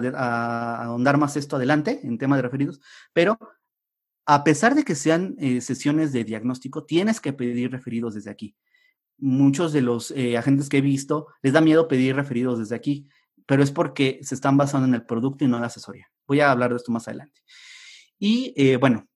[0.82, 2.82] ahondar más esto adelante en tema de referidos,
[3.14, 3.38] pero
[4.26, 8.56] a pesar de que sean eh, sesiones de diagnóstico, tienes que pedir referidos desde aquí
[9.18, 13.08] muchos de los eh, agentes que he visto les da miedo pedir referidos desde aquí,
[13.46, 16.08] pero es porque se están basando en el producto y no en la asesoría.
[16.28, 17.42] Voy a hablar de esto más adelante.
[18.20, 19.08] Y eh, bueno,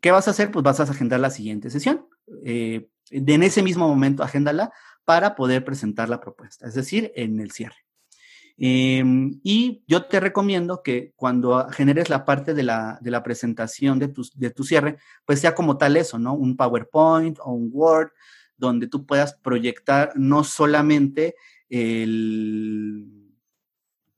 [0.00, 0.50] ¿qué vas a hacer?
[0.50, 2.06] Pues vas a agendar la siguiente sesión.
[2.44, 4.72] Eh, en ese mismo momento, agéndala
[5.04, 7.76] para poder presentar la propuesta, es decir, en el cierre.
[8.58, 13.98] Em, y yo te recomiendo que cuando generes la parte de la, de la presentación
[13.98, 16.34] de tu, de tu cierre, pues sea como tal eso, ¿no?
[16.34, 18.10] Un PowerPoint o un Word,
[18.56, 21.34] donde tú puedas proyectar no solamente
[21.68, 23.32] el,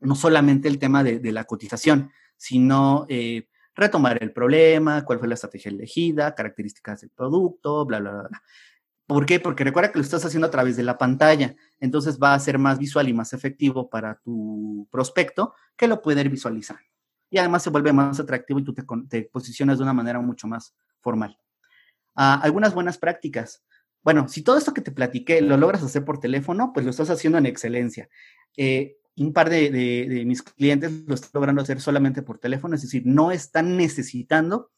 [0.00, 5.34] no solamente el tema de, la cotización, sino eh, retomar el problema, cuál fue la
[5.34, 8.42] estrategia elegida, características del producto, bla, bla, bla.
[9.08, 9.40] ¿Por qué?
[9.40, 12.58] Porque recuerda que lo estás haciendo a través de la pantalla, entonces va a ser
[12.58, 16.78] más visual y más efectivo para tu prospecto que lo puede visualizar.
[17.30, 20.74] Y además se vuelve más atractivo y tú te, posicionas de una manera mucho más
[21.00, 21.38] formal.
[22.14, 23.64] Ah, algunas buenas prácticas.
[24.02, 27.10] Bueno, si todo esto que te platiqué lo logras hacer por teléfono, pues lo estás
[27.10, 28.08] haciendo en excelencia.
[28.56, 33.02] Eh, un par de, mis clientes lo están logrando hacer solamente por teléfono, es decir,
[33.04, 34.70] no están necesitando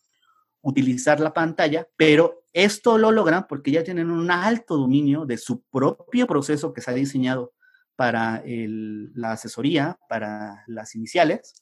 [0.62, 5.62] utilizar la pantalla, pero esto lo logran porque ya tienen un alto dominio de su
[5.62, 7.52] propio proceso que se ha diseñado
[7.96, 11.52] para la asesoría, para las iniciales,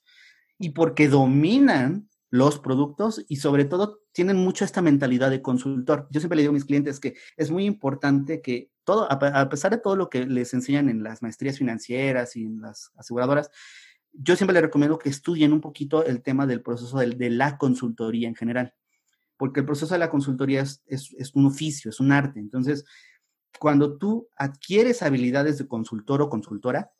[0.58, 6.08] y porque dominan los productos y sobre todo tienen mucho esta mentalidad de consultor.
[6.10, 9.70] Yo siempre le digo a mis clientes que es muy importante que todo, a pesar
[9.70, 13.48] de todo lo que les enseñan en las maestrías financieras y en las aseguradoras,
[14.12, 18.26] yo siempre les recomiendo que estudien un poquito el tema del proceso de, la consultoría
[18.26, 18.74] en general,
[19.36, 22.40] porque el proceso de la consultoría es, es un oficio, es un arte.
[22.40, 22.84] Entonces,
[23.60, 26.90] cuando tú adquieres habilidades de consultor o consultora,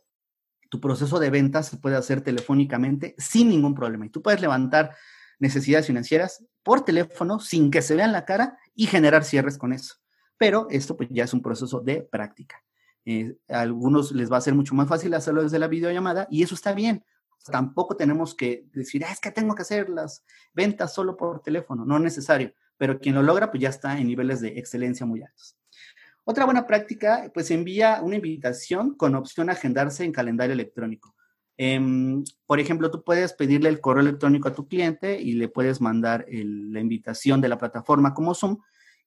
[0.70, 4.06] tu proceso de ventas se puede hacer telefónicamente sin ningún problema.
[4.06, 4.94] Y tú puedes levantar
[5.38, 9.96] necesidades financieras por teléfono sin que se vean la cara y generar cierres con eso.
[10.36, 12.62] Pero esto pues ya es un proceso de práctica.
[13.04, 16.42] Eh, a algunos les va a ser mucho más fácil hacerlo desde la videollamada y
[16.42, 17.04] eso está bien.
[17.50, 21.84] Tampoco tenemos que decir, ah, es que tengo que hacer las ventas solo por teléfono.
[21.84, 25.22] No es necesario, pero quien lo logra pues ya está en niveles de excelencia muy
[25.22, 25.56] altos.
[26.24, 31.14] Otra buena práctica, pues envía una invitación con opción a agendarse en calendario electrónico.
[31.60, 35.80] Em, por ejemplo, tú puedes pedirle el correo electrónico a tu cliente y le puedes
[35.80, 38.58] mandar la invitación de la plataforma como Zoom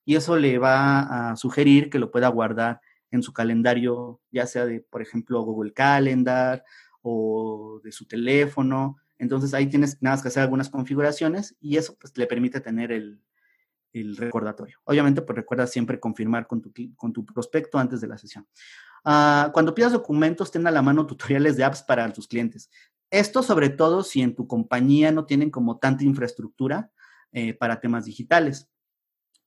[0.04, 4.66] y eso le va a sugerir que lo pueda guardar en su calendario, ya sea
[4.66, 6.66] de, por ejemplo, Google Calendar
[7.02, 8.98] o de su teléfono.
[9.18, 12.92] Entonces ahí tienes nada más que hacer algunas configuraciones y eso pues, le permite tener
[12.92, 13.22] el,
[13.94, 14.80] recordatorio.
[14.86, 18.48] Obviamente, pues recuerda siempre confirmar con tu, con tu prospecto antes de la sesión.
[19.04, 22.70] Ah, cuando pidas documentos, ten a la mano tutoriales de apps para tus clientes.
[23.10, 26.92] Esto sobre todo si en tu compañía no tienen como tanta infraestructura
[27.32, 28.70] eh, para temas digitales.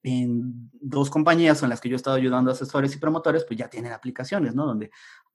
[0.02, 3.58] En dos compañías en las que yo he estado ayudando a asesores y promotores, pues
[3.58, 4.66] ya tienen aplicaciones, ¿no?
[4.66, 4.90] Donde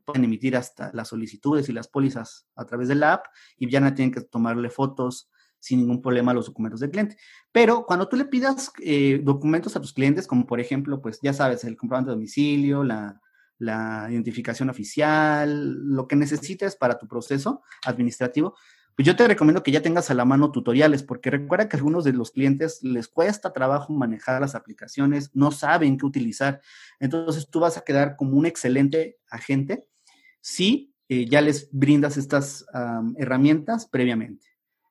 [0.06, 3.26] pueden emitir hasta las solicitudes y las pólizas a través de la app
[3.58, 5.30] y ya no tienen que tomarle fotos
[5.60, 7.18] sin ningún problema los documentos del cliente.
[7.52, 11.34] Pero cuando tú le pidas eh, documentos a tus clientes, como por ejemplo, pues ya
[11.34, 13.22] sabes, el comprobante de domicilio, la,
[13.58, 18.56] la identificación oficial, lo que necesites para tu proceso administrativo,
[19.00, 21.80] pues yo te recomiendo que ya tengas a la mano tutoriales, porque recuerda que a
[21.80, 26.60] algunos de los clientes les cuesta trabajo manejar las aplicaciones, no saben qué utilizar.
[27.00, 29.88] Entonces tú vas a quedar como un excelente agente
[30.42, 32.66] si eh, ya les brindas estas
[33.16, 34.49] herramientas previamente.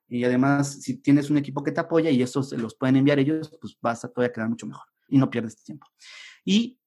[0.09, 3.19] Y además, si tienes un equipo que te apoya y esos se los pueden enviar
[3.19, 5.87] ellos, pues vas a todavía quedar mucho mejor y no pierdes tiempo.
[6.45, 6.79] Y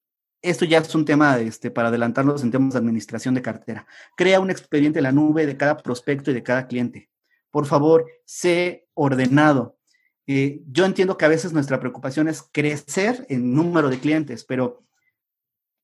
[0.42, 3.86] esto ya es un tema este, para adelantarlos en temas de administración de cartera.
[4.16, 7.10] Crea un expediente en la nube de cada prospecto y de cada cliente.
[7.52, 9.78] Por favor, sé ordenado.
[10.26, 14.84] Eh, yo entiendo que a veces nuestra preocupación es crecer en número de clientes, pero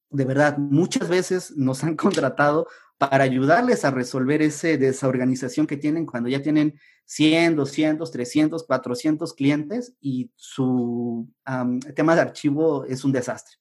[0.10, 2.68] de verdad, muchas veces nos han contratado
[2.98, 9.34] para ayudarles a resolver esa desorganización que tienen cuando ya tienen 100, 200, 300, 400
[9.34, 11.30] clientes y su
[11.96, 13.58] tema de archivo es un desastre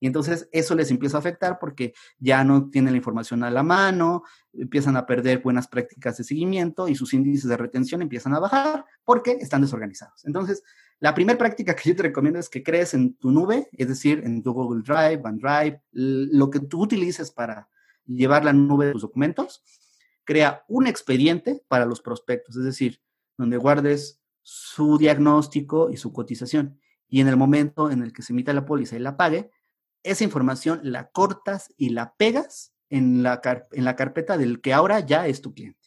[0.00, 3.62] Y entonces eso les empieza a afectar porque ya no tienen la información a la
[3.62, 8.40] mano, empiezan a perder buenas prácticas de seguimiento y sus índices de retención empiezan a
[8.40, 10.24] bajar porque están desorganizados.
[10.24, 10.62] Entonces,
[10.98, 14.20] la primera práctica que yo te recomiendo es que crees en tu nube, es decir,
[14.24, 17.68] en tu Google Drive, OneDrive, lo que tú utilices para
[18.16, 19.62] llevar la nube de tus documentos.
[20.24, 23.00] Crea un expediente para los prospectos, es decir,
[23.36, 26.78] donde guardes su diagnóstico y su cotización.
[27.08, 29.50] Y en el momento en el que se emita la póliza y la pague,
[30.02, 33.40] esa información la cortas y la pegas en la,
[33.72, 35.78] en la carpeta del que ahora ya es tu cliente.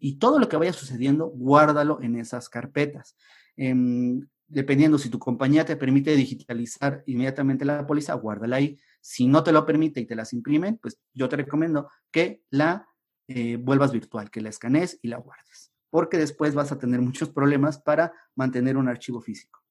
[0.00, 3.16] Y todo lo que vaya sucediendo, guárdalo en esas carpetas.
[3.56, 8.78] Em, dependiendo si tu compañía te permite digitalizar inmediatamente la póliza, guárdala ahí.
[9.00, 12.86] Si no te lo permite y te las imprimen, pues yo te recomiendo que la
[13.28, 17.30] eh, vuelvas virtual, que la escanees y la guardes, porque después vas a tener muchos
[17.30, 19.62] problemas para mantener un archivo físico.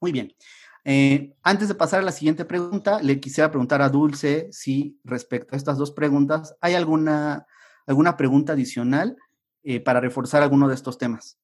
[0.00, 0.34] Muy bien.
[0.84, 5.54] Eh, antes de pasar a la siguiente pregunta, le quisiera preguntar a Dulce si respecto
[5.54, 7.46] a estas dos preguntas hay alguna,
[7.86, 9.16] alguna pregunta adicional
[9.62, 11.38] eh, para reforzar alguno de estos temas.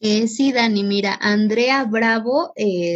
[0.00, 2.52] Eh, sí, Dani, mira, Andrea Bravo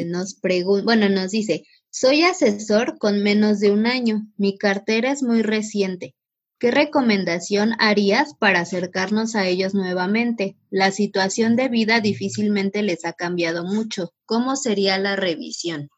[0.07, 5.23] nos pregunta, bueno, nos dice, soy asesor con menos de un año, mi cartera es
[5.23, 6.15] muy reciente.
[6.61, 10.59] ¿Qué recomendación harías para acercarnos a ellos nuevamente?
[10.69, 14.13] La situación de vida difícilmente les ha cambiado mucho.
[14.27, 15.89] ¿Cómo sería la revisión?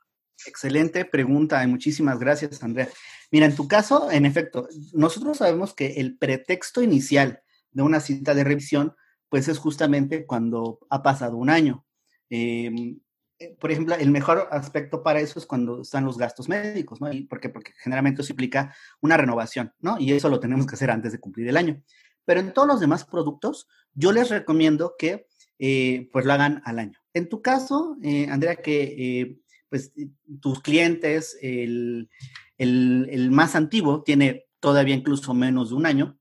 [0.47, 2.89] Excelente pregunta y muchísimas gracias, Andrea.
[3.33, 7.43] Mira, en tu caso, en efecto, nosotros sabemos que el pretexto inicial
[7.73, 8.95] de una cita de revisión,
[9.33, 11.87] pues es justamente cuando ha pasado un año.
[12.29, 13.01] Em,
[13.39, 17.11] eh, por ejemplo, el mejor aspecto para eso es cuando están los gastos médicos, ¿no?
[17.11, 17.49] ¿Y ¿Por?
[17.49, 19.99] Porque generalmente eso implica una renovación, ¿no?
[19.99, 21.83] Y eso lo tenemos que hacer antes de cumplir el año.
[22.27, 25.27] Pero en todos los demás productos, yo les recomiendo que
[25.59, 26.99] eh, pues lo hagan al año.
[27.15, 29.39] En tu caso, eh, Andrea, que
[29.71, 29.95] pues
[30.43, 32.11] tus clientes, el,
[32.59, 36.19] el más antiguo tiene todavía incluso menos de un año,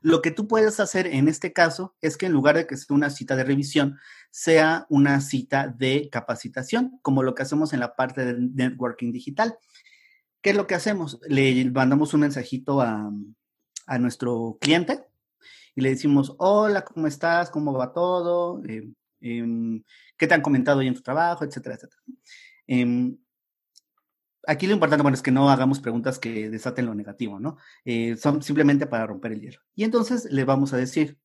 [0.00, 2.94] lo que tú puedes hacer en este caso es que en lugar de que sea
[2.94, 3.98] una cita de revisión,
[4.30, 9.56] sea una cita de capacitación, como lo que hacemos en la parte de networking digital.
[10.42, 11.20] ¿Qué es lo que hacemos?
[11.28, 13.10] Le mandamos un mensajito a,
[13.98, 15.02] nuestro cliente
[15.74, 17.50] y le decimos, hola, ¿cómo estás?
[17.50, 18.62] ¿Cómo va todo?
[18.64, 18.86] Eh,
[19.20, 19.82] em,
[20.16, 21.44] ¿Qué te han comentado hoy en tu trabajo?
[21.44, 22.02] Etcétera, etcétera.
[24.46, 27.56] Aquí lo importante, bueno, es que no hagamos preguntas que desaten lo negativo, ¿no?
[27.84, 29.60] Eh, son simplemente para romper el hielo.
[29.74, 31.18] Y entonces le vamos a decir,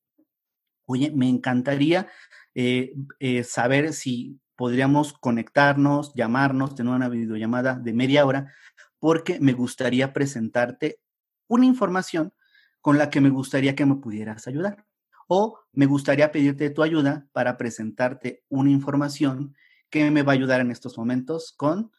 [0.86, 2.08] oye, me encantaría
[2.56, 8.54] eh, eh, saber si podríamos conectarnos, llamarnos, tener una videollamada de media hora,
[9.00, 11.00] porque me gustaría presentarte
[11.48, 12.34] una información
[12.82, 14.86] con la que me gustaría que me pudieras ayudar.
[15.28, 19.56] O me gustaría pedirte tu ayuda para presentarte una información
[19.90, 21.92] que me va a ayudar en estos momentos con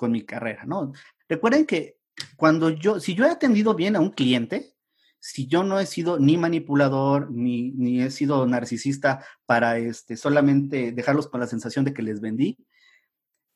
[0.00, 0.92] con mi carrera, ¿no?
[1.28, 1.98] Recuerden que
[2.36, 4.74] cuando yo, si yo he atendido bien a un cliente,
[5.18, 10.92] si yo no he sido ni manipulador, ni, ni he sido narcisista para este, solamente
[10.92, 12.56] dejarlos con la sensación de que les vendí,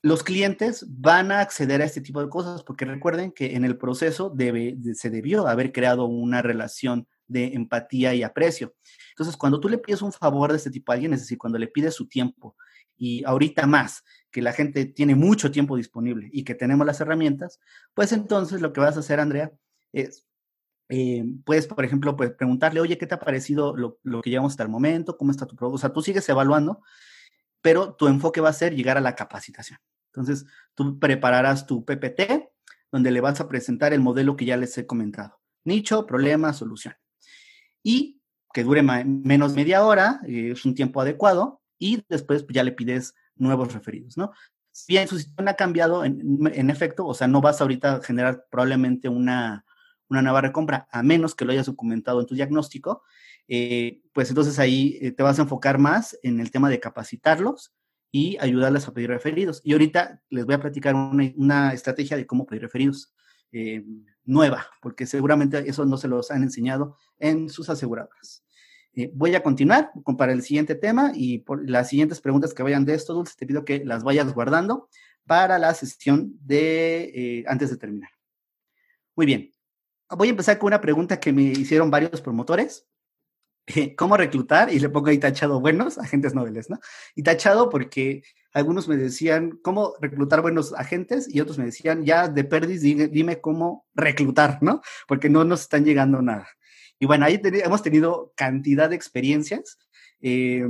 [0.03, 3.78] los clientes van a acceder a este tipo de cosas porque recuerden que en el
[3.78, 8.74] proceso debe, se debió haber creado una relación de empatía y aprecio.
[9.12, 11.59] Entonces, cuando tú le pides un favor de este tipo a alguien, es decir, cuando
[11.59, 12.55] le pides su tiempo
[12.97, 17.61] y ahorita más, que la gente tiene mucho tiempo disponible y que tenemos las herramientas,
[17.95, 19.53] pues entonces lo que vas a hacer, Andrea,
[19.92, 20.26] es,
[20.88, 24.64] eh, puedes, por ejemplo, pues, preguntarle, oye, ¿qué te ha parecido lo, que llevamos hasta
[24.64, 25.16] el momento?
[25.16, 25.76] ¿Cómo está tu producto?
[25.76, 26.82] O sea, tú sigues evaluando,
[27.62, 29.78] pero tu enfoque va a ser llegar a la capacitación.
[30.12, 32.51] Entonces, tú prepararás tu PPT,
[32.92, 35.40] donde le vas a presentar el modelo que ya les he comentado.
[35.64, 36.95] Nicho, problema, solución.
[37.82, 38.20] Y
[38.53, 42.72] que dure menos media hora, eh, es un tiempo adecuado, y después pues, ya le
[42.72, 44.32] pides nuevos referidos, ¿no?
[44.72, 48.47] Si bien su sistema ha cambiado, en, efecto, o sea, no vas ahorita a generar
[48.51, 49.66] probablemente una,
[50.09, 53.03] nueva recompra, a menos que lo hayas documentado en tu diagnóstico,
[53.49, 57.74] eh, pues entonces ahí eh, te vas a enfocar más en el tema de capacitarlos
[58.11, 59.61] y ayudarles a pedir referidos.
[59.62, 63.12] Y ahorita les voy a platicar una, estrategia de cómo pedir referidos
[63.53, 63.85] eh,
[64.24, 68.43] nueva, porque seguramente eso no se los han enseñado en sus aseguradoras.
[68.97, 72.62] Eh, voy a continuar con, para el siguiente tema y por las siguientes preguntas que
[72.62, 74.88] vayan de esto, Dulce, te pido que las vayas guardando
[75.26, 78.11] para la sesión de eh, antes de terminar.
[79.16, 79.53] Muy bien.
[80.11, 82.86] Voy a empezar con una pregunta que me hicieron varios promotores.
[83.97, 84.72] ¿Cómo reclutar?
[84.72, 86.78] Y le pongo ahí tachado buenos agentes noveles, ¿no?
[87.14, 88.22] Y tachado porque
[88.53, 93.09] algunos me decían cómo reclutar buenos agentes y otros me decían ya de perdis, dime,
[93.09, 94.82] dime cómo reclutar, ¿no?
[95.09, 96.47] Porque no nos están llegando nada.
[97.05, 99.79] Y bueno, ahí hemos tenido cantidad de experiencias.
[100.23, 100.67] Eh,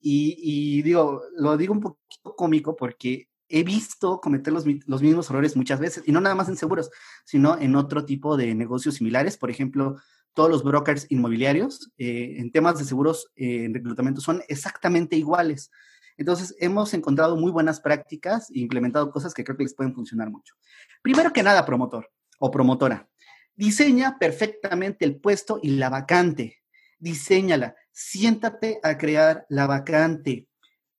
[0.00, 5.54] y, digo, lo digo un poquito cómico porque he visto cometer los, los, mismos errores
[5.54, 6.90] muchas veces, y no nada más en seguros,
[7.24, 9.36] sino en otro tipo de negocios similares.
[9.36, 9.94] Por ejemplo,
[10.34, 15.70] todos los brokers inmobiliarios eh, en temas de seguros eh, en reclutamiento son exactamente iguales.
[16.16, 20.30] Entonces, hemos encontrado muy buenas prácticas e implementado cosas que creo que les pueden funcionar
[20.30, 20.56] mucho.
[21.00, 22.10] Primero que nada, promotor
[22.40, 23.08] o promotora,
[23.56, 26.58] diseña perfectamente el puesto y la vacante.
[26.98, 30.46] Diseñala, siéntate a crear la vacante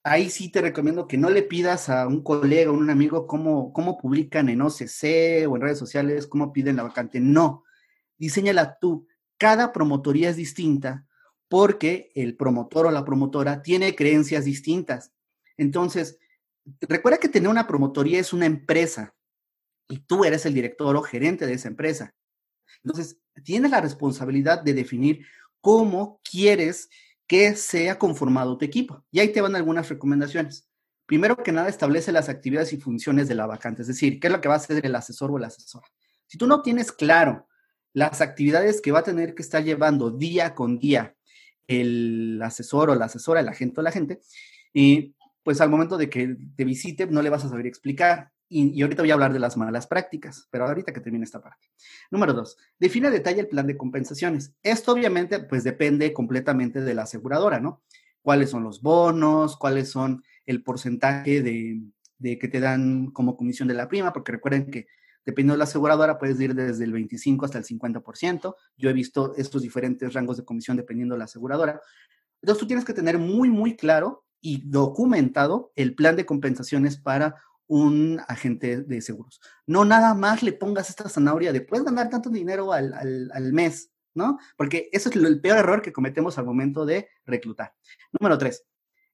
[0.07, 3.73] ahí sí te recomiendo que no le pidas a un colega o un amigo cómo,
[3.73, 7.19] cómo publican en OCC o en redes sociales, cómo piden la vacante.
[7.19, 7.63] No,
[8.17, 9.07] diseñala tú.
[9.37, 11.05] Cada promotoría es distinta
[11.49, 15.11] porque el promotor o la promotora tiene creencias distintas.
[15.57, 16.17] Entonces,
[16.81, 19.13] recuerda que tener una promotoría es una empresa
[19.89, 22.15] y tú eres el director o gerente de esa empresa.
[22.83, 25.25] Entonces, tienes la responsabilidad de definir
[25.61, 26.89] cómo quieres
[27.27, 29.03] que sea conformado tu equipo.
[29.11, 30.67] Y ahí te van algunas recomendaciones.
[31.05, 34.33] Primero que nada, establece las actividades y funciones de la vacante, es decir, qué es
[34.33, 35.87] lo que va a hacer el asesor o la asesora.
[36.25, 37.47] Si tú no tienes claro
[37.93, 41.15] las actividades que va a tener que estar llevando día con día
[41.65, 44.19] el asesor o la asesora, el agente o la gente,
[44.73, 48.31] y pues al momento de que te visite no le vas a saber explicar.
[48.49, 51.67] Y, ahorita voy a hablar de las malas prácticas, pero ahorita que termine esta parte.
[52.09, 54.53] Número dos, define a detalle el plan de compensaciones.
[54.63, 57.83] Esto obviamente pues depende completamente de la aseguradora, ¿no?
[58.21, 59.57] ¿Cuáles son los bonos?
[59.57, 61.81] ¿Cuáles son el porcentaje de,
[62.17, 64.13] de que te dan como comisión de la prima?
[64.13, 64.87] Porque recuerden que
[65.25, 68.55] dependiendo de la aseguradora puedes ir desde el 25 hasta el 50%.
[68.77, 71.81] Yo he visto estos diferentes rangos de comisión dependiendo de la aseguradora.
[72.41, 77.35] Entonces tú tienes que tener muy, muy claro y documentado el plan de compensaciones para
[77.67, 79.41] un agente de seguros.
[79.65, 84.39] No nada más le pongas esta zanahoria de puedes ganar tanto dinero al, mes, ¿no?
[84.55, 87.73] Porque eso es el peor error que cometemos al momento de reclutar.
[88.19, 88.65] Número tres,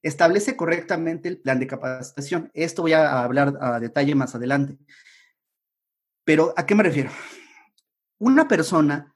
[0.02, 2.52] establece correctamente el plan de capacitación.
[2.54, 4.78] Esto voy a hablar a detalle más adelante.
[6.24, 7.10] Pero, ¿a qué me refiero?
[8.20, 9.14] Una persona,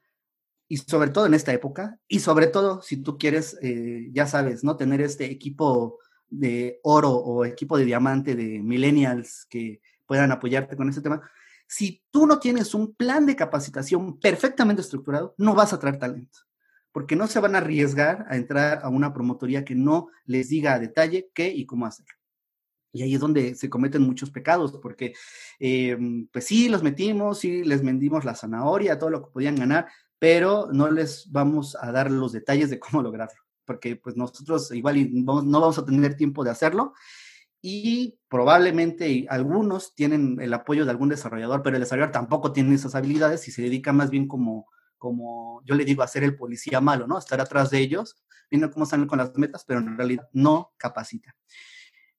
[0.68, 4.64] y sobre todo en esta época, y sobre todo si tú quieres, eh, ya sabes,
[4.64, 4.76] ¿no?
[4.76, 5.98] Tener este equipo
[6.30, 11.22] de oro o equipo de diamante de millennials que puedan apoyarte con este tema,
[11.66, 16.40] si tú no tienes un plan de capacitación perfectamente estructurado, no vas a traer talento,
[16.92, 20.74] porque no se van a arriesgar a entrar a una promotoría que no les diga
[20.74, 22.14] a detalle qué y cómo hacerlo.
[22.90, 25.12] Y ahí es donde se cometen muchos pecados, porque
[25.58, 29.88] em, pues sí, los metimos, sí, les vendimos la zanahoria, todo lo que podían ganar,
[30.18, 35.08] pero no les vamos a dar los detalles de cómo lograrlo porque pues nosotros igual
[35.12, 36.94] no vamos a tener tiempo de hacerlo
[37.60, 42.94] y probablemente algunos tienen el apoyo de algún desarrollador, pero el desarrollador tampoco tiene esas
[42.94, 46.80] habilidades y se dedica más bien como, como yo le digo, a ser el policía
[46.80, 47.18] malo, ¿no?
[47.18, 48.16] Estar atrás de ellos,
[48.50, 51.36] viendo cómo están con las metas, pero en realidad no capacita.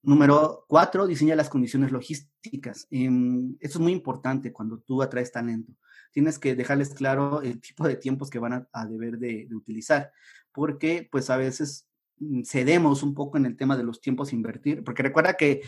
[0.02, 2.88] Número cuatro, diseña las condiciones logísticas.
[2.90, 5.74] Em, eso es muy importante cuando tú atraes talento.
[6.12, 10.12] Tienes que dejarles claro el tipo de tiempos que van a, deber de, de, utilizar
[10.54, 11.88] porque pues a veces
[12.18, 15.62] mm, cedemos un poco en el tema de los tiempos a invertir, porque recuerda que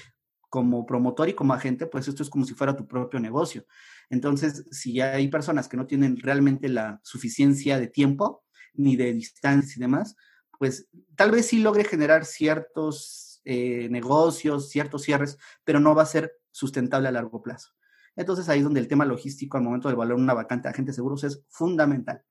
[0.49, 3.65] como promotor y como agente, pues esto es como si fuera tu propio negocio.
[4.09, 9.75] Entonces, si hay personas que no tienen realmente la suficiencia de tiempo, ni de distancia
[9.77, 10.17] y demás,
[10.59, 16.05] pues tal vez sí logre generar ciertos eh, negocios, ciertos cierres, pero no va a
[16.05, 17.69] ser sustentable a largo plazo.
[18.15, 20.95] Entonces ahí es donde el tema logístico al momento de evaluar una vacante de agentes
[20.95, 22.23] seguros es fundamental.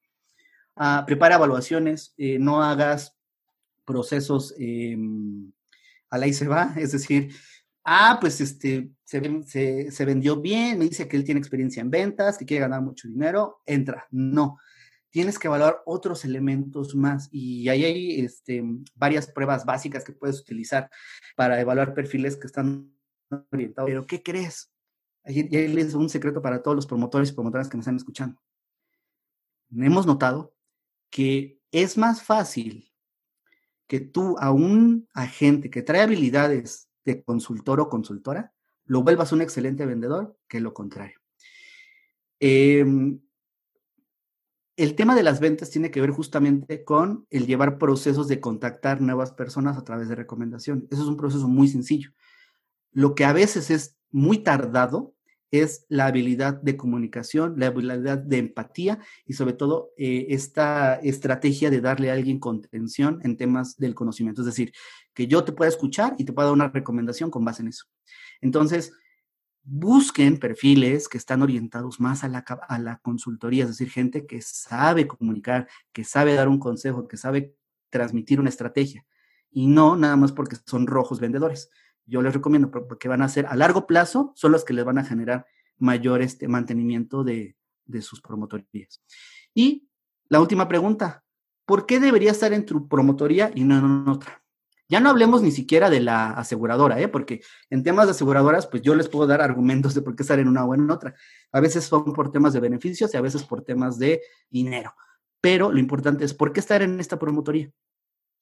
[1.06, 3.14] Prepara evaluaciones, eh, no hagas
[3.84, 4.96] procesos eh,
[6.08, 7.34] a la y se va, es decir,
[7.84, 12.38] ah, pues este, se, se, vendió bien, me dice que él tiene experiencia en ventas,
[12.38, 14.06] que quiere ganar mucho dinero, entra.
[14.10, 14.58] No,
[15.10, 18.64] tienes que evaluar otros elementos más y ahí hay este,
[18.94, 20.88] varias pruebas básicas que puedes utilizar
[21.36, 22.90] para evaluar perfiles que están
[23.52, 23.90] orientados.
[23.90, 24.72] Pero ¿qué crees?
[25.24, 28.40] Ahí, ahí es un secreto para todos los promotores y promotoras que me están escuchando.
[29.76, 30.54] Hemos notado
[31.10, 32.90] que es más fácil
[33.86, 38.54] que tú a un agente que trae habilidades de consultor o consultora,
[38.84, 41.20] lo vuelvas un excelente vendedor que lo contrario.
[42.38, 43.20] Em,
[44.76, 49.00] el tema de las ventas tiene que ver justamente con el llevar procesos de contactar
[49.00, 50.88] nuevas personas a través de recomendación.
[50.90, 52.12] Eso es un proceso muy sencillo.
[52.92, 55.14] Lo que a veces es muy tardado
[55.50, 61.70] es la habilidad de comunicación, la habilidad de empatía y sobre todo eh, esta estrategia
[61.70, 64.42] de darle a alguien contención en temas del conocimiento.
[64.42, 64.72] Es decir,
[65.14, 67.86] que yo te pueda escuchar y te pueda dar una recomendación con base en eso.
[68.40, 68.92] Entonces,
[69.62, 74.40] busquen perfiles que están orientados más a la, a la consultoría, es decir, gente que
[74.40, 77.54] sabe comunicar, que sabe dar un consejo, que sabe
[77.90, 79.04] transmitir una estrategia
[79.50, 81.70] y no nada más porque son rojos vendedores
[82.06, 84.98] yo les recomiendo, porque van a ser a largo plazo, son los que les van
[84.98, 85.46] a generar
[85.78, 87.56] mayor este, mantenimiento de,
[88.02, 89.02] sus promotorías.
[89.52, 89.88] Y
[90.28, 91.24] la última pregunta,
[91.64, 94.42] ¿por qué debería estar en tu promotoría y no en otra?
[94.88, 97.08] Ya no hablemos ni siquiera de la aseguradora, ¿eh?
[97.08, 100.38] porque en temas de aseguradoras, pues yo les puedo dar argumentos de por qué estar
[100.38, 101.14] en una o en otra.
[101.52, 104.20] A veces son por temas de beneficios y a veces por temas de
[104.50, 104.94] dinero.
[105.40, 107.70] Pero lo importante es por qué estar en esta promotoría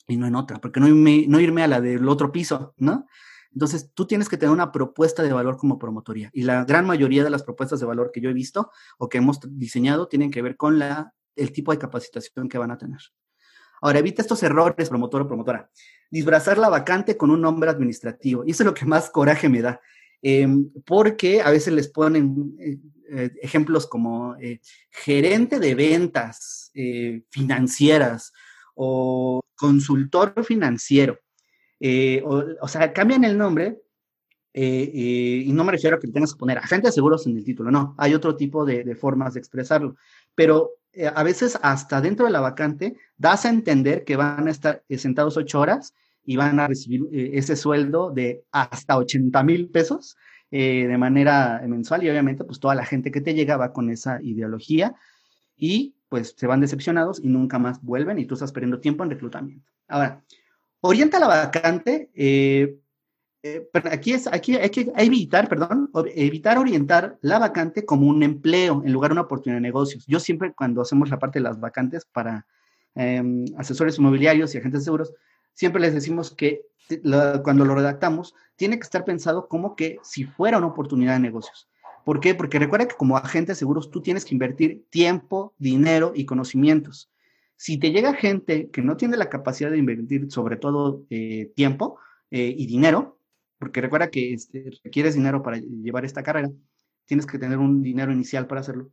[0.07, 3.07] y no en otra, porque no irme a la del otro piso, ¿no?
[3.53, 6.31] Entonces, tú tienes que tener una propuesta de valor como promotoría.
[6.33, 9.19] Y la gran mayoría de las propuestas de valor que yo he visto o que
[9.19, 13.01] hemos diseñado tienen que ver con la, el tipo de capacitación que van a tener.
[13.81, 15.71] Ahora, evita estos errores, promotor o promotora.
[16.11, 18.45] Disfrazar la vacante con un nombre administrativo.
[18.45, 19.81] Y eso es lo que más coraje me da.
[20.21, 22.79] Em, porque a veces les ponen eh,
[23.11, 26.71] eh, ejemplos como eh, gerente de ventas
[27.31, 28.33] financieras
[28.75, 31.19] o consultor financiero.
[31.81, 33.81] O, sea, cambian el nombre
[34.53, 37.71] y no me refiero a que tengas que poner agente de seguros en el título,
[37.71, 39.97] no, hay otro tipo de, de formas de expresarlo,
[40.35, 44.51] pero eh, a veces hasta dentro de la vacante das a entender que van a
[44.51, 49.43] estar eh, sentados ocho horas y van a recibir eh, ese sueldo de hasta 80
[49.45, 50.17] mil pesos
[50.51, 54.19] de manera mensual y obviamente pues toda la gente que te llega va con esa
[54.23, 54.95] ideología
[55.59, 59.11] y pues se van decepcionados y nunca más vuelven y tú estás perdiendo tiempo en
[59.11, 59.71] reclutamiento.
[59.89, 60.25] Ahora,
[60.81, 62.79] orienta la vacante eh,
[63.91, 68.93] aquí es, aquí hay que evitar, perdón, evitar orientar la vacante como un empleo en
[68.93, 70.05] lugar de una oportunidad de negocios.
[70.07, 72.47] Yo siempre cuando hacemos la parte de las vacantes para
[72.95, 75.15] em, asesores inmobiliarios y agentes de seguros,
[75.55, 76.63] siempre les decimos que
[77.45, 81.69] cuando lo redactamos, tiene que estar pensado como que si fuera una oportunidad de negocios.
[82.05, 82.35] ¿Por qué?
[82.35, 87.11] Porque recuerda que como agente de seguros tú tienes que invertir tiempo, dinero y conocimientos.
[87.59, 91.99] Si te llega gente que no tiene la capacidad de invertir sobre todo eh, tiempo
[92.31, 93.19] eh, y dinero,
[93.59, 96.51] porque recuerda que este, requieres dinero para llevar esta carrera,
[97.05, 98.93] tienes que tener un dinero inicial para hacerlo.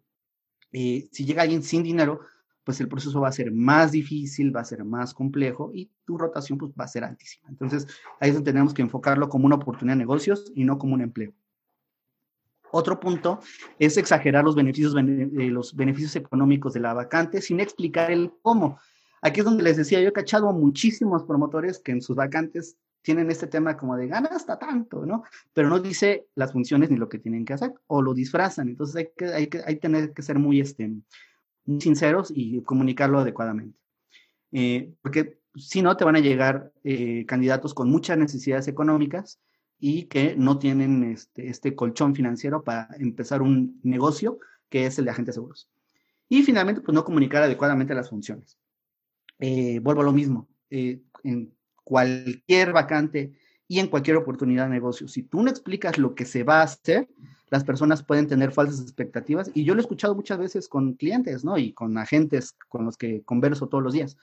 [0.71, 2.21] Eh, si llega alguien sin dinero,
[2.63, 6.17] pues el proceso va a ser más difícil, va a ser más complejo y tu
[6.17, 7.47] rotación pues, va a ser altísima.
[7.49, 7.85] Entonces,
[8.19, 11.01] ahí es donde tenemos que enfocarlo como una oportunidad de negocios y no como un
[11.01, 11.33] empleo.
[12.77, 13.39] Otro punto
[13.79, 18.79] es exagerar los beneficios, eh, los beneficios económicos de la vacante sin explicar el cómo.
[19.21, 22.75] Aquí es donde les decía, yo he cachado a muchísimos promotores que en sus vacantes
[23.01, 25.23] tienen este tema como de gana hasta tanto, ¿no?
[25.53, 28.67] Pero no dice las funciones ni lo que tienen que hacer, o lo disfrazan.
[28.67, 30.91] Entonces hay que, hay que, hay tener que ser muy, este,
[31.63, 33.79] muy sinceros y comunicarlo adecuadamente.
[34.51, 39.39] Eh, porque si no, te van a llegar eh, candidatos con muchas necesidades económicas
[39.79, 45.05] y que no tienen este, este colchón financiero para empezar un negocio que es el
[45.05, 45.69] de agentes seguros.
[46.27, 48.57] Y finalmente, pues no comunicar adecuadamente las funciones.
[49.39, 50.47] Eh, vuelvo a lo mismo.
[50.69, 51.53] en
[51.83, 53.33] cualquier vacante
[53.67, 55.07] y en cualquier oportunidad de negocio.
[55.07, 57.07] Si tú no explicas lo que se va a hacer,
[57.49, 59.51] las personas pueden tener falsas expectativas.
[59.53, 61.57] Y yo lo he escuchado muchas veces con clientes, ¿no?
[61.57, 64.17] Y con agentes con los que converso todos los días,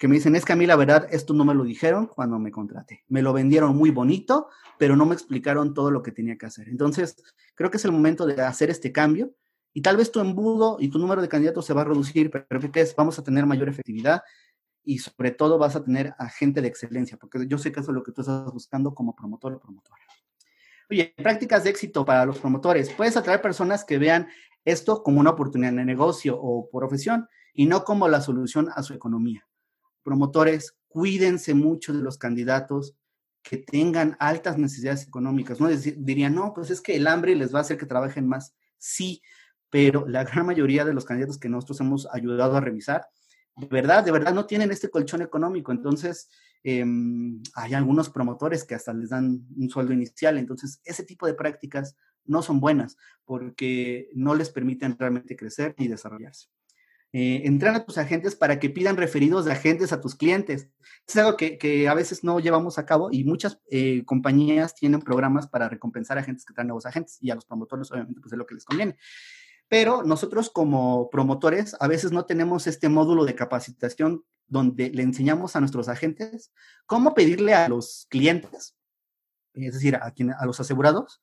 [0.00, 2.38] que me dicen, es que a mí la verdad, esto no me lo dijeron cuando
[2.38, 3.04] me contraté.
[3.08, 4.48] Me lo vendieron muy bonito,
[4.78, 6.70] pero no me explicaron todo lo que tenía que hacer.
[6.70, 7.22] Entonces,
[7.54, 9.34] creo que es el momento de hacer este cambio.
[9.74, 12.60] Y tal vez tu embudo y tu número de candidatos se va a reducir, pero
[12.96, 14.22] vamos a tener mayor efectividad
[14.82, 17.90] y sobre todo vas a tener a gente de excelencia, porque yo sé que eso
[17.90, 20.00] es lo que tú estás buscando como promotor o promotora.
[20.90, 22.88] Oye, prácticas de éxito para los promotores.
[22.88, 24.28] Puedes atraer personas que vean
[24.64, 28.94] esto como una oportunidad de negocio o profesión y no como la solución a su
[28.94, 29.46] economía.
[30.02, 32.96] Promotores, cuídense mucho de los candidatos
[33.42, 35.60] que tengan altas necesidades económicas.
[35.60, 38.54] No dirían, no, pues es que el hambre les va a hacer que trabajen más.
[38.78, 39.22] Sí,
[39.70, 43.08] pero la gran mayoría de los candidatos que nosotros hemos ayudado a revisar
[43.60, 45.72] de verdad, de verdad no tienen este colchón económico.
[45.72, 46.28] Entonces,
[46.62, 50.38] em, hay algunos promotores que hasta les dan un sueldo inicial.
[50.38, 55.88] Entonces, ese tipo de prácticas no son buenas porque no les permiten realmente crecer y
[55.88, 56.48] desarrollarse.
[57.12, 60.68] Eh, entrena a tus agentes para que pidan referidos de agentes a tus clientes.
[61.08, 65.48] Es algo que, a veces no llevamos a cabo y muchas eh, compañías tienen programas
[65.48, 68.38] para recompensar a agentes que traen nuevos agentes y a los promotores obviamente pues es
[68.38, 68.96] lo que les conviene
[69.70, 75.54] pero nosotros como promotores a veces no tenemos este módulo de capacitación donde le enseñamos
[75.54, 76.52] a nuestros agentes
[76.86, 78.76] cómo pedirle a los clientes,
[79.54, 81.22] es decir, a, a los asegurados,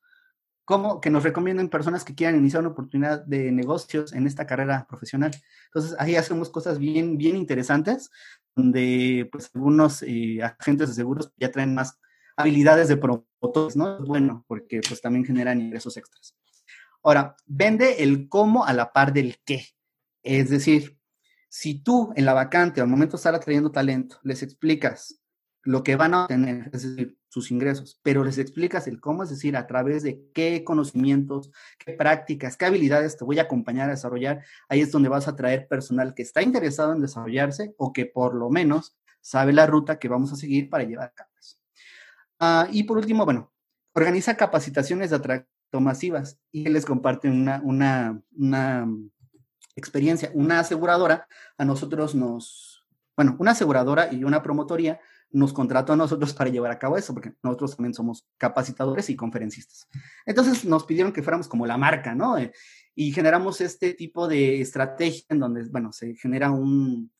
[0.68, 4.86] cómo que nos recomienden personas que quieran iniciar una oportunidad de negocios en esta carrera
[4.86, 5.30] profesional.
[5.64, 8.10] Entonces, ahí hacemos cosas bien, bien interesantes,
[8.54, 11.98] donde pues algunos eh, agentes de seguros ya traen más
[12.36, 14.04] habilidades de promotores, ¿no?
[14.04, 16.36] Bueno, porque pues también generan ingresos extras.
[17.02, 19.64] Ahora, vende el cómo a la par del qué.
[20.22, 20.98] Es decir,
[21.48, 25.17] si tú en la vacante al momento de estar atrayendo talento les explicas
[25.68, 29.28] lo que van a obtener, es decir, sus ingresos, pero les explicas el cómo, es
[29.28, 33.92] decir, a través de qué conocimientos, qué prácticas, qué habilidades te voy a acompañar a
[33.92, 38.06] desarrollar, ahí es donde vas a traer personal que está interesado en desarrollarse o que
[38.06, 41.28] por lo menos sabe la ruta que vamos a seguir para llevar a cabo.
[42.40, 43.52] Ah, y por último, bueno,
[43.92, 48.88] organiza capacitaciones de atracto masivas y les comparte una, una, una
[49.76, 50.30] experiencia.
[50.32, 51.28] Una aseguradora
[51.58, 52.86] a nosotros nos,
[53.16, 54.98] bueno, una aseguradora y una promotoría
[55.30, 59.16] nos contrató a nosotros para llevar a cabo eso, porque nosotros también somos capacitadores y
[59.16, 59.88] conferencistas.
[60.24, 62.38] Entonces nos pidieron que fuéramos como la marca, ¿no?
[62.38, 62.52] Eh,
[62.94, 67.10] y generamos este tipo de estrategia en donde, bueno, se genera un,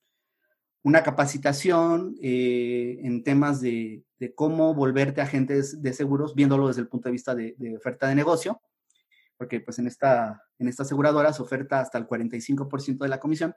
[0.82, 4.04] una capacitación eh, en temas de,
[4.34, 8.60] cómo volverte agentes de seguros, viéndolo desde el punto de vista de, oferta de negocio,
[9.36, 13.54] porque pues en esta, en esta aseguradora se oferta hasta el 45% de la comisión.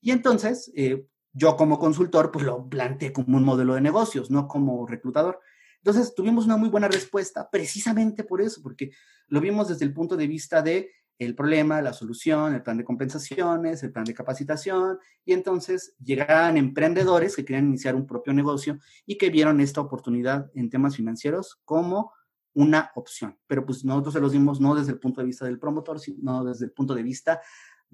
[0.00, 4.48] Y entonces, eh, yo como consultor, pues lo planteé como un modelo de negocios, no
[4.48, 5.40] como reclutador.
[5.78, 8.92] Entonces, tuvimos una muy buena respuesta precisamente por eso, porque
[9.28, 12.84] lo vimos desde el punto de vista de el problema, la solución, el plan de
[12.84, 18.78] compensaciones, el plan de capacitación, y entonces llegaban emprendedores que querían iniciar un propio negocio
[19.06, 22.12] y que vieron esta oportunidad en temas financieros como
[22.54, 23.38] una opción.
[23.46, 26.44] Pero pues nosotros se los dimos no desde el punto de vista del promotor, sino
[26.44, 27.40] desde el punto de vista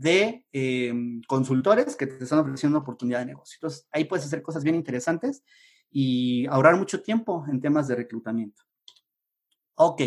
[0.01, 3.57] de em, consultores que te están ofreciendo oportunidad de negocio.
[3.59, 5.45] Entonces, ahí puedes hacer cosas bien interesantes
[5.91, 8.63] y ahorrar mucho tiempo en temas de reclutamiento.
[9.75, 10.01] Ok.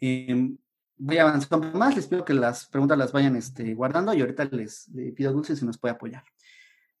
[0.00, 0.58] Em,
[0.96, 1.94] voy avanzando más.
[1.94, 5.54] Les pido que las preguntas las vayan este, guardando y ahorita les, pido a Dulce
[5.54, 6.24] si nos puede apoyar.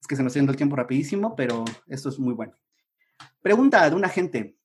[0.00, 2.56] Es que se nos está yendo el tiempo rapidísimo, pero esto es muy bueno.
[3.42, 4.56] Pregunta de una gente.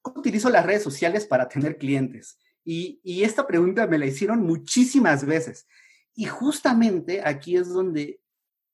[0.00, 2.38] ¿Cómo utilizo las redes sociales para tener clientes?
[2.64, 5.66] Y, y esta pregunta me la hicieron muchísimas veces.
[6.14, 8.20] Y justamente aquí es donde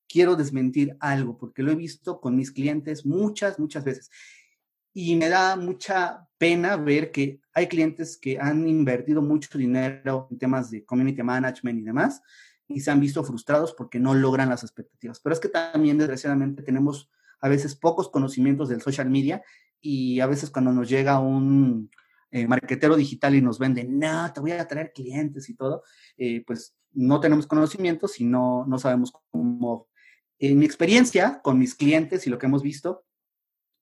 [0.08, 4.10] quiero desmentir algo, porque lo he visto con mis clientes muchas, muchas veces.
[4.92, 10.38] Y me da mucha pena ver que hay clientes que han invertido mucho dinero en
[10.38, 12.22] temas de community management y demás,
[12.66, 15.20] y se han visto frustrados porque no logran las expectativas.
[15.20, 17.10] Pero es que también, desgraciadamente, tenemos
[17.40, 19.42] a veces pocos conocimientos del social media
[19.80, 21.90] y a veces cuando nos llega un
[22.30, 25.82] eh, marquetero digital y nos vende, no, te voy a traer clientes y todo,
[26.16, 29.88] eh, pues no tenemos conocimientos y no, no sabemos cómo.
[30.38, 33.04] En mi experiencia con mis clientes y lo que hemos visto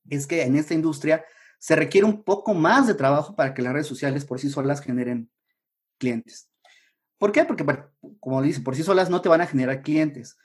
[0.09, 1.25] es que en esta industria
[1.59, 4.81] se requiere un poco más de trabajo para que las redes sociales por sí solas
[4.81, 5.31] generen
[5.99, 6.51] clientes.
[7.19, 7.45] ¿Por qué?
[7.45, 7.65] Porque,
[8.21, 10.39] como dicen, por sí solas no te van a generar clientes.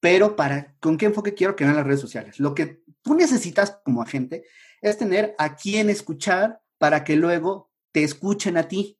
[0.00, 2.38] Pero para, ¿con qué enfoque quiero que vean las redes sociales?
[2.38, 4.44] Lo que tú necesitas como agente
[4.80, 8.98] es tener a quien escuchar para que luego te escuchen a ti.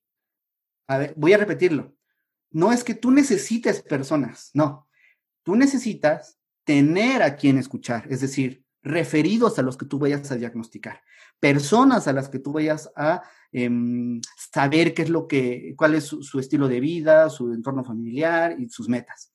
[0.88, 1.97] A ver, voy a repetirlo
[2.50, 4.88] no es que tú necesites personas, no.
[5.42, 10.36] Tú necesitas tener a quien escuchar, es decir, referidos a los que tú vayas a
[10.36, 11.00] diagnosticar,
[11.40, 13.22] personas a las que tú vayas a
[13.52, 14.20] em,
[14.52, 18.68] saber qué es lo que, cuál es su, estilo de vida, su entorno familiar y
[18.68, 19.32] sus metas.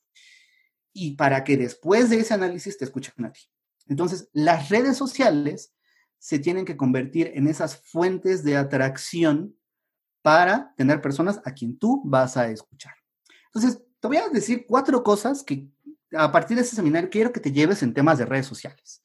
[0.93, 3.41] Y para que después de ese análisis te escuchen a ti.
[3.87, 5.73] Entonces, las redes sociales
[6.19, 9.57] se tienen que convertir en esas fuentes de atracción
[10.21, 12.93] para tener personas a quien tú vas a escuchar.
[13.53, 15.67] Entonces, te voy a decir cuatro cosas que
[16.11, 19.03] a partir de este seminario quiero que te lleves en temas de redes sociales.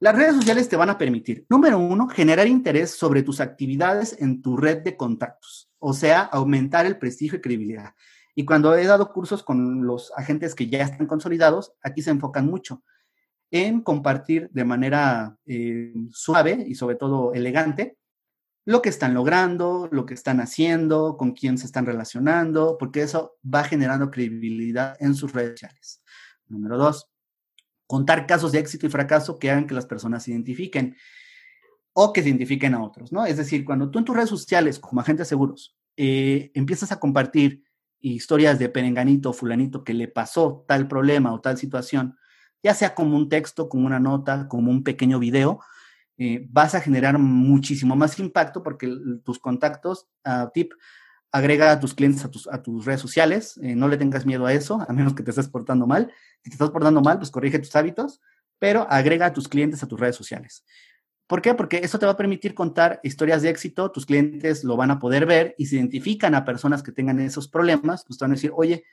[0.00, 4.42] Las redes sociales te van a permitir, número uno, generar interés sobre tus actividades en
[4.42, 7.94] tu red de contactos, o sea, aumentar el prestigio y credibilidad.
[8.34, 12.46] Y cuando he dado cursos con los agentes que ya están consolidados, aquí se enfocan
[12.46, 12.82] mucho
[13.50, 17.96] en compartir de manera eh, suave y sobre todo elegante
[18.64, 23.36] lo que están logrando, lo que están haciendo, con quién se están relacionando, porque eso
[23.42, 26.02] va generando credibilidad en sus redes sociales.
[26.48, 27.10] Número dos,
[27.86, 30.96] contar casos de éxito y fracaso que hagan que las personas se identifiquen
[31.92, 33.24] o que se identifiquen a otros, ¿no?
[33.26, 36.98] Es decir, cuando tú en tus redes sociales, como agente de seguros, eh, empiezas a
[36.98, 37.62] compartir
[38.00, 42.16] historias de perenganito o fulanito que le pasó tal problema o tal situación,
[42.62, 45.60] ya sea como un texto, como una nota, como un pequeño video,
[46.16, 48.92] eh, vas a generar muchísimo más impacto porque
[49.24, 50.72] tus contactos, uh, tip,
[51.32, 54.84] agrega a tus clientes a tus, redes sociales, eh, no le tengas miedo a eso,
[54.88, 56.12] a menos que te estés portando mal.
[56.42, 58.20] Si te estás portando mal, pues corrige tus hábitos,
[58.60, 60.64] pero agrega a tus clientes a tus redes sociales.
[61.26, 61.54] ¿Por qué?
[61.54, 65.00] Porque eso te va a permitir contar historias de éxito, tus clientes lo van a
[65.00, 68.34] poder ver y se identifican a personas que tengan esos problemas, pues te van a
[68.34, 68.84] decir, oye,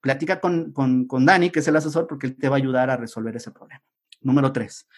[0.00, 2.90] platica con, con, con Dani, que es el asesor, porque él te va a ayudar
[2.90, 3.82] a resolver ese problema.
[4.22, 4.88] Número tres,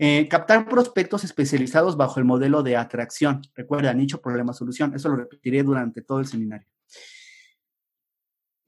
[0.00, 3.42] eh, captar prospectos especializados bajo el modelo de atracción.
[3.54, 4.94] Recuerda, nicho, problema, solución.
[4.94, 6.68] Eso lo repetiré durante todo el seminario.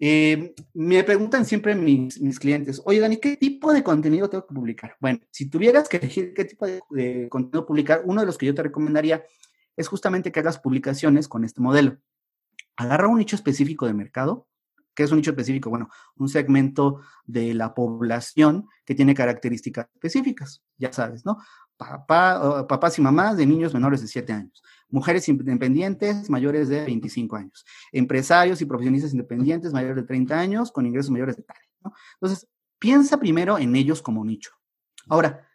[0.02, 4.54] Eh, me preguntan siempre mis, mis, clientes, oye Dani, ¿qué tipo de contenido tengo que
[4.54, 4.96] publicar?
[4.98, 8.46] Bueno, si tuvieras que elegir qué tipo de, de, contenido publicar, uno de los que
[8.46, 9.22] yo te recomendaría
[9.76, 11.98] es justamente que hagas publicaciones con este modelo.
[12.76, 14.48] Agarra un nicho específico de mercado,
[14.94, 15.70] ¿Qué es un nicho específico?
[15.70, 21.38] Bueno, un segmento de la población que tiene características específicas, ya sabes, ¿no?
[21.76, 27.36] Papá, papás y mamás de niños menores de 7 años, mujeres independientes mayores de 25
[27.36, 31.92] años, empresarios y profesionistas independientes mayores de 30 años con ingresos mayores de tal, ¿no?
[32.14, 32.46] Entonces,
[32.78, 34.50] piensa primero en ellos como nicho.
[35.08, 35.48] Ahora,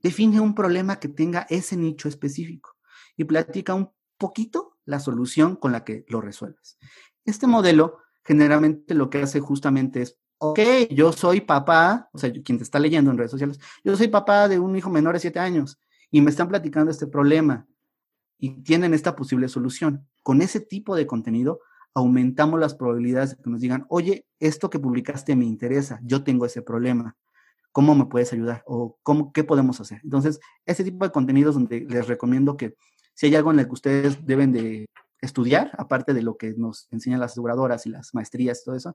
[0.00, 2.76] define un problema que tenga ese nicho específico
[3.16, 6.78] y platica un poquito la solución con la que lo resuelves.
[7.24, 10.58] Este modelo generalmente lo que hace justamente es, ok,
[10.90, 14.48] yo soy papá, o sea, quien te está leyendo en redes sociales, yo soy papá
[14.48, 15.80] de un hijo menor de siete años
[16.10, 17.66] y me están platicando este problema
[18.38, 20.06] y tienen esta posible solución.
[20.22, 21.60] Con ese tipo de contenido
[21.94, 26.46] aumentamos las probabilidades de que nos digan, oye, esto que publicaste me interesa, yo tengo
[26.46, 27.16] ese problema,
[27.70, 28.62] ¿cómo me puedes ayudar?
[28.66, 30.00] ¿O cómo, qué podemos hacer?
[30.02, 32.74] Entonces, ese tipo de contenidos donde les recomiendo que
[33.14, 34.86] si hay algo en el que ustedes deben de
[35.22, 38.94] estudiar, aparte de lo que nos enseñan las aseguradoras y las maestrías todo eso,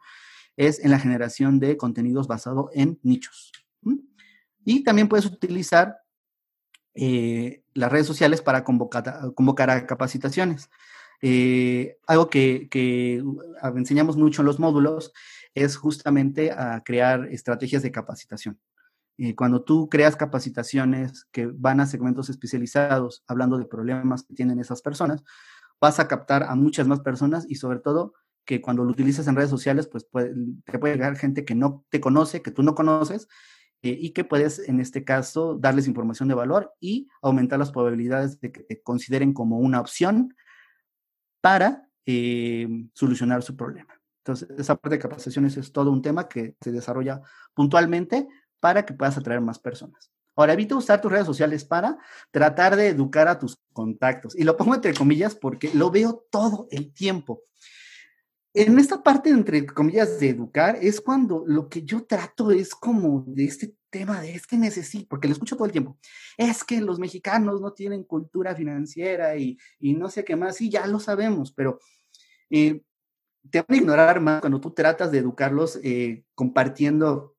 [0.55, 3.51] es en la generación de contenidos basado en nichos.
[4.65, 5.97] Y también puedes utilizar
[6.93, 10.69] eh, las redes sociales para convocar, convocar a capacitaciones.
[11.21, 13.23] Eh, algo que, que,
[13.75, 15.13] enseñamos mucho en los módulos
[15.55, 18.59] es justamente a crear estrategias de capacitación.
[19.19, 24.59] Eh, cuando tú creas capacitaciones que van a segmentos especializados, hablando de problemas que tienen
[24.59, 25.23] esas personas,
[25.79, 28.13] vas a captar a muchas más personas y sobre todo
[28.45, 30.07] que cuando lo utilizas en redes sociales, pues
[30.65, 33.27] te puede llegar gente que no te conoce, que tú no conoces,
[33.83, 38.39] eh, y que puedes, en este caso, darles información de valor y aumentar las probabilidades
[38.39, 40.35] de que te consideren como una opción
[41.41, 43.93] para eh, solucionar su problema.
[44.23, 47.21] Entonces, esa parte de capacitaciones es todo un tema que se desarrolla
[47.53, 48.27] puntualmente
[48.59, 50.11] para que puedas atraer más personas.
[50.37, 51.97] Ahora, evita usar tus redes sociales para
[52.31, 54.37] tratar de educar a tus contactos.
[54.37, 57.43] Y lo pongo entre comillas porque lo veo todo el tiempo.
[58.53, 63.23] En esta parte, entre comillas, de educar, es cuando lo que yo trato es como
[63.27, 65.97] de este tema de es que necesito, porque lo escucho todo el tiempo,
[66.37, 70.85] es que los mexicanos no tienen cultura financiera y, no sé qué más, y ya
[70.87, 71.79] lo sabemos, pero
[72.49, 72.81] eh,
[73.49, 77.36] te van a ignorar más cuando tú tratas de educarlos eh, compartiendo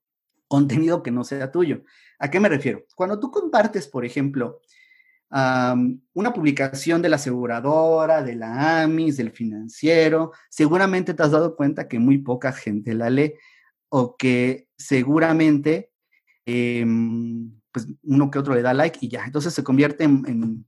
[0.48, 1.84] contenido que no sea tuyo.
[2.18, 2.84] ¿A qué me refiero?
[2.94, 4.60] Cuando tú compartes, por ejemplo,
[5.30, 11.86] una publicación de la aseguradora, de la AMIS, del financiero, seguramente te has dado cuenta
[11.86, 13.34] que muy poca gente la lee
[13.90, 15.92] o que seguramente
[16.46, 20.66] em, pues uno que otro le da like y ya, entonces se convierte en,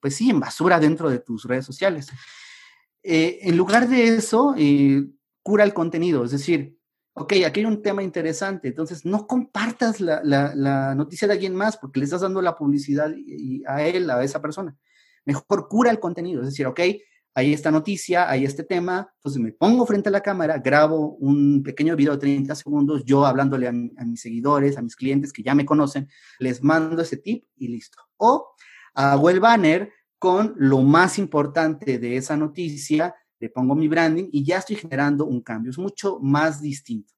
[0.00, 2.08] pues sí, en basura dentro de tus redes sociales.
[3.04, 5.06] Eh, en lugar de eso, eh,
[5.42, 6.75] cura el contenido, es decir,
[7.18, 11.98] ok, aquí hay un tema interesante, entonces no compartas la, noticia de alguien más porque
[11.98, 13.10] le estás dando la publicidad
[13.66, 14.76] a él, a esa persona.
[15.24, 16.80] Mejor cura el contenido, es decir, ok,
[17.34, 21.62] hay esta noticia, hay este tema, entonces me pongo frente a la cámara, grabo un
[21.62, 25.42] pequeño video de 30 segundos, yo hablándole a, a mis seguidores, a mis clientes que
[25.42, 27.98] ya me conocen, les mando ese tip y listo.
[28.18, 28.54] O
[28.94, 34.44] hago el banner con lo más importante de esa noticia, le pongo mi branding y
[34.44, 35.70] ya estoy generando un cambio.
[35.70, 37.14] Es mucho más distinto.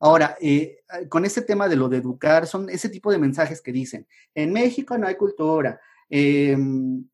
[0.00, 3.72] Ahora, eh, con este tema de lo de educar, son ese tipo de mensajes que
[3.72, 5.80] dicen, en México no hay cultura.
[6.10, 7.08] Em,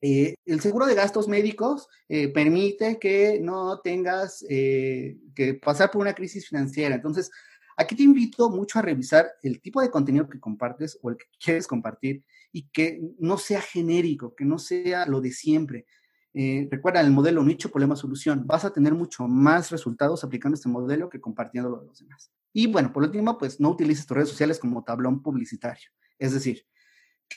[0.00, 6.14] eh, el seguro de gastos médicos eh, permite que no tengas que pasar por una
[6.14, 6.96] crisis financiera.
[6.96, 7.30] Entonces,
[7.76, 11.26] aquí te invito mucho a revisar el tipo de contenido que compartes o el que
[11.42, 15.86] quieres compartir y que no sea genérico, que no sea lo de siempre.
[16.34, 18.46] Eh, recuerda el modelo nicho, problema, solución.
[18.46, 22.30] Vas a tener mucho más resultados aplicando este modelo que compartiendo lo de los demás.
[22.52, 25.90] Y bueno, por último, pues no utilices tus redes sociales como tablón publicitario.
[26.18, 26.64] Es decir,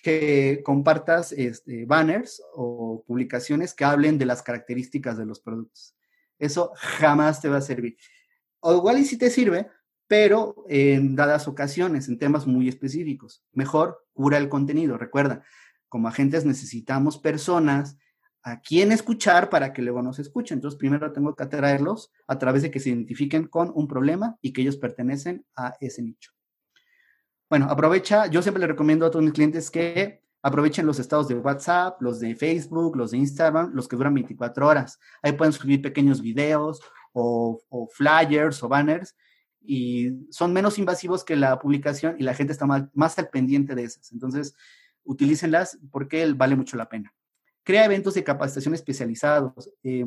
[0.04, 5.96] que compartas este, banners o publicaciones que hablen de las características de los productos.
[6.40, 7.98] Eso jamás te va a servir.
[8.62, 9.70] O igual y si te sirve,
[10.08, 13.44] pero en dadas ocasiones, en temas muy específicos.
[13.54, 14.98] Mejor cura el contenido.
[14.98, 15.44] Recuerda,
[15.88, 17.98] como agentes necesitamos personas
[18.44, 20.58] a quién escuchar para que luego nos escuchen.
[20.58, 24.54] Entonces, primero tengo que atraerlos a través de que se identifiquen con un problema y
[24.54, 26.32] que ellos pertenecen a ese nicho.
[27.50, 31.36] Bueno, aprovecha, yo siempre le recomiendo a todos mis clientes que aprovechen los estados de
[31.36, 35.00] WhatsApp, los de Facebook, los de Instagram, los que duran 24 horas.
[35.22, 36.82] Ahí pueden subir pequeños videos
[37.14, 37.60] o,
[37.94, 39.16] flyers o banners
[39.60, 43.76] y son menos invasivos que la publicación y la gente está más, más al pendiente
[43.76, 44.12] de esas.
[44.12, 44.56] Entonces,
[45.04, 47.14] utilícenlas porque vale mucho la pena.
[47.64, 49.70] Crea eventos de capacitación especializados.
[49.84, 50.06] Eh,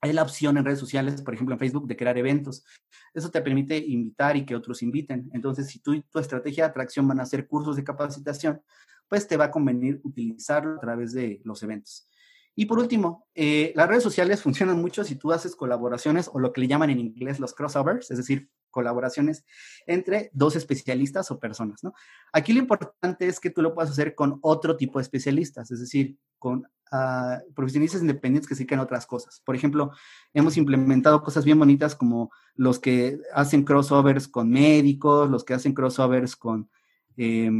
[0.00, 2.64] hay la opción en redes sociales, por ejemplo en Facebook, de crear eventos.
[3.12, 5.28] Eso te permite invitar y que otros inviten.
[5.32, 8.62] Entonces, si tú tu estrategia de atracción van a hacer cursos de capacitación,
[9.08, 12.08] pues te va a convenir utilizarlo a través de los eventos.
[12.54, 16.52] Y por último, eh, las redes sociales funcionan mucho si tú haces colaboraciones o lo
[16.52, 19.44] que le llaman en inglés los crossovers, es decir, colaboraciones
[19.88, 21.92] entre dos especialistas o personas, ¿no?
[22.32, 25.80] Aquí lo importante es que tú lo puedas hacer con otro tipo de especialistas, es
[25.80, 29.42] decir, con uh, independientes que se dedican a otras cosas.
[29.44, 29.90] Por ejemplo,
[30.32, 35.74] hemos implementado cosas bien bonitas como los que hacen crossovers con médicos, los que hacen
[35.74, 36.70] crossovers con,
[37.16, 37.50] eh,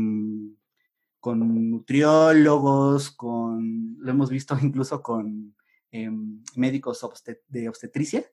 [1.19, 5.57] con nutriólogos, con, lo hemos visto incluso con
[5.91, 6.13] eh,
[6.55, 7.05] médicos
[7.49, 8.25] de obstetricia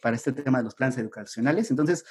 [0.00, 1.70] para este tema de los planes educacionales.
[1.70, 2.04] Entonces,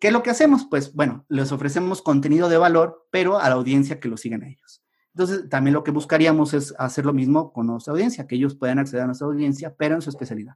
[0.00, 0.66] ¿qué es lo que hacemos?
[0.68, 4.48] Pues bueno, les ofrecemos contenido de valor, pero a la audiencia que lo sigan a
[4.48, 4.84] ellos.
[5.14, 8.80] Entonces, también lo que buscaríamos es hacer lo mismo con nuestra audiencia, que ellos puedan
[8.80, 10.54] acceder a nuestra audiencia, pero en su especialidad.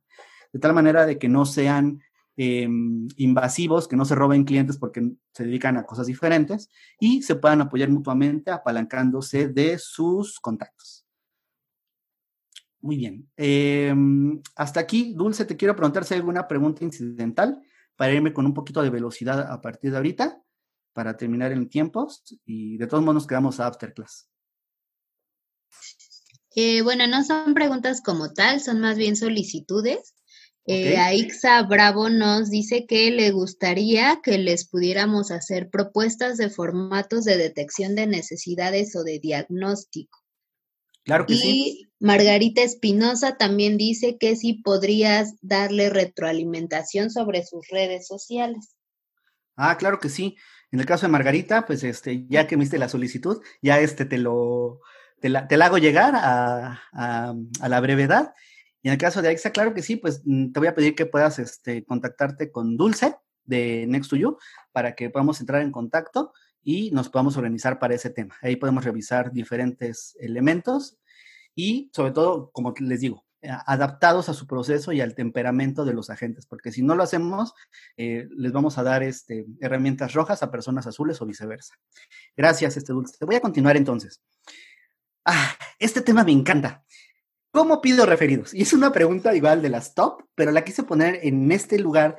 [0.52, 2.00] De tal manera de que no sean
[2.36, 7.36] em, invasivos, que no se roben clientes porque se dedican a cosas diferentes y se
[7.36, 10.97] puedan apoyar mutuamente apalancándose de sus contactos.
[12.80, 13.28] Muy bien.
[13.36, 17.60] Em, hasta aquí, Dulce, te quiero preguntar si hay alguna pregunta incidental
[17.96, 20.42] para irme con un poquito de velocidad a partir de ahorita,
[20.92, 24.28] para terminar en tiempos y de todos modos nos quedamos a Afterclass.
[26.54, 30.14] Eh, bueno, no son preguntas como tal, son más bien solicitudes.
[30.66, 37.24] Eh, Aixa Bravo nos dice que le gustaría que les pudiéramos hacer propuestas de formatos
[37.24, 40.18] de detección de necesidades o de diagnóstico.
[41.08, 41.88] Claro que y sí.
[42.00, 48.76] Margarita Espinosa también dice que si podrías darle retroalimentación sobre sus redes sociales.
[49.56, 50.36] Ah, claro que sí.
[50.70, 54.04] En el caso de Margarita, pues este, ya que me diste la solicitud, ya este
[54.04, 54.82] te lo,
[55.18, 56.78] te la, hago llegar a,
[57.66, 58.34] la brevedad.
[58.82, 60.94] Y en el caso de Alexa, claro que sí, pues mm, te voy a pedir
[60.94, 63.16] que puedas este, contactarte con Dulce
[63.46, 64.36] de Next to You
[64.72, 68.36] para que podamos entrar en contacto y nos podamos organizar para ese tema.
[68.42, 70.98] Ahí podemos revisar diferentes elementos
[71.54, 75.94] y sobre todo, como les digo, eh, adaptados a su proceso y al temperamento de
[75.94, 77.54] los agentes, porque si no lo hacemos,
[77.96, 81.74] eh, les vamos a dar este, herramientas rojas a personas azules o viceversa.
[82.36, 83.24] Gracias, este dulce.
[83.24, 84.20] Voy a continuar entonces.
[85.24, 86.84] Ah, este tema me encanta.
[87.52, 88.52] ¿Cómo pido referidos?
[88.54, 92.16] Y es una pregunta igual de las top, pero la quise poner en este lugar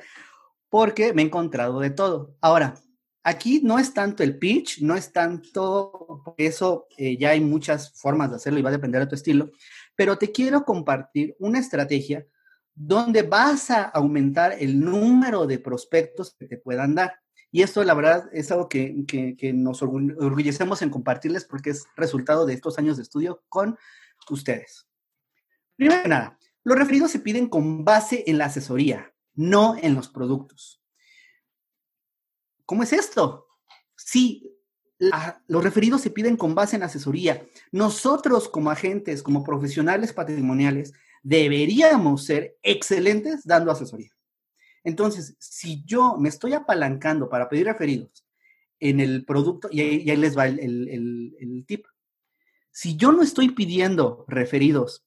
[0.70, 2.34] porque me he encontrado de todo.
[2.40, 2.74] Ahora,
[3.22, 8.30] aquí no es tanto el pitch, no es tanto eso, eh, ya hay muchas formas
[8.30, 9.50] de hacerlo y va a depender de tu estilo,
[9.94, 12.26] pero te quiero compartir una estrategia
[12.74, 17.20] donde vas a aumentar el número de prospectos que te puedan dar.
[17.52, 19.04] Y esto, la verdad, es algo que,
[19.54, 23.76] nos orgullecemos en compartirles porque es resultado de estos años de estudio con
[24.30, 24.86] ustedes.
[25.76, 30.08] Primero que nada, los referidos se piden con base en la asesoría, no en los
[30.08, 30.79] productos.
[32.70, 33.48] ¿Cómo es esto?
[33.96, 34.48] Sí,
[35.48, 37.44] los referidos se piden con base en asesoría.
[37.72, 40.92] Nosotros como agentes, como profesionales patrimoniales,
[41.24, 44.12] deberíamos ser excelentes dando asesoría.
[44.84, 48.24] Entonces, si yo me estoy apalancando para pedir referidos
[48.78, 51.86] en el producto, y ahí, les va el, tip,
[52.70, 55.04] si yo no estoy pidiendo referidos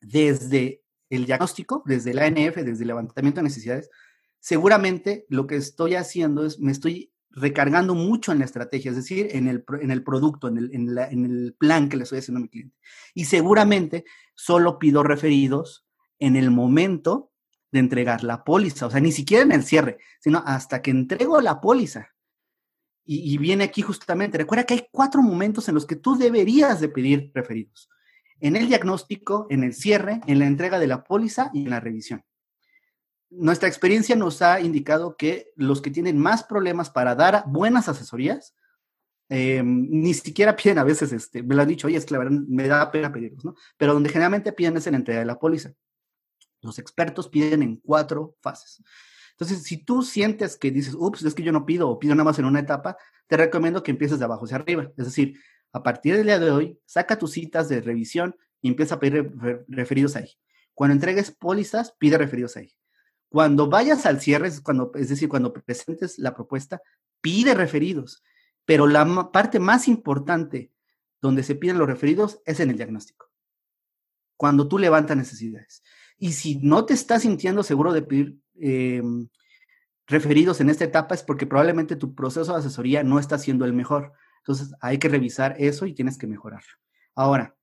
[0.00, 3.90] desde el diagnóstico, desde el ANF, desde el levantamiento de necesidades,
[4.40, 9.28] seguramente lo que estoy haciendo es, me estoy recargando mucho en la estrategia, es decir,
[9.32, 12.42] en el, en el producto, en el, en el plan que le estoy haciendo a
[12.42, 12.76] mi cliente.
[13.14, 14.04] Y seguramente
[14.34, 15.86] solo pido referidos
[16.18, 17.32] en el momento
[17.72, 21.40] de entregar la póliza, o sea, ni siquiera en el cierre, sino hasta que entrego
[21.40, 22.08] la póliza.
[23.08, 26.88] Y, viene aquí justamente, recuerda que hay cuatro momentos en los que tú deberías de
[26.88, 27.88] pedir referidos.
[28.40, 31.78] En el diagnóstico, en el cierre, en la entrega de la póliza y en la
[31.78, 32.24] revisión.
[33.30, 38.54] Nuestra experiencia nos ha indicado que los que tienen más problemas para dar buenas asesorías,
[39.28, 42.18] eh, ni siquiera piden a veces, este, me lo han dicho, oye, es que la
[42.18, 43.54] verdad me da pena pedirlos, ¿no?
[43.76, 45.72] Pero donde generalmente piden es en la entrega de la póliza.
[46.62, 48.82] Los expertos piden en cuatro fases.
[49.32, 52.24] Entonces, si tú sientes que dices, ups, es que yo no pido o pido nada
[52.24, 52.96] más en una etapa,
[53.26, 54.90] te recomiendo que empieces de abajo hacia arriba.
[54.96, 55.38] Es decir,
[55.72, 59.30] a partir del día de hoy, saca tus citas de revisión y empieza a pedir
[59.68, 60.32] referidos ahí.
[60.72, 62.72] Cuando entregues pólizas, pide referidos ahí.
[63.36, 66.80] Cuando vayas al cierre, es, cuando, es decir, cuando presentes la propuesta,
[67.20, 68.24] pide referidos.
[68.64, 70.72] Pero la parte más importante
[71.20, 73.30] donde se piden los referidos es en el diagnóstico.
[74.38, 75.82] Cuando tú levantas necesidades.
[76.16, 79.28] Y si no te estás sintiendo seguro de pedir em,
[80.06, 83.74] referidos en esta etapa es porque probablemente tu proceso de asesoría no está siendo el
[83.74, 84.14] mejor.
[84.38, 86.72] Entonces hay que revisar eso y tienes que mejorarlo.
[87.14, 87.54] Ahora,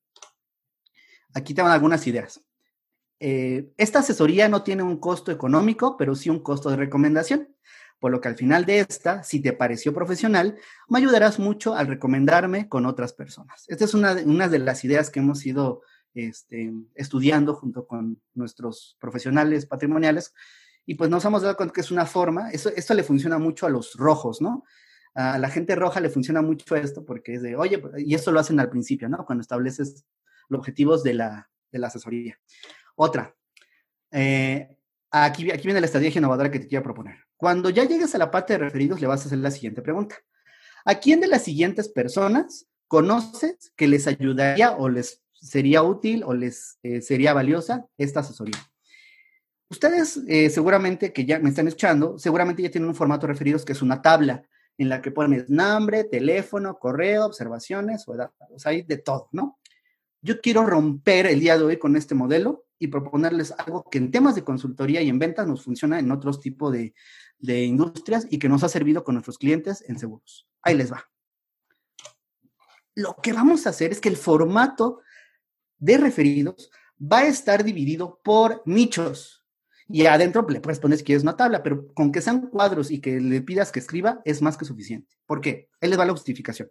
[1.34, 2.46] aquí te van algunas ideas.
[3.20, 7.50] Eh, esta asesoría no tiene un costo económico, pero sí un costo de recomendación.
[8.00, 10.58] Por lo que al final de esta, si te pareció profesional,
[10.90, 13.64] me ayudarás mucho al recomendarme con otras personas.
[13.70, 15.84] Esta es una, de las ideas que hemos ido
[16.14, 20.34] este, estudiando junto con nuestros profesionales patrimoniales
[20.86, 23.70] y pues nos hemos dado cuenta que es una forma, esto le funciona mucho a
[23.70, 24.66] los rojos, ¿no?
[25.16, 28.42] A la gente roja le funciona mucho esto porque es de, oye, y esto lo
[28.42, 29.26] hacen al principio, ¿no?
[29.26, 30.06] Cuando estableces
[30.50, 32.38] los objetivos de la asesoría.
[32.96, 33.36] Otra,
[34.12, 34.78] eh,
[35.12, 37.18] aquí, aquí viene la estrategia innovadora que te quiero proponer.
[37.38, 40.16] Cuando ya llegues a la parte de referidos, le vas a hacer la siguiente pregunta.
[40.86, 46.34] ¿A quién de las siguientes personas conoces que les ayudaría o les sería útil o
[46.34, 48.58] les eh, sería valiosa esta asesoría?
[49.70, 53.66] Ustedes eh, seguramente que ya me están escuchando, seguramente ya tienen un formato de referidos
[53.66, 54.44] que es una tabla
[54.78, 59.30] en la que pones nombre, teléfono, correo, observaciones o edad, o sea, hay de todo,
[59.32, 59.60] ¿no?
[60.22, 64.12] Yo quiero romper el día de hoy con este modelo y proponerles algo que en
[64.12, 66.94] temas de consultoría y en ventas nos funciona en otros tipos de,
[67.64, 70.48] industrias y que nos ha servido con nuestros clientes en seguros.
[70.62, 71.10] Ahí les va.
[72.94, 75.00] Lo que vamos a hacer es que el formato
[75.78, 76.70] de referidos
[77.00, 79.46] va a estar dividido por nichos.
[79.88, 83.00] Y adentro le puedes poner si quieres una tabla, pero con que sean cuadros y
[83.00, 85.16] que le pidas que escriba es más que suficiente.
[85.26, 85.70] ¿Por qué?
[85.80, 86.70] Él les va la justificación.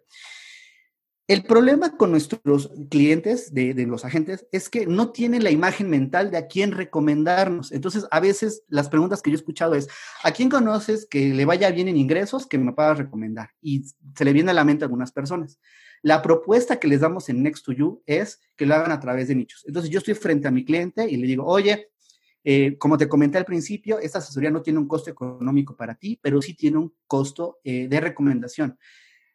[1.25, 6.31] El problema con nuestros clientes de, los agentes es que no tienen la imagen mental
[6.31, 7.71] de a quién recomendarnos.
[7.71, 9.87] Entonces, a veces las preguntas que yo he escuchado es,
[10.21, 13.51] ¿a quién conoces que le vaya bien en ingresos que me puedas recomendar?
[13.61, 13.85] Y
[14.17, 15.59] se le viene a la mente a algunas personas.
[16.01, 19.29] La propuesta que les damos en Next to You es que lo hagan a través
[19.29, 19.63] de nichos.
[19.65, 21.87] Entonces, yo estoy frente a mi cliente y le digo, oye,
[22.43, 26.19] eh, como te comenté al principio, esta asesoría no tiene un costo económico para ti,
[26.21, 28.77] pero sí tiene un costo eh, de recomendación.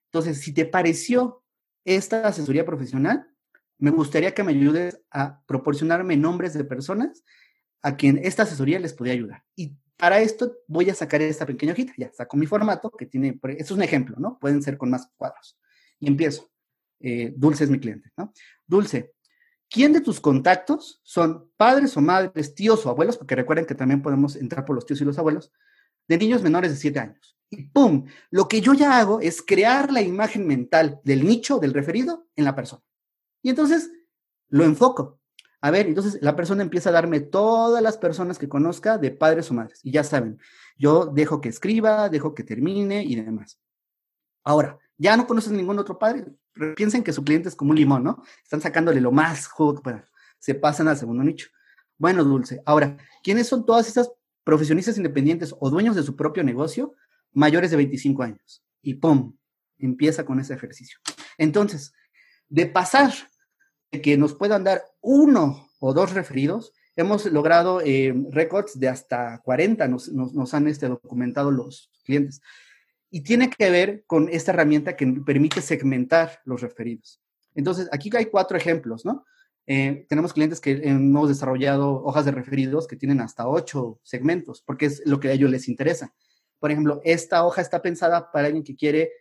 [0.05, 1.43] Entonces, si te pareció
[1.97, 3.27] esta asesoría profesional,
[3.78, 7.24] me gustaría que me ayudes a proporcionarme nombres de personas
[7.82, 9.44] a quien esta asesoría les podría ayudar.
[9.55, 13.39] Y para esto voy a sacar esta pequeña hojita, ya saco mi formato, que tiene,
[13.43, 14.39] esto es un ejemplo, ¿no?
[14.39, 15.59] Pueden ser con más cuadros.
[16.01, 16.51] Y empiezo.
[17.01, 18.32] Eh, Dulce es mi cliente, ¿no?
[18.66, 19.12] Dulce,
[19.70, 23.19] ¿Quién de tus contactos son padres o madres, tíos o abuelos?
[23.19, 25.52] Porque recuerden que también podemos entrar por los tíos y los abuelos,
[26.09, 27.39] de niños menores de 7 años.
[27.51, 28.06] Y ¡pum!
[28.30, 32.44] Lo que yo ya hago es crear la imagen mental del nicho, del referido, en
[32.44, 32.82] la persona.
[33.43, 33.90] Y entonces
[34.48, 35.20] lo enfoco.
[35.60, 39.51] A ver, entonces la persona empieza a darme todas las personas que conozca de padres
[39.51, 39.80] o madres.
[39.82, 40.39] Y ya saben,
[40.76, 43.60] yo dejo que escriba, dejo que termine y demás.
[44.44, 46.26] Ahora, ya no conoces ningún otro padre,
[46.76, 48.22] piensen que su cliente es como un limón, ¿no?
[48.43, 50.05] Están sacándole lo más jugo que puedan.
[50.39, 51.48] Se pasan al segundo nicho.
[51.97, 52.62] Bueno, Dulce.
[52.64, 54.12] Ahora, ¿quiénes son todas estas
[54.48, 56.94] profesionistas independientes o dueños de su propio negocio
[57.34, 58.64] mayores de 25 años?
[58.80, 59.36] Y ¡pum!
[59.76, 60.98] Empieza con ese ejercicio.
[61.36, 61.92] Entonces,
[62.48, 63.12] de pasar
[63.92, 69.38] de que nos puedan dar uno o dos referidos, hemos logrado eh, récords de hasta
[69.44, 72.40] 40, nos, nos, han este, documentado los clientes
[73.10, 77.20] y tiene que ver con esta herramienta que permite segmentar los referidos.
[77.54, 79.26] Entonces, aquí hay cuatro ejemplos, ¿no?
[79.70, 84.86] Eh, tenemos clientes que hemos desarrollado hojas de referidos que tienen hasta ocho segmentos, porque
[84.86, 86.14] es lo que a ellos les interesa.
[86.58, 89.12] Por ejemplo, esta hoja está pensada para alguien que quiere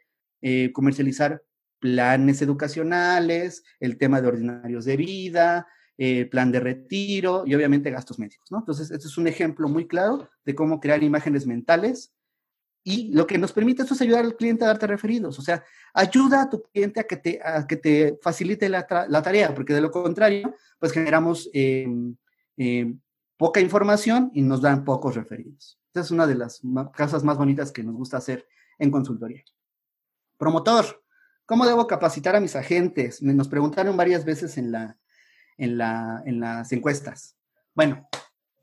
[0.41, 1.43] eh, comercializar
[1.79, 5.67] planes educacionales, el tema de ordinarios de vida,
[5.97, 8.47] eh, plan de retiro y obviamente gastos médicos.
[8.49, 12.13] Entonces, este es un ejemplo muy claro de cómo crear imágenes mentales
[12.89, 15.37] y lo que nos permite esto es ayudar al cliente a darte referidos.
[15.37, 15.61] O sea,
[15.93, 19.73] ayuda a tu cliente a que te, a que te facilite la, la tarea, porque
[19.73, 22.15] de lo contrario, pues generamos em,
[22.55, 22.97] em,
[23.35, 25.77] poca información y nos dan pocos referidos.
[25.87, 26.61] Esta es una de las
[26.95, 28.47] cosas más bonitas que nos gusta hacer
[28.79, 29.43] en consultoría.
[30.37, 31.03] Promotor,
[31.45, 33.21] ¿cómo debo capacitar a mis agentes?
[33.21, 34.97] Nos preguntaron varias veces en, la,
[35.57, 37.35] en, la, en las encuestas.
[37.75, 38.07] Bueno,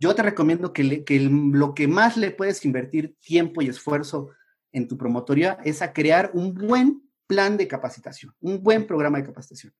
[0.05, 0.85] yo te recomiendo que,
[1.19, 4.29] lo que más le puedes invertir tiempo y esfuerzo
[4.71, 9.25] en tu promotoría es a crear un buen plan de capacitación, un buen programa de
[9.25, 9.73] capacitación.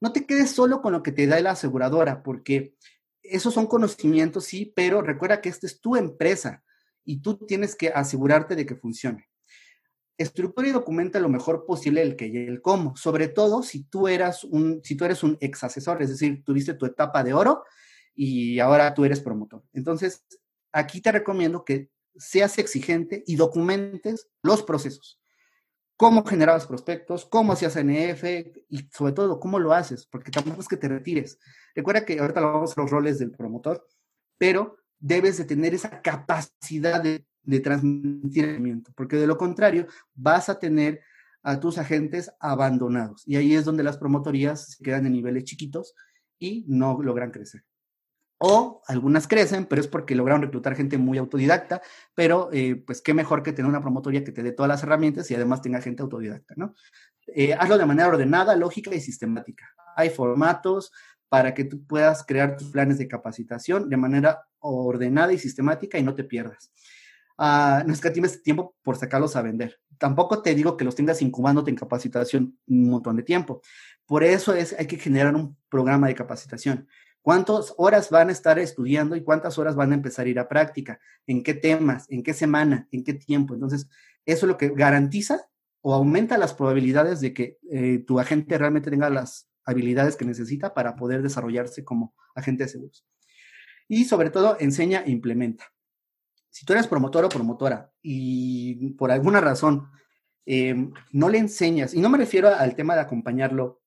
[0.00, 2.76] No te quedes solo con lo que te da la aseguradora, porque
[3.22, 6.64] esos son conocimientos, sí, pero recuerda que esta es tu empresa
[7.04, 9.28] y tú tienes que asegurarte de que funcione.
[10.16, 14.08] Estructura y documenta lo mejor posible el qué y el cómo, sobre todo si tú,
[14.08, 17.64] eras un, si tú eres un ex asesor, es decir, tuviste tu etapa de oro
[18.20, 19.62] y ahora tú eres promotor.
[19.72, 20.26] Entonces,
[20.72, 25.20] aquí te recomiendo que seas exigente y documentes los procesos.
[25.96, 28.24] Cómo generabas prospectos, cómo hacías NF
[28.68, 31.38] y sobre todo cómo lo haces, porque tampoco es que te retires.
[31.76, 33.86] Recuerda que ahorita vamos los roles del promotor,
[34.36, 40.58] pero debes de tener esa capacidad de, de transmitir porque de lo contrario vas a
[40.58, 41.02] tener
[41.44, 43.22] a tus agentes abandonados.
[43.26, 45.94] Y ahí es donde las promotorías se quedan en niveles chiquitos
[46.36, 47.62] y no logran crecer.
[48.38, 51.82] O algunas crecen, pero es porque lograron reclutar gente muy autodidacta,
[52.14, 55.30] pero eh, pues qué mejor que tener una promotoria que te dé todas las herramientas
[55.30, 56.74] y además tenga gente autodidacta, ¿no?
[57.34, 59.68] Eh, hazlo de manera ordenada, lógica y sistemática.
[59.96, 60.92] Hay formatos
[61.28, 66.02] para que tú puedas crear tus planes de capacitación de manera ordenada y sistemática y
[66.02, 66.72] no te pierdas.
[67.36, 69.78] Uh, no escatimes tiempo por sacarlos a vender.
[69.98, 73.60] Tampoco te digo que los tengas incubándote en capacitación un montón de tiempo.
[74.06, 76.88] Por eso es, hay que generar un programa de capacitación.
[77.28, 80.48] ¿Cuántas horas van a estar estudiando y cuántas horas van a empezar a ir a
[80.48, 80.98] práctica?
[81.26, 82.06] ¿En qué temas?
[82.08, 82.88] ¿En qué semana?
[82.90, 83.52] ¿En qué tiempo?
[83.52, 83.86] Entonces,
[84.24, 85.50] eso es lo que garantiza
[85.82, 90.72] o aumenta las probabilidades de que eh, tu agente realmente tenga las habilidades que necesita
[90.72, 93.06] para poder desarrollarse como agente de seguros.
[93.88, 95.66] Y sobre todo, enseña e implementa.
[96.48, 99.90] Si tú eres promotor o promotora y por alguna razón
[100.46, 100.74] eh,
[101.12, 103.82] no le enseñas, y no me refiero al tema de acompañarlo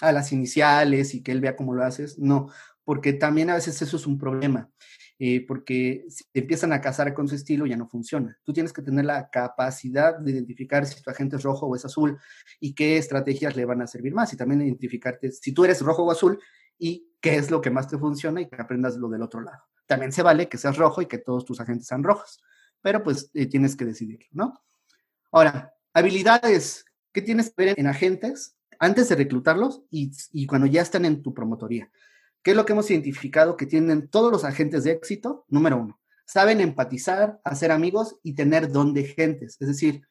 [0.00, 2.50] a las iniciales y que él vea cómo lo haces, no,
[2.84, 4.70] porque también a veces eso es un problema,
[5.18, 8.36] eh, porque si empiezan a casar con su estilo ya no funciona.
[8.42, 11.84] Tú tienes que tener la capacidad de identificar si tu agente es rojo o es
[11.84, 12.18] azul
[12.58, 16.02] y qué estrategias le van a servir más y también identificarte si tú eres rojo
[16.02, 16.40] o azul
[16.78, 19.62] y qué es lo que más te funciona y que aprendas lo del otro lado.
[19.86, 22.42] También se vale que seas rojo y que todos tus agentes sean rojos,
[22.80, 24.64] pero pues eh, tienes que decidirlo, ¿no?
[25.30, 28.56] Ahora, habilidades, ¿qué tienes que ver en agentes?
[28.82, 31.88] Antes de reclutarlos y, cuando ya están en tu promotoría.
[32.42, 35.44] ¿Qué es lo que hemos identificado que tienen todos los agentes de éxito?
[35.46, 39.56] Número uno, saben empatizar, hacer amigos y tener don de gentes.
[39.60, 40.02] Es decir,